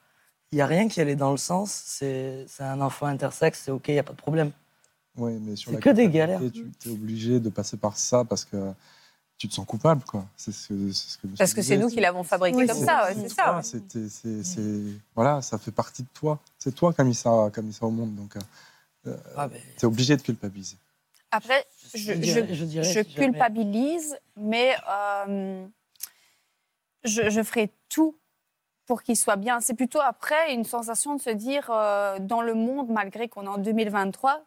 il 0.51 0.55
n'y 0.55 0.61
a 0.61 0.65
rien 0.65 0.87
qui 0.87 0.99
allait 1.01 1.15
dans 1.15 1.31
le 1.31 1.37
sens. 1.37 1.71
C'est 1.85 2.45
c'est 2.47 2.63
un 2.63 2.81
enfant 2.81 3.05
intersexe, 3.05 3.61
c'est 3.65 3.71
OK, 3.71 3.87
il 3.89 3.93
n'y 3.93 3.99
a 3.99 4.03
pas 4.03 4.13
de 4.13 4.17
problème. 4.17 4.51
Oui, 5.15 5.33
mais 5.41 5.55
sur 5.55 5.71
C'est 5.71 5.75
la 5.75 5.81
que 5.81 5.89
des 5.89 6.09
culpabilité, 6.09 6.69
Tu 6.79 6.89
es 6.89 6.91
obligé 6.91 7.39
de 7.39 7.49
passer 7.49 7.77
par 7.77 7.97
ça 7.97 8.23
parce 8.23 8.45
que 8.45 8.71
tu 9.37 9.47
te 9.47 9.53
sens 9.53 9.65
coupable, 9.65 10.03
quoi. 10.03 10.25
C'est 10.35 10.51
ce 10.51 10.67
que, 10.69 10.91
c'est 10.91 11.09
ce 11.11 11.17
que 11.17 11.27
Parce 11.37 11.53
que 11.53 11.61
c'est 11.61 11.77
nous 11.77 11.87
qui 11.89 11.99
l'avons 11.99 12.23
fabriqué 12.23 12.57
Oui, 12.57 12.67
comme 12.67 12.77
c'est 12.77 12.85
ça, 12.85 13.09
c'est 13.13 13.21
C'est 13.21 13.29
ça. 13.29 13.35
ça, 13.45 13.55
ouais. 13.57 13.63
c'était- 13.63 14.09
c'est- 14.09 14.43
c'est- 14.43 14.81
voilà, 15.15 15.41
ça 15.41 15.57
fait 15.57 15.71
partie 15.71 16.03
de 16.03 16.09
toi. 16.13 16.39
C'est 16.57 16.73
toi 16.75 16.93
qui 16.93 16.99
as 17.01 17.03
mis 17.05 17.15
ça, 17.15 17.49
qui 17.53 17.61
mis 17.61 17.73
ça 17.73 17.85
au 17.85 17.91
monde, 17.91 18.15
donc 18.15 18.35
Ah, 19.35 19.47
ben, 19.47 19.59
tu 19.77 19.81
es 19.81 19.85
obligé 19.85 20.15
de 20.17 20.21
culpabiliser. 20.21 20.77
Après, 21.31 21.65
je, 21.93 21.97
je 21.97 22.13
je- 22.13 22.17
dirais- 22.17 22.47
je 22.53 22.65
dirais 22.65 22.83
je 22.83 22.89
si 23.03 23.11
jamais- 23.11 23.31
culpabilise, 23.31 24.17
mais 24.35 24.75
euh, 24.89 25.65
je, 27.03 27.29
je 27.29 27.43
ferai 27.43 27.71
tout 27.89 28.17
pour 28.85 29.03
qu'il 29.03 29.15
soit 29.15 29.35
bien. 29.35 29.59
C'est 29.59 29.75
plutôt 29.75 29.99
après 30.01 30.53
une 30.53 30.63
sensation 30.63 31.15
de 31.15 31.21
se 31.21 31.29
dire, 31.29 31.69
euh, 31.71 32.17
dans 32.19 32.41
le 32.41 32.55
monde, 32.55 32.89
malgré 32.89 33.27
qu'on 33.29 33.43
est 33.43 33.47
en 33.47 33.57
2023, 33.59 34.43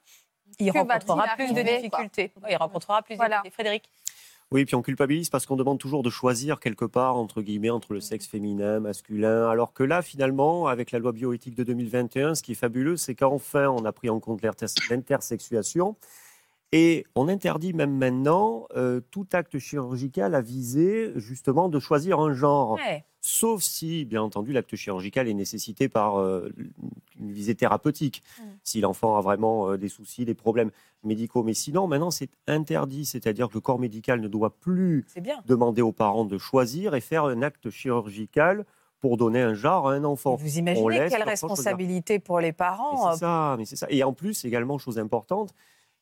Il 0.59 0.71
rencontrera 0.73 1.29
plus 1.37 1.53
de 1.53 1.63
difficultés. 1.63 2.33
Oui, 2.43 2.49
il 2.51 2.57
rencontrera 2.57 3.03
plus 3.03 3.15
Voilà. 3.17 3.37
de 3.39 3.43
difficultés. 3.43 3.55
Frédéric 3.55 3.91
Oui, 4.51 4.65
puis 4.67 4.75
on 4.75 4.83
culpabilise 4.83 5.31
parce 5.31 5.47
qu'on 5.47 5.57
demande 5.57 5.79
toujours 5.79 6.03
de 6.03 6.11
choisir 6.11 6.61
quelque 6.61 6.85
part, 6.85 7.17
entre 7.17 7.41
guillemets, 7.41 7.71
entre 7.71 7.95
le 7.95 8.01
sexe 8.01 8.27
féminin, 8.27 8.81
masculin. 8.81 9.49
Alors 9.49 9.73
que 9.73 9.83
là, 9.85 10.03
finalement, 10.03 10.67
avec 10.67 10.91
la 10.91 10.99
loi 10.99 11.13
bioéthique 11.13 11.55
de 11.55 11.63
2021, 11.65 12.35
ce 12.35 12.43
qui 12.43 12.53
est 12.53 12.57
fabuleux, 12.57 12.97
c'est 12.99 13.15
qu'enfin, 13.15 13.69
on 13.69 13.85
a 13.87 13.93
pris 13.93 14.11
en 14.11 14.19
compte 14.21 14.43
l'inter- 14.43 14.67
l'intersexuation. 14.91 15.97
Et 16.73 17.05
on 17.15 17.29
interdit 17.29 17.75
même 17.75 17.97
maintenant 17.97 18.67
euh, 18.77 19.01
tout 19.11 19.27
acte 19.33 19.59
chirurgical 19.59 20.35
à 20.35 20.41
viser 20.41 21.13
justement 21.17 21.69
de 21.69 21.79
choisir 21.79 22.19
un 22.19 22.33
genre. 22.33 22.73
Ouais. 22.73 23.05
Sauf 23.21 23.63
si, 23.63 24.05
bien 24.05 24.21
entendu, 24.23 24.53
l'acte 24.53 24.75
chirurgical 24.75 25.29
est 25.29 25.35
nécessité 25.35 25.89
par 25.89 26.17
euh, 26.17 26.49
une 27.21 27.31
visée 27.31 27.55
thérapeutique, 27.55 28.23
Mm. 28.41 28.43
si 28.65 28.81
l'enfant 28.81 29.17
a 29.17 29.21
vraiment 29.21 29.71
euh, 29.71 29.77
des 29.77 29.89
soucis, 29.89 30.25
des 30.25 30.35
problèmes 30.35 30.71
médicaux. 31.05 31.43
Mais 31.45 31.55
sinon, 31.55 31.87
maintenant, 31.87 32.11
c'est 32.11 32.31
interdit, 32.49 33.05
c'est-à-dire 33.05 33.49
que 33.49 33.55
le 33.55 33.61
corps 33.61 33.79
médical 33.79 34.21
ne 34.21 34.27
doit 34.29 34.51
plus 34.59 35.07
demander 35.47 35.83
aux 35.83 35.93
parents 35.93 36.25
de 36.25 36.39
choisir 36.39 36.95
et 36.95 37.01
faire 37.01 37.25
un 37.27 37.43
acte 37.43 37.71
chirurgical 37.71 38.65
pour 38.99 39.17
donner 39.17 39.43
un 39.43 39.55
genre 39.55 39.89
à 39.89 39.95
un 39.95 40.05
enfant. 40.05 40.37
Vous 40.37 40.59
imaginez 40.59 41.07
quelle 41.11 41.23
responsabilité 41.25 42.19
pour 42.19 42.41
les 42.41 42.53
parents 42.53 43.13
c'est 43.13 43.19
ça, 43.19 43.57
mais 43.59 43.67
c'est 43.67 43.77
ça. 43.77 43.87
Et 43.91 44.03
en 44.05 44.13
plus, 44.13 44.45
également, 44.45 44.79
chose 44.79 44.99
importante, 44.99 45.55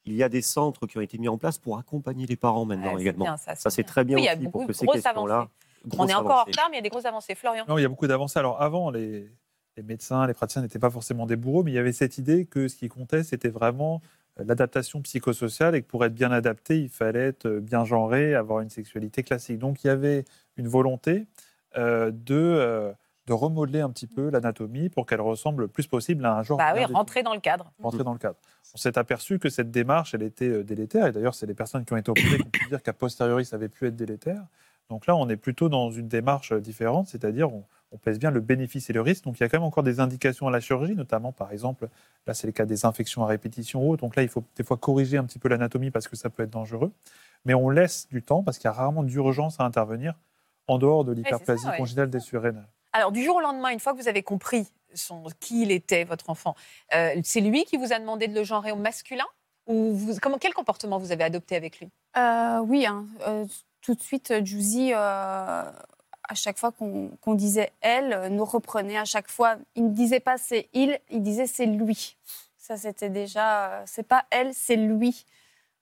il 0.06 0.14
y 0.14 0.22
a 0.22 0.28
des 0.28 0.42
centres 0.42 0.86
qui 0.86 0.98
ont 0.98 1.02
été 1.02 1.18
mis 1.18 1.28
en 1.28 1.38
place 1.38 1.58
pour 1.58 1.78
accompagner 1.78 2.26
les 2.26 2.36
parents 2.36 2.64
maintenant 2.64 2.88
Ouais, 2.90 2.96
c'est 2.96 3.02
également. 3.02 3.24
bien, 3.24 3.36
ça, 3.36 3.54
Ça, 3.54 3.70
c'est 3.70 3.84
très 3.84 4.04
bien 4.04 4.16
Oui, 4.16 4.22
il 4.22 4.26
y 4.26 4.28
a 4.28 4.34
aussi 4.34 4.44
beaucoup 4.44 4.58
pour 4.58 4.66
de 4.68 4.72
que 4.72 4.78
ces 4.78 4.86
questions-là. 4.86 5.48
On 5.96 6.06
est 6.08 6.14
encore 6.14 6.40
en 6.40 6.44
retard, 6.44 6.68
mais 6.70 6.76
il 6.76 6.78
y 6.78 6.80
a 6.80 6.82
des 6.82 6.88
grosses 6.90 7.04
avancées. 7.06 7.34
Florian 7.34 7.64
Non, 7.68 7.78
il 7.78 7.82
y 7.82 7.84
a 7.84 7.88
beaucoup 7.88 8.06
d'avancées. 8.06 8.38
Alors 8.38 8.60
avant, 8.60 8.90
les, 8.90 9.30
les 9.76 9.82
médecins, 9.82 10.26
les 10.26 10.34
praticiens 10.34 10.62
n'étaient 10.62 10.78
pas 10.78 10.90
forcément 10.90 11.26
des 11.26 11.36
bourreaux, 11.36 11.62
mais 11.62 11.70
il 11.70 11.74
y 11.74 11.78
avait 11.78 11.92
cette 11.92 12.18
idée 12.18 12.44
que 12.46 12.68
ce 12.68 12.76
qui 12.76 12.88
comptait, 12.88 13.22
c'était 13.24 13.48
vraiment 13.48 14.02
euh, 14.38 14.44
l'adaptation 14.44 15.00
psychosociale 15.02 15.74
et 15.74 15.82
que 15.82 15.86
pour 15.86 16.04
être 16.04 16.14
bien 16.14 16.32
adapté, 16.32 16.80
il 16.80 16.88
fallait 16.90 17.28
être 17.28 17.46
euh, 17.46 17.60
bien 17.60 17.84
genré, 17.84 18.34
avoir 18.34 18.60
une 18.60 18.70
sexualité 18.70 19.22
classique. 19.22 19.58
Donc 19.58 19.82
il 19.84 19.86
y 19.86 19.90
avait 19.90 20.24
une 20.56 20.68
volonté 20.68 21.26
euh, 21.78 22.10
de, 22.10 22.34
euh, 22.34 22.92
de 23.26 23.32
remodeler 23.32 23.80
un 23.80 23.90
petit 23.90 24.06
peu 24.06 24.28
l'anatomie 24.28 24.88
pour 24.90 25.06
qu'elle 25.06 25.20
ressemble 25.20 25.62
le 25.62 25.68
plus 25.68 25.86
possible 25.86 26.26
à 26.26 26.36
un 26.36 26.42
genre. 26.42 26.58
Bah 26.58 26.72
oui, 26.74 26.84
rentrer 26.84 27.22
dans 27.22 27.32
le 27.34 27.40
cadre. 27.40 27.72
rentrer 27.82 28.02
dans 28.04 28.12
le 28.12 28.18
cadre. 28.18 28.36
On 28.74 28.78
s'est 28.78 28.98
aperçu 28.98 29.38
que 29.38 29.48
cette 29.48 29.70
démarche, 29.70 30.14
elle 30.14 30.22
était 30.22 30.48
euh, 30.48 30.64
délétère, 30.64 31.06
et 31.06 31.12
d'ailleurs, 31.12 31.34
c'est 31.34 31.46
les 31.46 31.54
personnes 31.54 31.84
qui 31.84 31.92
ont 31.92 31.96
été 31.96 32.10
opérées 32.10 32.38
qui 32.38 32.46
ont 32.46 32.50
pu 32.50 32.68
dire 32.68 32.82
qu'à 32.82 32.92
posteriori, 32.92 33.44
ça 33.44 33.56
avait 33.56 33.68
pu 33.68 33.86
être 33.86 33.96
délétère. 33.96 34.42
Donc 34.88 35.06
là, 35.06 35.16
on 35.16 35.28
est 35.28 35.36
plutôt 35.36 35.68
dans 35.68 35.90
une 35.90 36.08
démarche 36.08 36.52
euh, 36.52 36.60
différente, 36.60 37.08
c'est-à-dire 37.08 37.52
on, 37.52 37.64
on 37.92 37.98
pèse 37.98 38.18
bien 38.18 38.30
le 38.30 38.40
bénéfice 38.40 38.90
et 38.90 38.92
le 38.92 39.00
risque. 39.00 39.24
Donc 39.24 39.38
il 39.38 39.42
y 39.42 39.46
a 39.46 39.48
quand 39.48 39.58
même 39.58 39.64
encore 39.64 39.82
des 39.82 40.00
indications 40.00 40.46
à 40.46 40.50
la 40.50 40.60
chirurgie, 40.60 40.94
notamment 40.94 41.32
par 41.32 41.52
exemple, 41.52 41.88
là 42.26 42.34
c'est 42.34 42.46
le 42.46 42.52
cas 42.52 42.66
des 42.66 42.84
infections 42.84 43.24
à 43.24 43.26
répétition 43.26 43.84
ou 43.84 43.92
autres. 43.92 44.02
Donc 44.02 44.16
là, 44.16 44.22
il 44.22 44.28
faut 44.28 44.44
des 44.56 44.64
fois 44.64 44.76
corriger 44.76 45.16
un 45.18 45.24
petit 45.24 45.38
peu 45.38 45.48
l'anatomie 45.48 45.90
parce 45.90 46.08
que 46.08 46.16
ça 46.16 46.30
peut 46.30 46.42
être 46.42 46.50
dangereux. 46.50 46.92
Mais 47.44 47.54
on 47.54 47.70
laisse 47.70 48.06
du 48.08 48.22
temps 48.22 48.42
parce 48.42 48.58
qu'il 48.58 48.66
y 48.66 48.68
a 48.68 48.72
rarement 48.72 49.02
d'urgence 49.02 49.60
à 49.60 49.64
intervenir 49.64 50.14
en 50.66 50.78
dehors 50.78 51.04
de 51.04 51.12
l'hyperplasie 51.12 51.66
ouais. 51.66 51.76
congénitale 51.76 52.10
des 52.10 52.20
surrénales. 52.20 52.68
Alors, 52.92 53.12
du 53.12 53.24
jour 53.24 53.36
au 53.36 53.40
lendemain, 53.40 53.70
une 53.70 53.80
fois 53.80 53.92
que 53.92 54.00
vous 54.00 54.08
avez 54.08 54.22
compris 54.22 54.66
son, 54.94 55.24
qui 55.40 55.62
il 55.62 55.70
était, 55.70 56.04
votre 56.04 56.30
enfant, 56.30 56.54
euh, 56.94 57.20
c'est 57.24 57.40
lui 57.40 57.64
qui 57.64 57.76
vous 57.76 57.92
a 57.92 57.98
demandé 57.98 58.28
de 58.28 58.34
le 58.34 58.44
genrer 58.44 58.72
au 58.72 58.76
masculin 58.76 59.26
ou 59.66 59.94
vous, 59.94 60.16
comment, 60.20 60.38
Quel 60.38 60.54
comportement 60.54 60.98
vous 60.98 61.12
avez 61.12 61.24
adopté 61.24 61.56
avec 61.56 61.80
lui? 61.80 61.88
Euh, 62.16 62.58
oui, 62.60 62.86
hein, 62.86 63.06
euh, 63.26 63.46
tout 63.82 63.94
de 63.94 64.00
suite, 64.00 64.44
Juicy, 64.44 64.92
à 64.92 65.72
chaque 66.34 66.58
fois 66.58 66.72
qu'on 66.72 67.34
disait 67.34 67.72
elle, 67.80 68.28
nous 68.30 68.44
reprenait 68.44 68.98
à 68.98 69.04
chaque 69.04 69.28
fois. 69.30 69.56
Il 69.74 69.84
ne 69.86 69.90
disait 69.90 70.20
pas 70.20 70.38
c'est 70.38 70.68
il, 70.72 70.98
il 71.10 71.22
disait 71.22 71.46
c'est 71.46 71.66
lui. 71.66 72.16
Ça, 72.56 72.76
c'était 72.76 73.10
déjà, 73.10 73.82
c'est 73.86 74.06
pas 74.06 74.24
elle, 74.30 74.54
c'est 74.54 74.76
lui. 74.76 75.24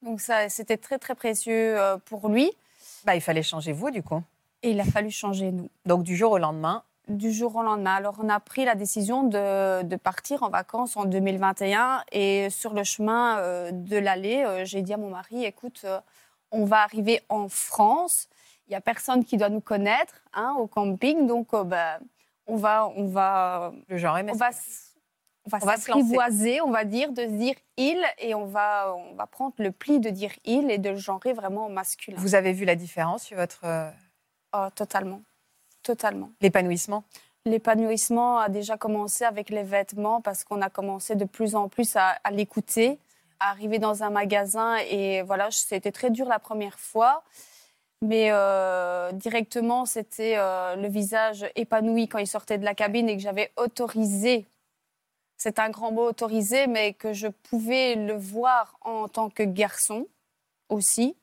Donc 0.02 0.20
ça, 0.20 0.48
c'était 0.48 0.76
très 0.78 0.98
très 0.98 1.14
précieux 1.14 1.76
pour 2.06 2.28
lui. 2.28 2.50
bah, 3.04 3.14
Il 3.14 3.20
fallait 3.20 3.42
changer 3.42 3.72
vous, 3.72 3.90
du 3.90 4.02
coup. 4.02 4.22
Et 4.62 4.70
il 4.70 4.80
a 4.80 4.84
fallu 4.84 5.10
changer 5.10 5.52
nous. 5.52 5.70
Donc, 5.86 6.02
du 6.02 6.16
jour 6.16 6.32
au 6.32 6.38
lendemain, 6.38 6.82
du 7.08 7.32
jour 7.32 7.56
au 7.56 7.62
lendemain. 7.62 7.94
Alors, 7.94 8.16
on 8.22 8.28
a 8.28 8.40
pris 8.40 8.64
la 8.64 8.74
décision 8.74 9.22
de, 9.22 9.82
de 9.82 9.96
partir 9.96 10.42
en 10.42 10.50
vacances 10.50 10.96
en 10.96 11.04
2021 11.04 12.04
et 12.12 12.50
sur 12.50 12.74
le 12.74 12.84
chemin 12.84 13.38
euh, 13.38 13.70
de 13.72 13.96
l'aller, 13.96 14.44
euh, 14.44 14.64
j'ai 14.64 14.82
dit 14.82 14.92
à 14.92 14.96
mon 14.96 15.10
mari, 15.10 15.44
écoute, 15.44 15.82
euh, 15.84 16.00
on 16.50 16.64
va 16.64 16.82
arriver 16.82 17.22
en 17.28 17.48
France. 17.48 18.28
Il 18.66 18.70
n'y 18.70 18.76
a 18.76 18.80
personne 18.80 19.24
qui 19.24 19.36
doit 19.36 19.48
nous 19.48 19.60
connaître 19.60 20.22
hein, 20.34 20.54
au 20.58 20.66
camping, 20.66 21.26
donc 21.26 21.48
ben, 21.52 21.98
on 22.46 22.56
va, 22.56 22.88
on 22.96 23.06
va, 23.06 23.72
Le 23.88 23.96
genre 23.96 24.18
est 24.18 24.30
on 24.30 24.34
va, 24.34 24.50
on 25.44 25.48
va 25.48 25.56
On 25.56 25.66
va 25.66 25.76
se 25.76 25.90
on 26.62 26.70
va 26.70 26.84
dire, 26.84 27.12
de 27.12 27.22
se 27.22 27.32
dire 27.32 27.54
il, 27.78 27.98
et 28.18 28.34
on 28.34 28.44
va, 28.44 28.94
on 28.94 29.14
va 29.14 29.26
prendre 29.26 29.54
le 29.58 29.72
pli 29.72 30.00
de 30.00 30.10
dire 30.10 30.32
il 30.44 30.70
et 30.70 30.76
de 30.76 30.90
le 30.90 30.96
genrer 30.96 31.32
vraiment 31.32 31.66
au 31.66 31.70
masculin. 31.70 32.18
Vous 32.18 32.34
avez 32.34 32.52
vu 32.52 32.66
la 32.66 32.76
différence 32.76 33.22
sur 33.22 33.38
votre 33.38 33.64
Oh, 34.54 34.68
totalement, 34.74 35.20
totalement. 35.88 36.30
l'épanouissement 36.40 37.04
L'épanouissement 37.44 38.38
a 38.38 38.48
déjà 38.50 38.76
commencé 38.76 39.24
avec 39.24 39.48
les 39.48 39.62
vêtements 39.62 40.20
parce 40.20 40.44
qu'on 40.44 40.60
a 40.60 40.68
commencé 40.68 41.14
de 41.16 41.24
plus 41.24 41.54
en 41.54 41.68
plus 41.68 41.96
à, 41.96 42.08
à 42.24 42.30
l'écouter, 42.30 42.98
à 43.40 43.50
arriver 43.50 43.78
dans 43.78 44.02
un 44.02 44.10
magasin 44.10 44.76
et 44.90 45.22
voilà, 45.22 45.50
c'était 45.50 45.92
très 45.92 46.10
dur 46.10 46.26
la 46.28 46.38
première 46.38 46.78
fois. 46.78 47.24
Mais 48.02 48.28
euh, 48.30 49.10
directement, 49.12 49.86
c'était 49.86 50.34
euh, 50.36 50.76
le 50.76 50.88
visage 50.88 51.46
épanoui 51.56 52.06
quand 52.06 52.18
il 52.18 52.26
sortait 52.26 52.58
de 52.58 52.64
la 52.64 52.74
cabine 52.74 53.08
et 53.08 53.16
que 53.16 53.22
j'avais 53.22 53.50
autorisé, 53.56 54.46
c'est 55.36 55.58
un 55.58 55.70
grand 55.70 55.90
mot 55.90 56.06
autorisé, 56.06 56.66
mais 56.66 56.92
que 56.92 57.12
je 57.12 57.28
pouvais 57.28 57.94
le 57.94 58.14
voir 58.14 58.76
en 58.82 59.08
tant 59.08 59.30
que 59.30 59.42
garçon 59.42 60.06
aussi. 60.68 61.16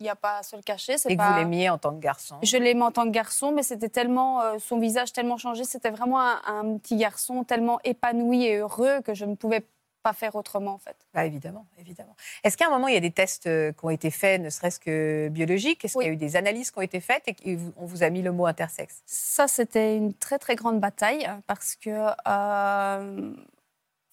Il 0.00 0.04
n'y 0.04 0.10
a 0.10 0.16
pas 0.16 0.38
à 0.38 0.42
se 0.42 0.54
le 0.56 0.62
cacher. 0.62 0.94
et 0.94 0.96
que 0.96 1.14
pas... 1.16 1.30
vous 1.32 1.38
l'aimiez 1.38 1.70
en 1.70 1.78
tant 1.78 1.92
que 1.94 2.00
garçon. 2.00 2.36
Je 2.42 2.56
l'aimais 2.56 2.82
en 2.82 2.92
tant 2.92 3.04
que 3.04 3.10
garçon, 3.10 3.52
mais 3.52 3.62
c'était 3.62 3.88
tellement 3.88 4.40
euh, 4.42 4.58
son 4.58 4.78
visage 4.78 5.12
tellement 5.12 5.36
changé, 5.38 5.64
c'était 5.64 5.90
vraiment 5.90 6.20
un, 6.20 6.40
un 6.46 6.78
petit 6.78 6.96
garçon 6.96 7.42
tellement 7.44 7.80
épanoui 7.84 8.44
et 8.44 8.56
heureux 8.58 9.00
que 9.02 9.14
je 9.14 9.24
ne 9.24 9.34
pouvais 9.34 9.66
pas 10.04 10.12
faire 10.12 10.36
autrement 10.36 10.74
en 10.74 10.78
fait. 10.78 10.96
Bah, 11.12 11.24
évidemment, 11.26 11.66
évidemment. 11.76 12.14
Est-ce 12.44 12.56
qu'à 12.56 12.68
un 12.68 12.70
moment, 12.70 12.86
il 12.86 12.94
y 12.94 12.96
a 12.96 13.00
des 13.00 13.10
tests 13.10 13.48
euh, 13.48 13.72
qui 13.72 13.84
ont 13.84 13.90
été 13.90 14.12
faits, 14.12 14.40
ne 14.40 14.48
serait-ce 14.50 14.78
que 14.78 15.28
biologiques? 15.30 15.84
Est-ce 15.84 15.98
Oui. 15.98 16.04
qu'il 16.04 16.12
y 16.12 16.14
a 16.14 16.14
eu 16.14 16.16
des 16.16 16.36
analyses 16.36 16.70
qui 16.70 16.78
ont 16.78 16.82
été 16.82 17.00
faites 17.00 17.24
et 17.26 17.34
qu'on 17.34 17.84
vous 17.84 18.04
a 18.04 18.08
mis 18.10 18.22
le 18.22 18.30
mot 18.30 18.46
intersexe? 18.46 19.02
Ça, 19.06 19.48
c'était 19.48 19.96
une 19.96 20.14
très 20.14 20.38
très 20.38 20.54
grande 20.54 20.78
bataille 20.78 21.28
parce 21.48 21.74
que 21.74 21.90
euh, 22.28 23.32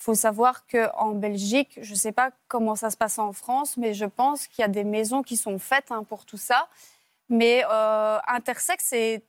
faut 0.06 0.14
savoir 0.14 0.68
que 0.68 0.88
en 0.98 1.14
Belgique, 1.14 1.80
je 1.82 1.92
ne 1.92 1.98
sais 1.98 2.12
pas 2.12 2.30
comment 2.48 2.76
ça 2.76 2.92
se 2.92 2.98
passe 2.98 3.18
en 3.18 3.34
France, 3.34 3.76
mais 3.76 3.96
je 3.96 4.06
pense 4.06 4.48
qu'il 4.48 4.62
y 4.62 4.66
a 4.66 4.68
des 4.68 4.84
maisons 4.84 5.24
qui 5.24 5.36
sont 5.36 5.58
faites 5.58 5.92
hein, 5.92 6.04
pour 6.04 6.26
tout 6.26 6.38
ça. 6.38 6.70
Mais 7.30 7.64
euh, 7.72 8.20
intersexe 8.28 8.86
c'est 8.90 9.24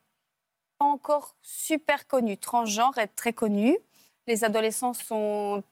pas 0.79 0.85
encore 0.85 1.35
super 1.41 2.07
connu. 2.07 2.37
Transgenre 2.37 2.99
est 2.99 3.07
très 3.09 3.33
connu. 3.33 3.79
Les 4.27 4.45
adolescents 4.45 4.93
sont 4.93 5.63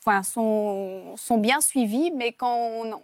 enfin, 0.00 0.22
sont, 0.22 1.16
sont 1.16 1.38
bien 1.38 1.60
suivis, 1.60 2.12
mais 2.12 2.32
quand 2.32 2.56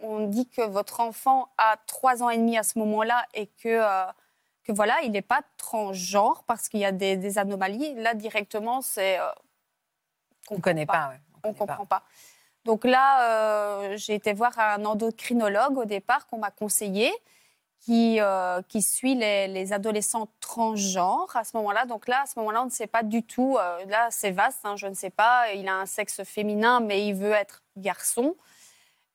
on, 0.02 0.28
dit 0.28 0.48
que 0.48 0.62
votre 0.62 1.00
enfant 1.00 1.48
a 1.58 1.76
trois 1.88 2.22
ans 2.22 2.30
et 2.30 2.38
demi 2.38 2.56
à 2.56 2.62
ce 2.62 2.78
moment-là 2.78 3.26
et 3.34 3.48
que, 3.48 3.68
euh, 3.68 4.04
que 4.62 4.70
voilà, 4.70 5.02
il 5.02 5.10
n'est 5.10 5.22
pas 5.22 5.42
transgenre 5.56 6.44
parce 6.46 6.68
qu'il 6.68 6.80
y 6.80 6.84
a 6.84 6.92
des, 6.92 7.16
des 7.16 7.38
anomalies, 7.38 7.94
là 7.96 8.14
directement, 8.14 8.80
c'est. 8.80 9.18
euh, 9.18 9.24
On 10.50 10.56
ne 10.56 10.60
connaît 10.60 10.86
pas. 10.86 11.10
ouais. 11.10 11.20
on 11.44 11.48
ne 11.48 11.54
pas. 11.54 11.66
comprend 11.66 11.86
pas. 11.86 12.02
Donc 12.64 12.84
là, 12.84 13.28
euh, 13.28 13.96
j'ai 13.96 14.14
été 14.14 14.32
voir 14.32 14.58
un 14.58 14.84
endocrinologue 14.84 15.76
au 15.76 15.84
départ 15.84 16.26
qu'on 16.26 16.38
m'a 16.38 16.50
conseillé, 16.50 17.12
qui, 17.80 18.18
euh, 18.20 18.62
qui 18.68 18.80
suit 18.80 19.14
les, 19.14 19.46
les 19.48 19.74
adolescents 19.74 20.28
transgenres 20.40 21.36
à 21.36 21.44
ce 21.44 21.54
moment-là. 21.58 21.84
Donc 21.84 22.08
là, 22.08 22.22
à 22.22 22.26
ce 22.26 22.38
moment-là, 22.38 22.62
on 22.62 22.66
ne 22.66 22.70
sait 22.70 22.86
pas 22.86 23.02
du 23.02 23.22
tout. 23.22 23.58
euh, 23.60 23.84
là, 23.86 24.08
c'est 24.10 24.30
vaste, 24.30 24.60
hein, 24.64 24.76
je 24.76 24.86
ne 24.86 24.94
sais 24.94 25.10
pas. 25.10 25.52
Il 25.52 25.68
a 25.68 25.74
un 25.76 25.86
sexe 25.86 26.22
féminin, 26.24 26.80
mais 26.80 27.06
il 27.06 27.14
veut 27.14 27.32
être 27.32 27.62
garçon. 27.76 28.34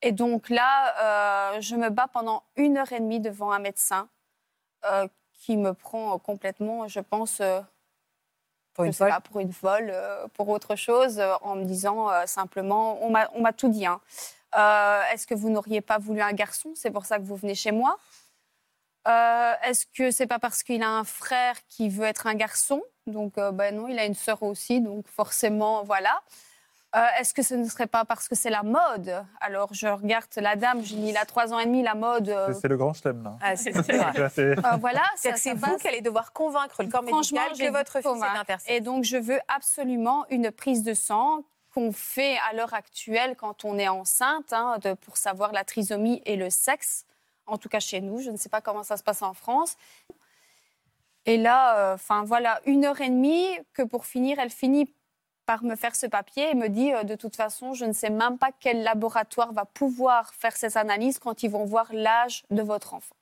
Et 0.04 0.12
donc 0.12 0.50
là, 0.50 1.60
je 1.60 1.76
me 1.76 1.90
bats 1.90 2.08
pendant 2.08 2.44
une 2.56 2.78
heure 2.78 2.94
et 2.94 3.00
demie 3.00 3.20
devant 3.20 3.52
un 3.52 3.60
médecin 3.60 4.08
qui 5.34 5.58
me 5.58 5.74
prend 5.74 6.18
complètement, 6.20 6.88
je 6.88 7.02
pense, 7.02 7.42
Pour 8.80 8.86
une 8.86 8.94
folle 8.94 9.10
pas, 9.10 9.20
pour 9.20 9.40
une 9.42 9.52
folle, 9.52 9.90
euh, 9.92 10.26
pour 10.36 10.48
autre 10.50 10.76
chose, 10.78 11.20
euh, 11.20 11.34
en 11.42 11.56
me 11.56 11.66
disant 11.66 12.10
euh, 12.10 12.26
simplement, 12.26 12.98
on 13.04 13.10
m'a 13.10 13.30
on 13.34 13.42
m'a 13.42 13.52
tout 13.52 13.68
dit. 13.68 13.86
hein. 13.86 14.00
Euh, 14.58 15.02
Est-ce 15.12 15.28
que 15.28 15.36
vous 15.36 15.50
n'auriez 15.50 15.82
pas 15.82 15.98
voulu 15.98 16.22
un 16.22 16.32
garçon? 16.32 16.72
C'est 16.76 16.90
pour 16.92 17.06
ça 17.06 17.18
que 17.18 17.24
vous 17.24 17.36
venez 17.36 17.56
chez 17.56 17.72
moi. 17.72 17.98
Euh, 19.08 19.54
Est-ce 19.64 19.86
que 19.86 20.12
c'est 20.12 20.28
pas 20.28 20.40
parce 20.40 20.64
qu'il 20.64 20.82
a 20.84 20.90
un 20.90 21.04
frère 21.04 21.56
qui 21.68 21.90
veut 21.90 22.06
être 22.06 22.26
un 22.28 22.36
garçon? 22.36 22.82
Donc, 23.06 23.38
euh, 23.38 23.52
ben 23.52 23.76
non, 23.76 23.88
il 23.88 23.98
a 24.00 24.06
une 24.06 24.14
sœur 24.16 24.44
aussi, 24.44 24.82
donc 24.82 25.08
forcément, 25.08 25.84
voilà. 25.84 26.22
Euh, 26.96 27.06
Est-ce 27.20 27.36
que 27.36 27.44
ce 27.44 27.54
ne 27.54 27.66
serait 27.66 27.86
pas 27.86 28.04
parce 28.04 28.28
que 28.28 28.34
c'est 28.34 28.50
la 28.50 28.64
mode? 28.64 29.24
Alors, 29.42 29.72
je 29.74 29.86
regarde 29.88 30.26
la 30.38 30.56
dame, 30.56 30.82
dis, 30.82 31.10
il 31.10 31.18
a 31.18 31.26
trois 31.26 31.54
ans 31.54 31.60
et 31.60 31.66
demi, 31.66 31.84
la 31.84 31.94
mode. 31.94 32.30
euh, 32.30 32.52
C'est- 32.60 32.68
le 32.68 32.78
grand 32.78 32.94
chelem, 32.94 33.24
là. 33.24 33.38
Ah, 33.42 33.56
c'est. 33.56 33.72
Là, 33.92 34.12
euh, 34.38 34.54
voilà, 34.80 35.04
c'est 35.16 35.54
vous 35.54 35.60
passe. 35.62 35.82
qui 35.82 35.88
allez 35.88 36.02
devoir 36.02 36.34
convaincre 36.34 36.82
le 36.82 36.90
corps 36.90 37.04
Franchement, 37.04 37.42
médical 37.42 37.52
j'ai 37.56 37.68
que 37.68 37.72
votre 37.72 37.92
fils 38.02 38.06
est 38.24 38.38
intersexe. 38.40 38.76
Et 38.76 38.82
donc, 38.82 39.04
je 39.04 39.18
veux 39.18 39.40
absolument 39.48 40.26
une 40.32 40.50
prise 40.52 40.82
de 40.84 40.96
sang 40.96 41.44
qu'on 41.76 41.92
fait 41.92 42.38
à 42.50 42.56
l'heure 42.56 42.74
actuelle 42.74 43.36
quand 43.36 43.66
on 43.66 43.78
est 43.78 43.88
enceinte, 43.88 44.52
hein, 44.52 44.80
de- 44.82 44.94
pour 44.96 45.18
savoir 45.18 45.52
la 45.52 45.64
trisomie 45.64 46.24
et 46.26 46.36
le 46.38 46.50
sexe. 46.50 47.06
En 47.46 47.60
tout 47.60 47.70
cas 47.70 47.80
chez 47.80 48.02
nous, 48.02 48.20
je 48.20 48.32
ne 48.32 48.38
sais 48.38 48.50
pas 48.50 48.62
comment 48.62 48.82
ça 48.84 48.98
se 48.98 49.04
passe 49.04 49.22
en 49.22 49.36
France. 49.36 49.76
Et 51.28 51.38
là, 51.38 51.94
enfin 51.94 52.24
voilà, 52.24 52.60
une 52.66 52.86
heure 52.86 53.00
et 53.02 53.10
demie 53.10 53.46
que 53.74 53.84
pour 53.84 54.06
finir, 54.08 54.40
elle 54.40 54.50
finit 54.50 54.92
par 55.50 55.64
me 55.64 55.76
faire 55.76 55.96
ce 55.96 56.06
papier 56.06 56.52
et 56.52 56.54
me 56.54 56.70
dit 56.70 56.94
euh, 56.94 57.02
de 57.02 57.16
toute 57.16 57.36
façon, 57.36 57.74
je 57.74 57.84
ne 57.84 57.92
sais 57.92 58.12
même 58.12 58.38
pas 58.38 58.52
quel 58.60 58.84
laboratoire 58.84 59.52
va 59.52 59.66
pouvoir 59.66 60.32
faire 60.36 60.56
ces 60.56 60.78
analyses 60.78 61.18
quand 61.18 61.42
ils 61.42 61.50
vont 61.50 61.66
voir 61.66 61.88
l'âge 61.92 62.44
de 62.52 62.62
votre 62.62 62.94
enfant. 62.94 63.16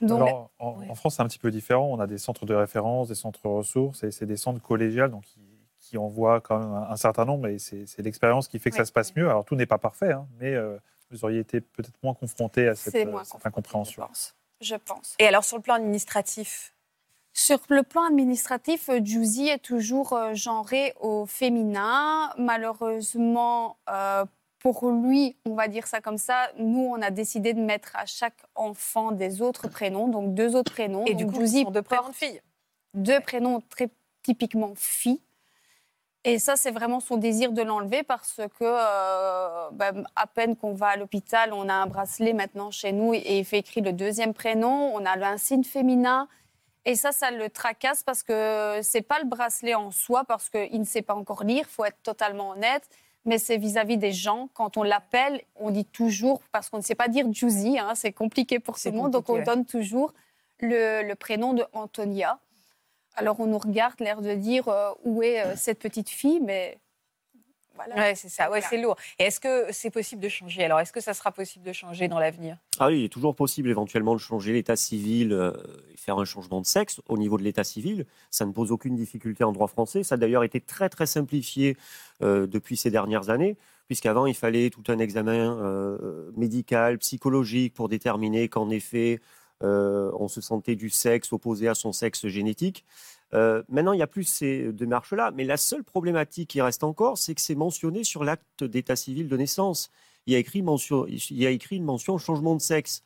Donc, 0.00 0.22
Alors, 0.22 0.50
en, 0.58 0.82
en 0.88 0.94
France, 0.96 1.14
c'est 1.14 1.22
un 1.22 1.28
petit 1.28 1.38
peu 1.38 1.52
différent. 1.52 1.86
On 1.92 2.00
a 2.00 2.08
des 2.08 2.18
centres 2.18 2.44
de 2.44 2.54
référence, 2.54 3.06
des 3.06 3.14
centres 3.14 3.48
ressources, 3.48 4.02
et 4.02 4.10
c'est 4.10 4.26
des 4.26 4.36
centres 4.36 4.60
collégiales, 4.60 5.12
donc 5.12 5.22
qui, 5.22 5.46
qui 5.78 5.96
envoient 5.96 6.40
quand 6.40 6.58
même 6.58 6.72
un, 6.72 6.90
un 6.90 6.96
certain 6.96 7.24
nombre, 7.24 7.46
et 7.46 7.60
c'est 7.60 8.02
l'expérience 8.02 8.48
qui 8.48 8.58
fait 8.58 8.70
que 8.70 8.76
ça 8.78 8.84
se 8.84 8.90
passe 8.90 9.14
mieux. 9.14 9.28
Alors, 9.30 9.44
tout 9.44 9.54
n'est 9.54 9.66
pas 9.66 9.78
parfait, 9.78 10.10
hein, 10.10 10.26
mais 10.40 10.54
euh, 10.54 10.76
vous 11.12 11.24
auriez 11.24 11.38
été 11.38 11.60
peut-être 11.60 12.02
moins 12.02 12.14
confronté 12.14 12.66
à 12.66 12.74
cette, 12.74 12.96
euh, 12.96 13.22
incompréhension. 13.44 14.02
Je 14.02 14.08
pense. 14.08 14.34
Je 14.60 14.74
pense. 14.74 15.14
Et 15.20 15.28
alors, 15.28 15.44
sur 15.44 15.56
le 15.56 15.62
plan 15.62 15.74
administratif 15.74 16.74
Sur 17.42 17.58
le 17.70 17.82
plan 17.82 18.02
administratif, 18.02 18.90
euh, 18.90 19.00
Juicy 19.02 19.48
est 19.48 19.64
toujours 19.64 20.12
euh, 20.12 20.34
genré 20.34 20.92
au 21.00 21.24
féminin. 21.24 22.30
Malheureusement, 22.36 23.78
euh, 23.88 24.26
pour 24.58 24.90
lui, 24.90 25.38
on 25.46 25.54
va 25.54 25.66
dire 25.66 25.86
ça 25.86 26.02
comme 26.02 26.18
ça, 26.18 26.50
nous, 26.58 26.84
on 26.84 27.00
a 27.00 27.10
décidé 27.10 27.54
de 27.54 27.60
mettre 27.62 27.96
à 27.96 28.04
chaque 28.04 28.36
enfant 28.54 29.10
des 29.10 29.40
autres 29.40 29.68
prénoms, 29.68 30.08
donc 30.08 30.34
deux 30.34 30.54
autres 30.54 30.70
prénoms. 30.70 31.06
Et 31.06 31.14
du 31.14 31.24
coup, 31.24 31.36
Juicy 31.36 31.60
ce 31.60 31.64
sont 31.64 31.70
deux 31.70 31.80
prénoms 31.80 32.08
de 32.10 32.14
filles. 32.14 32.42
deux 32.92 33.20
prénoms 33.20 33.62
très 33.70 33.88
typiquement 34.22 34.74
filles. 34.76 35.22
Et 36.24 36.38
ça, 36.38 36.56
c'est 36.56 36.70
vraiment 36.70 37.00
son 37.00 37.16
désir 37.16 37.52
de 37.52 37.62
l'enlever 37.62 38.02
parce 38.02 38.42
que, 38.58 38.64
euh, 38.64 39.70
ben, 39.72 40.04
à 40.14 40.26
peine 40.26 40.56
qu'on 40.56 40.74
va 40.74 40.88
à 40.88 40.96
l'hôpital, 40.96 41.54
on 41.54 41.70
a 41.70 41.72
un 41.72 41.86
bracelet 41.86 42.34
maintenant 42.34 42.70
chez 42.70 42.92
nous 42.92 43.14
et 43.14 43.38
il 43.38 43.46
fait 43.46 43.60
écrit 43.60 43.80
le 43.80 43.94
deuxième 43.94 44.34
prénom, 44.34 44.94
on 44.94 45.06
a 45.06 45.26
un 45.26 45.38
signe 45.38 45.64
féminin. 45.64 46.28
Et 46.84 46.94
ça, 46.94 47.12
ça 47.12 47.30
le 47.30 47.50
tracasse 47.50 48.02
parce 48.02 48.22
que 48.22 48.80
c'est 48.82 49.02
pas 49.02 49.18
le 49.18 49.26
bracelet 49.26 49.74
en 49.74 49.90
soi, 49.90 50.24
parce 50.24 50.48
qu'il 50.48 50.80
ne 50.80 50.84
sait 50.84 51.02
pas 51.02 51.14
encore 51.14 51.44
lire, 51.44 51.66
faut 51.66 51.84
être 51.84 52.02
totalement 52.02 52.50
honnête. 52.50 52.88
Mais 53.26 53.36
c'est 53.36 53.58
vis-à-vis 53.58 53.98
des 53.98 54.12
gens. 54.12 54.48
Quand 54.54 54.78
on 54.78 54.82
l'appelle, 54.82 55.42
on 55.56 55.70
dit 55.70 55.84
toujours, 55.84 56.40
parce 56.52 56.70
qu'on 56.70 56.78
ne 56.78 56.82
sait 56.82 56.94
pas 56.94 57.08
dire 57.08 57.30
Juicy, 57.30 57.78
hein, 57.78 57.94
c'est 57.94 58.12
compliqué 58.12 58.58
pour 58.60 58.80
tout 58.80 58.88
le 58.88 58.94
monde, 58.94 59.10
donc 59.10 59.28
on 59.28 59.34
ouais. 59.34 59.44
donne 59.44 59.66
toujours 59.66 60.14
le, 60.58 61.02
le 61.02 61.14
prénom 61.14 61.52
de 61.52 61.64
Antonia. 61.74 62.38
Alors 63.16 63.40
on 63.40 63.46
nous 63.46 63.58
regarde, 63.58 64.00
l'air 64.00 64.22
de 64.22 64.34
dire 64.34 64.68
euh, 64.68 64.92
où 65.04 65.22
est 65.22 65.44
euh, 65.44 65.54
cette 65.56 65.80
petite 65.80 66.08
fille, 66.08 66.40
mais 66.40 66.78
voilà. 67.86 68.00
Ouais, 68.00 68.14
c'est 68.14 68.28
ça. 68.28 68.44
Ouais, 68.44 68.60
Voilà. 68.60 68.66
c'est 68.68 68.78
lourd. 68.80 68.96
Et 69.18 69.24
est-ce 69.24 69.40
que 69.40 69.66
c'est 69.72 69.90
possible 69.90 70.22
de 70.22 70.28
changer 70.28 70.64
Alors, 70.64 70.80
est-ce 70.80 70.92
que 70.92 71.00
ça 71.00 71.14
sera 71.14 71.32
possible 71.32 71.64
de 71.64 71.72
changer 71.72 72.08
dans 72.08 72.18
l'avenir? 72.18 72.56
Ah 72.78 72.88
oui, 72.88 73.00
il 73.00 73.04
est 73.04 73.08
toujours 73.08 73.34
possible 73.34 73.68
éventuellement 73.70 74.14
de 74.14 74.20
changer 74.20 74.52
l'état 74.52 74.76
civil 74.76 75.32
euh, 75.32 75.52
et 75.92 75.96
faire 75.96 76.18
un 76.18 76.24
changement 76.24 76.60
de 76.60 76.66
sexe 76.66 77.00
au 77.08 77.16
niveau 77.18 77.38
de 77.38 77.42
l'état 77.42 77.64
civil. 77.64 78.06
Ça 78.30 78.44
ne 78.46 78.52
pose 78.52 78.72
aucune 78.72 78.96
difficulté 78.96 79.44
en 79.44 79.52
droit 79.52 79.68
français. 79.68 80.02
Ça 80.02 80.14
a 80.14 80.18
d'ailleurs 80.18 80.44
été 80.44 80.60
très 80.60 80.88
très 80.88 81.06
simplifié 81.06 81.76
euh, 82.22 82.46
depuis 82.46 82.76
ces 82.76 82.90
dernières 82.90 83.30
années, 83.30 83.56
puisqu'avant 83.86 84.26
il 84.26 84.34
fallait 84.34 84.70
tout 84.70 84.84
un 84.88 84.98
examen 84.98 85.58
euh, 85.60 86.30
médical, 86.36 86.98
psychologique 86.98 87.74
pour 87.74 87.88
déterminer 87.88 88.48
qu'en 88.48 88.70
effet 88.70 89.20
euh, 89.62 90.10
on 90.18 90.28
se 90.28 90.40
sentait 90.40 90.74
du 90.74 90.88
sexe 90.88 91.32
opposé 91.32 91.68
à 91.68 91.74
son 91.74 91.92
sexe 91.92 92.26
génétique. 92.28 92.84
Euh, 93.32 93.62
maintenant, 93.68 93.92
il 93.92 93.96
n'y 93.96 94.02
a 94.02 94.08
plus 94.08 94.24
ces 94.24 94.72
démarches-là, 94.72 95.30
mais 95.34 95.44
la 95.44 95.56
seule 95.56 95.84
problématique 95.84 96.50
qui 96.50 96.60
reste 96.60 96.82
encore, 96.84 97.18
c'est 97.18 97.34
que 97.34 97.40
c'est 97.40 97.54
mentionné 97.54 98.04
sur 98.04 98.24
l'acte 98.24 98.64
d'état 98.64 98.96
civil 98.96 99.28
de 99.28 99.36
naissance. 99.36 99.90
Il 100.26 100.32
y 100.32 100.36
a 100.36 100.38
écrit, 100.38 100.62
mention, 100.62 101.06
il 101.06 101.36
y 101.36 101.46
a 101.46 101.50
écrit 101.50 101.76
une 101.76 101.84
mention 101.84 102.18
changement 102.18 102.54
de 102.54 102.60
sexe. 102.60 103.02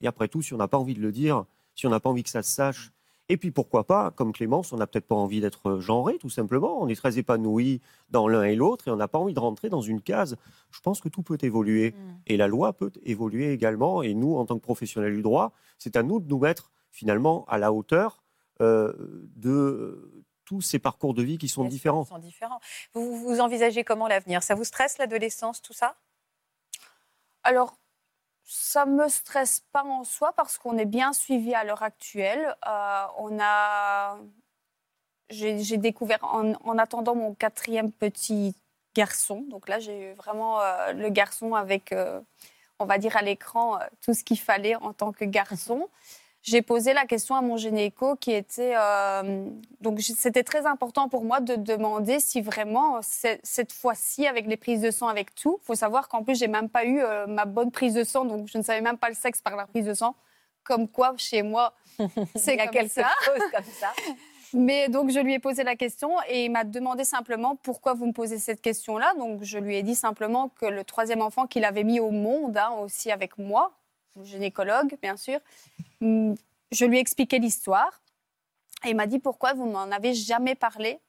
Et 0.00 0.06
après 0.06 0.28
tout, 0.28 0.42
si 0.42 0.52
on 0.54 0.58
n'a 0.58 0.68
pas 0.68 0.78
envie 0.78 0.94
de 0.94 1.00
le 1.00 1.12
dire, 1.12 1.44
si 1.74 1.86
on 1.86 1.90
n'a 1.90 2.00
pas 2.00 2.10
envie 2.10 2.22
que 2.22 2.30
ça 2.30 2.42
se 2.42 2.52
sache, 2.52 2.92
Et 3.30 3.36
puis 3.36 3.50
pourquoi 3.50 3.84
pas, 3.84 4.10
comme 4.10 4.32
Clémence, 4.32 4.72
on 4.72 4.78
n'a 4.78 4.86
peut-être 4.86 5.06
pas 5.06 5.14
envie 5.14 5.40
d'être 5.40 5.80
genré, 5.80 6.16
tout 6.18 6.30
simplement. 6.30 6.82
On 6.82 6.88
est 6.88 6.94
très 6.94 7.18
épanoui 7.18 7.82
dans 8.08 8.26
l'un 8.26 8.44
et 8.44 8.56
l'autre 8.56 8.88
et 8.88 8.90
on 8.90 8.96
n'a 8.96 9.08
pas 9.08 9.18
envie 9.18 9.34
de 9.34 9.40
rentrer 9.40 9.68
dans 9.68 9.82
une 9.82 10.00
case. 10.00 10.36
Je 10.70 10.80
pense 10.80 11.00
que 11.00 11.10
tout 11.10 11.22
peut 11.22 11.36
évoluer. 11.42 11.94
Et 12.26 12.38
la 12.38 12.48
loi 12.48 12.72
peut 12.72 12.90
évoluer 13.04 13.52
également. 13.52 14.02
Et 14.02 14.14
nous, 14.14 14.36
en 14.36 14.46
tant 14.46 14.56
que 14.56 14.62
professionnels 14.62 15.14
du 15.14 15.22
droit, 15.22 15.52
c'est 15.78 15.96
à 15.96 16.02
nous 16.02 16.20
de 16.20 16.28
nous 16.28 16.38
mettre 16.38 16.70
finalement 16.90 17.44
à 17.48 17.58
la 17.58 17.70
hauteur 17.70 18.22
euh, 18.60 18.92
de 19.36 20.24
tous 20.44 20.60
ces 20.62 20.78
parcours 20.78 21.14
de 21.14 21.22
vie 21.22 21.38
qui 21.38 21.48
sont 21.48 21.62
Bien 21.62 21.70
différents. 21.70 22.04
ils 22.04 22.08
sont 22.08 22.18
différents. 22.18 22.60
Vous, 22.94 23.16
vous 23.16 23.40
envisagez 23.40 23.84
comment 23.84 24.08
l'avenir? 24.08 24.42
Ça 24.42 24.54
vous 24.54 24.64
stresse 24.64 24.98
l'adolescence, 24.98 25.60
tout 25.60 25.74
ça? 25.74 25.96
Alors, 27.42 27.76
ça 28.44 28.86
me 28.86 29.08
stresse 29.08 29.60
pas 29.72 29.84
en 29.84 30.04
soi 30.04 30.32
parce 30.32 30.56
qu'on 30.58 30.78
est 30.78 30.86
bien 30.86 31.12
suivi 31.12 31.54
à 31.54 31.64
l'heure 31.64 31.82
actuelle. 31.82 32.56
Euh, 32.66 33.04
on 33.18 33.38
a, 33.40 34.18
j'ai 35.28 35.62
j'ai 35.62 35.76
découvert 35.76 36.24
en, 36.24 36.52
en 36.64 36.78
attendant 36.78 37.14
mon 37.14 37.34
quatrième 37.34 37.92
petit 37.92 38.54
garçon. 38.94 39.44
Donc 39.48 39.68
là, 39.68 39.78
j'ai 39.78 40.10
eu 40.10 40.14
vraiment 40.14 40.60
euh, 40.60 40.92
le 40.92 41.08
garçon 41.10 41.54
avec, 41.54 41.92
euh, 41.92 42.20
on 42.78 42.86
va 42.86 42.98
dire 42.98 43.16
à 43.16 43.22
l'écran, 43.22 43.78
euh, 43.78 43.84
tout 44.00 44.14
ce 44.14 44.24
qu'il 44.24 44.38
fallait 44.40 44.76
en 44.76 44.92
tant 44.92 45.12
que 45.12 45.24
garçon. 45.24 45.88
J'ai 46.48 46.62
posé 46.62 46.94
la 46.94 47.04
question 47.04 47.34
à 47.34 47.42
mon 47.42 47.58
gynéco 47.58 48.16
qui 48.16 48.32
était 48.32 48.72
euh, 48.74 49.46
donc 49.82 50.00
c'était 50.00 50.42
très 50.42 50.64
important 50.64 51.10
pour 51.10 51.24
moi 51.24 51.40
de 51.40 51.56
demander 51.56 52.20
si 52.20 52.40
vraiment 52.40 53.00
cette 53.02 53.72
fois-ci 53.72 54.26
avec 54.26 54.46
les 54.46 54.56
prises 54.56 54.80
de 54.80 54.90
sang 54.90 55.08
avec 55.08 55.34
tout, 55.34 55.58
faut 55.62 55.74
savoir 55.74 56.08
qu'en 56.08 56.22
plus 56.24 56.38
j'ai 56.38 56.48
même 56.48 56.70
pas 56.70 56.84
eu 56.86 57.00
euh, 57.00 57.26
ma 57.26 57.44
bonne 57.44 57.70
prise 57.70 57.92
de 57.92 58.02
sang 58.02 58.24
donc 58.24 58.48
je 58.48 58.56
ne 58.56 58.62
savais 58.62 58.80
même 58.80 58.96
pas 58.96 59.10
le 59.10 59.14
sexe 59.14 59.42
par 59.42 59.56
la 59.56 59.66
prise 59.66 59.84
de 59.84 59.94
sang. 59.94 60.14
Comme 60.64 60.88
quoi 60.88 61.14
chez 61.18 61.42
moi 61.42 61.74
c'est 62.34 62.54
Il 62.54 62.58
comme 62.58 62.70
quelque 62.70 62.92
ça. 62.92 63.10
chose 63.24 63.42
comme 63.54 63.64
ça. 63.78 63.92
Mais 64.54 64.88
donc, 64.88 65.10
je 65.10 65.20
lui 65.20 65.34
ai 65.34 65.38
posé 65.38 65.62
la 65.62 65.76
question 65.76 66.10
et 66.26 66.46
il 66.46 66.50
m'a 66.50 66.64
demandé 66.64 67.04
simplement 67.04 67.56
pourquoi 67.56 67.92
vous 67.92 68.06
me 68.06 68.12
posez 68.12 68.38
cette 68.38 68.62
question-là. 68.62 69.12
Donc, 69.18 69.42
je 69.42 69.58
lui 69.58 69.76
ai 69.76 69.82
dit 69.82 69.94
simplement 69.94 70.48
que 70.48 70.64
le 70.64 70.84
troisième 70.84 71.20
enfant 71.20 71.46
qu'il 71.46 71.66
avait 71.66 71.84
mis 71.84 72.00
au 72.00 72.10
monde, 72.10 72.56
hein, 72.56 72.70
aussi 72.82 73.10
avec 73.10 73.36
moi, 73.36 73.77
gynécologue, 74.22 74.96
bien 75.00 75.16
sûr, 75.16 75.40
je 76.00 76.84
lui 76.84 76.96
ai 76.96 77.00
expliqué 77.00 77.38
l'histoire. 77.38 78.00
Et 78.84 78.90
il 78.90 78.96
m'a 78.96 79.06
dit 79.06 79.18
pourquoi 79.18 79.54
vous 79.54 79.66
m'en 79.66 79.90
avez 79.90 80.14
jamais 80.14 80.54
parlé? 80.54 81.00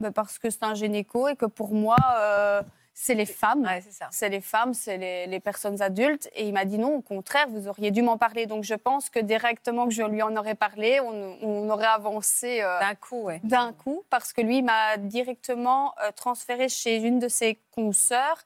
Ben, 0.00 0.10
Parce 0.10 0.38
que 0.38 0.50
c'est 0.50 0.62
un 0.64 0.74
gynéco 0.74 1.28
et 1.28 1.36
que 1.36 1.46
pour 1.46 1.74
moi, 1.74 1.96
euh, 2.16 2.62
c'est 2.94 3.14
les 3.14 3.26
femmes. 3.26 3.62
Ouais, 3.62 3.82
c'est 4.10 4.28
les 4.30 4.40
femmes, 4.40 4.72
c'est 4.74 4.96
les, 4.96 5.26
les 5.26 5.40
personnes 5.40 5.82
adultes. 5.82 6.30
Et 6.34 6.46
il 6.46 6.52
m'a 6.54 6.64
dit 6.64 6.78
non, 6.78 6.96
au 6.96 7.02
contraire, 7.02 7.46
vous 7.48 7.68
auriez 7.68 7.90
dû 7.90 8.00
m'en 8.02 8.16
parler. 8.16 8.46
Donc 8.46 8.64
je 8.64 8.74
pense 8.74 9.10
que 9.10 9.18
directement 9.18 9.84
que 9.86 9.92
je 9.92 10.02
lui 10.02 10.22
en 10.22 10.34
aurais 10.36 10.54
parlé, 10.54 10.98
on, 11.00 11.38
on 11.42 11.68
aurait 11.70 11.86
avancé 11.86 12.62
euh, 12.62 12.80
D'un 12.80 12.94
coup, 12.94 13.22
ouais. 13.24 13.40
d'un 13.44 13.72
coup, 13.74 14.02
parce 14.08 14.32
que 14.32 14.40
lui 14.40 14.62
m'a 14.62 14.96
directement 14.96 15.94
euh, 16.02 16.10
transféré 16.12 16.68
chez 16.68 16.96
une 16.96 17.18
de 17.18 17.28
ses 17.28 17.58
consoeurs 17.70 18.42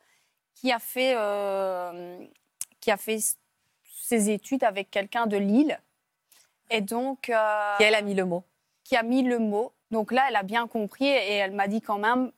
qui 0.54 0.72
a 0.72 0.78
fait, 0.78 1.14
qui 2.80 2.90
a 2.90 2.96
fait 2.96 3.18
ses 4.06 4.30
études 4.30 4.62
avec 4.62 4.90
quelqu'un 4.90 5.26
de 5.26 5.36
Lille. 5.36 5.80
Et 6.70 6.80
donc. 6.80 7.28
euh, 7.28 7.76
Et 7.80 7.84
elle 7.84 7.94
a 7.94 8.02
mis 8.02 8.14
le 8.14 8.24
mot. 8.24 8.44
qui 8.84 8.96
a 8.96 9.02
mis 9.02 9.22
le 9.22 9.38
mot. 9.40 9.72
Donc 9.90 10.12
là, 10.12 10.26
elle 10.28 10.36
a 10.36 10.42
bien 10.44 10.68
compris 10.68 11.06
et 11.06 11.34
elle 11.34 11.52
m'a 11.52 11.66
dit 11.66 11.80
quand 11.80 11.98
même, 11.98 12.30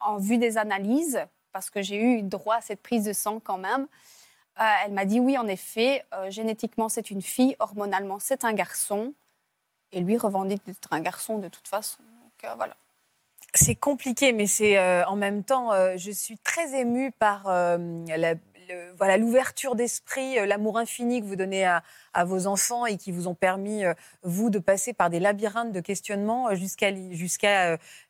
en 0.00 0.18
vue 0.18 0.36
des 0.38 0.58
analyses, 0.58 1.24
parce 1.52 1.70
que 1.70 1.80
j'ai 1.82 1.96
eu 1.96 2.22
droit 2.22 2.56
à 2.56 2.60
cette 2.60 2.82
prise 2.82 3.04
de 3.04 3.12
sang 3.14 3.40
quand 3.40 3.56
même, 3.58 3.86
euh, 4.60 4.64
elle 4.84 4.92
m'a 4.92 5.04
dit 5.06 5.18
oui, 5.20 5.38
en 5.38 5.46
effet, 5.46 6.04
euh, 6.14 6.30
génétiquement 6.30 6.88
c'est 6.90 7.10
une 7.10 7.22
fille, 7.22 7.56
hormonalement 7.58 8.18
c'est 8.20 8.44
un 8.44 8.52
garçon. 8.52 9.14
Et 9.92 10.00
lui 10.00 10.18
revendique 10.18 10.62
d'être 10.66 10.88
un 10.92 11.00
garçon 11.00 11.38
de 11.38 11.48
toute 11.48 11.68
façon. 11.68 12.02
Donc 12.22 12.50
euh, 12.50 12.54
voilà. 12.56 12.74
C'est 13.54 13.76
compliqué, 13.76 14.32
mais 14.32 14.46
c'est 14.46 14.78
en 15.04 15.14
même 15.16 15.44
temps, 15.44 15.70
je 15.96 16.10
suis 16.10 16.36
très 16.38 16.74
émue 16.80 17.12
par 17.12 17.44
la- 17.46 18.34
voilà 18.96 19.16
l'ouverture 19.16 19.74
d'esprit, 19.74 20.38
euh, 20.38 20.46
l'amour 20.46 20.78
infini 20.78 21.20
que 21.20 21.26
vous 21.26 21.36
donnez 21.36 21.64
à, 21.64 21.82
vos 22.24 22.46
enfants 22.46 22.86
et 22.86 22.96
qui 22.96 23.10
vous 23.10 23.26
ont 23.26 23.34
permis, 23.34 23.84
euh, 23.84 23.94
vous, 24.22 24.50
de 24.50 24.58
passer 24.58 24.92
par 24.92 25.10
des 25.10 25.18
labyrinthes 25.18 25.72
de 25.72 25.80
questionnement 25.80 26.48
euh, 26.48 26.54
jusqu'à 26.54 26.90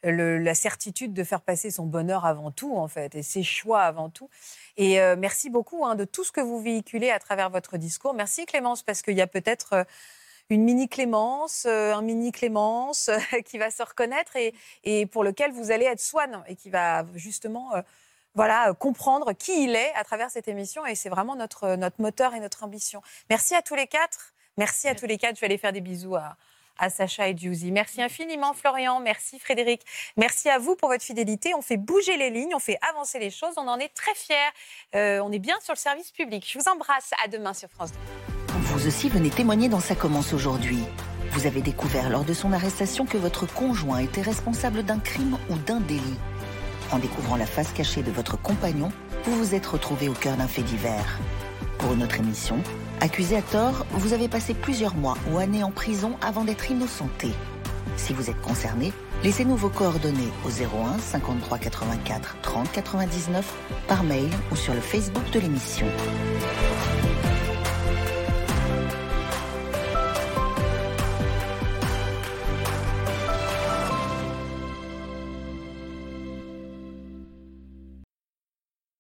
la 0.02 0.54
certitude 0.54 1.14
de 1.14 1.24
faire 1.24 1.40
passer 1.40 1.70
son 1.70 1.86
bonheur 1.86 2.26
avant 2.26 2.50
tout, 2.50 2.76
en 2.76 2.88
fait, 2.88 3.14
et 3.14 3.22
ses 3.22 3.42
choix 3.42 3.82
avant 3.82 4.10
tout. 4.10 4.28
Et 4.76 4.98
merci 5.16 5.50
beaucoup 5.50 5.84
hein, 5.84 5.94
de 5.94 6.04
tout 6.04 6.24
ce 6.24 6.32
que 6.32 6.40
vous 6.40 6.60
véhiculez 6.60 7.10
à 7.10 7.18
travers 7.18 7.48
votre 7.48 7.76
discours. 7.76 8.12
Merci 8.12 8.44
Clémence, 8.44 8.82
parce 8.82 9.02
qu'il 9.02 9.16
y 9.16 9.20
a 9.20 9.26
peut-être 9.26 9.86
une 10.50 10.64
mini 10.64 10.88
Clémence, 10.88 11.66
un 11.66 12.02
mini 12.02 12.32
Clémence 12.32 13.10
qui 13.44 13.58
va 13.58 13.70
se 13.70 13.82
reconnaître 13.82 14.36
et, 14.36 14.54
et 14.82 15.06
pour 15.06 15.24
lequel 15.24 15.52
vous 15.52 15.70
allez 15.70 15.86
être 15.86 16.00
Swan 16.00 16.42
et 16.48 16.56
qui 16.56 16.70
va 16.70 17.06
justement 17.14 17.70
voilà, 18.34 18.70
euh, 18.70 18.74
comprendre 18.74 19.32
qui 19.32 19.64
il 19.64 19.76
est 19.76 19.92
à 19.94 20.04
travers 20.04 20.30
cette 20.30 20.48
émission. 20.48 20.84
Et 20.86 20.94
c'est 20.94 21.08
vraiment 21.08 21.36
notre, 21.36 21.76
notre 21.76 22.00
moteur 22.00 22.34
et 22.34 22.40
notre 22.40 22.64
ambition. 22.64 23.02
Merci 23.30 23.54
à 23.54 23.62
tous 23.62 23.74
les 23.74 23.86
quatre. 23.86 24.32
Merci 24.56 24.88
à 24.88 24.94
tous 24.94 25.06
les 25.06 25.18
quatre. 25.18 25.36
Je 25.36 25.40
vais 25.40 25.46
aller 25.46 25.58
faire 25.58 25.72
des 25.72 25.80
bisous 25.80 26.16
à, 26.16 26.36
à 26.78 26.90
Sacha 26.90 27.28
et 27.28 27.36
Giusy. 27.36 27.72
Merci 27.72 28.02
infiniment 28.02 28.52
Florian, 28.52 29.00
merci 29.00 29.38
Frédéric, 29.38 29.82
merci 30.16 30.48
à 30.48 30.58
vous 30.58 30.76
pour 30.76 30.88
votre 30.88 31.04
fidélité. 31.04 31.54
On 31.54 31.62
fait 31.62 31.76
bouger 31.76 32.16
les 32.16 32.30
lignes, 32.30 32.54
on 32.54 32.60
fait 32.60 32.78
avancer 32.90 33.18
les 33.18 33.30
choses, 33.30 33.54
on 33.56 33.68
en 33.68 33.78
est 33.78 33.94
très 33.94 34.14
fiers. 34.14 34.34
Euh, 34.94 35.20
on 35.20 35.32
est 35.32 35.38
bien 35.38 35.56
sur 35.62 35.74
le 35.74 35.78
service 35.78 36.10
public. 36.10 36.48
Je 36.50 36.58
vous 36.58 36.68
embrasse, 36.68 37.10
à 37.24 37.28
demain 37.28 37.54
sur 37.54 37.68
France 37.68 37.92
2. 37.92 37.98
Vous 38.48 38.86
aussi 38.86 39.08
venez 39.08 39.30
témoigner 39.30 39.68
dans 39.68 39.80
Ça 39.80 39.94
commence 39.94 40.32
aujourd'hui. 40.32 40.80
Vous 41.30 41.46
avez 41.46 41.62
découvert 41.62 42.10
lors 42.10 42.24
de 42.24 42.32
son 42.32 42.52
arrestation 42.52 43.06
que 43.06 43.18
votre 43.18 43.46
conjoint 43.52 43.98
était 43.98 44.22
responsable 44.22 44.84
d'un 44.84 45.00
crime 45.00 45.36
ou 45.50 45.56
d'un 45.56 45.80
délit. 45.80 46.18
En 46.90 46.98
découvrant 46.98 47.36
la 47.36 47.46
face 47.46 47.72
cachée 47.72 48.02
de 48.02 48.10
votre 48.10 48.40
compagnon, 48.40 48.92
vous 49.24 49.36
vous 49.36 49.54
êtes 49.54 49.66
retrouvé 49.66 50.08
au 50.08 50.12
cœur 50.12 50.36
d'un 50.36 50.48
fait 50.48 50.62
divers. 50.62 51.18
Pour 51.78 51.92
une 51.92 52.02
autre 52.02 52.18
émission, 52.18 52.56
accusé 53.00 53.36
à 53.36 53.42
tort, 53.42 53.86
vous 53.90 54.12
avez 54.12 54.28
passé 54.28 54.54
plusieurs 54.54 54.94
mois 54.94 55.16
ou 55.30 55.38
années 55.38 55.64
en 55.64 55.70
prison 55.70 56.16
avant 56.20 56.44
d'être 56.44 56.70
innocenté. 56.70 57.30
Si 57.96 58.12
vous 58.12 58.30
êtes 58.30 58.40
concerné, 58.40 58.92
laissez-nous 59.22 59.56
vos 59.56 59.68
coordonnées 59.68 60.32
au 60.44 60.48
01 60.48 60.98
53 60.98 61.58
84 61.58 62.36
30 62.42 62.72
99 62.72 63.54
par 63.86 64.02
mail 64.02 64.30
ou 64.50 64.56
sur 64.56 64.74
le 64.74 64.80
Facebook 64.80 65.28
de 65.30 65.40
l'émission. 65.40 65.86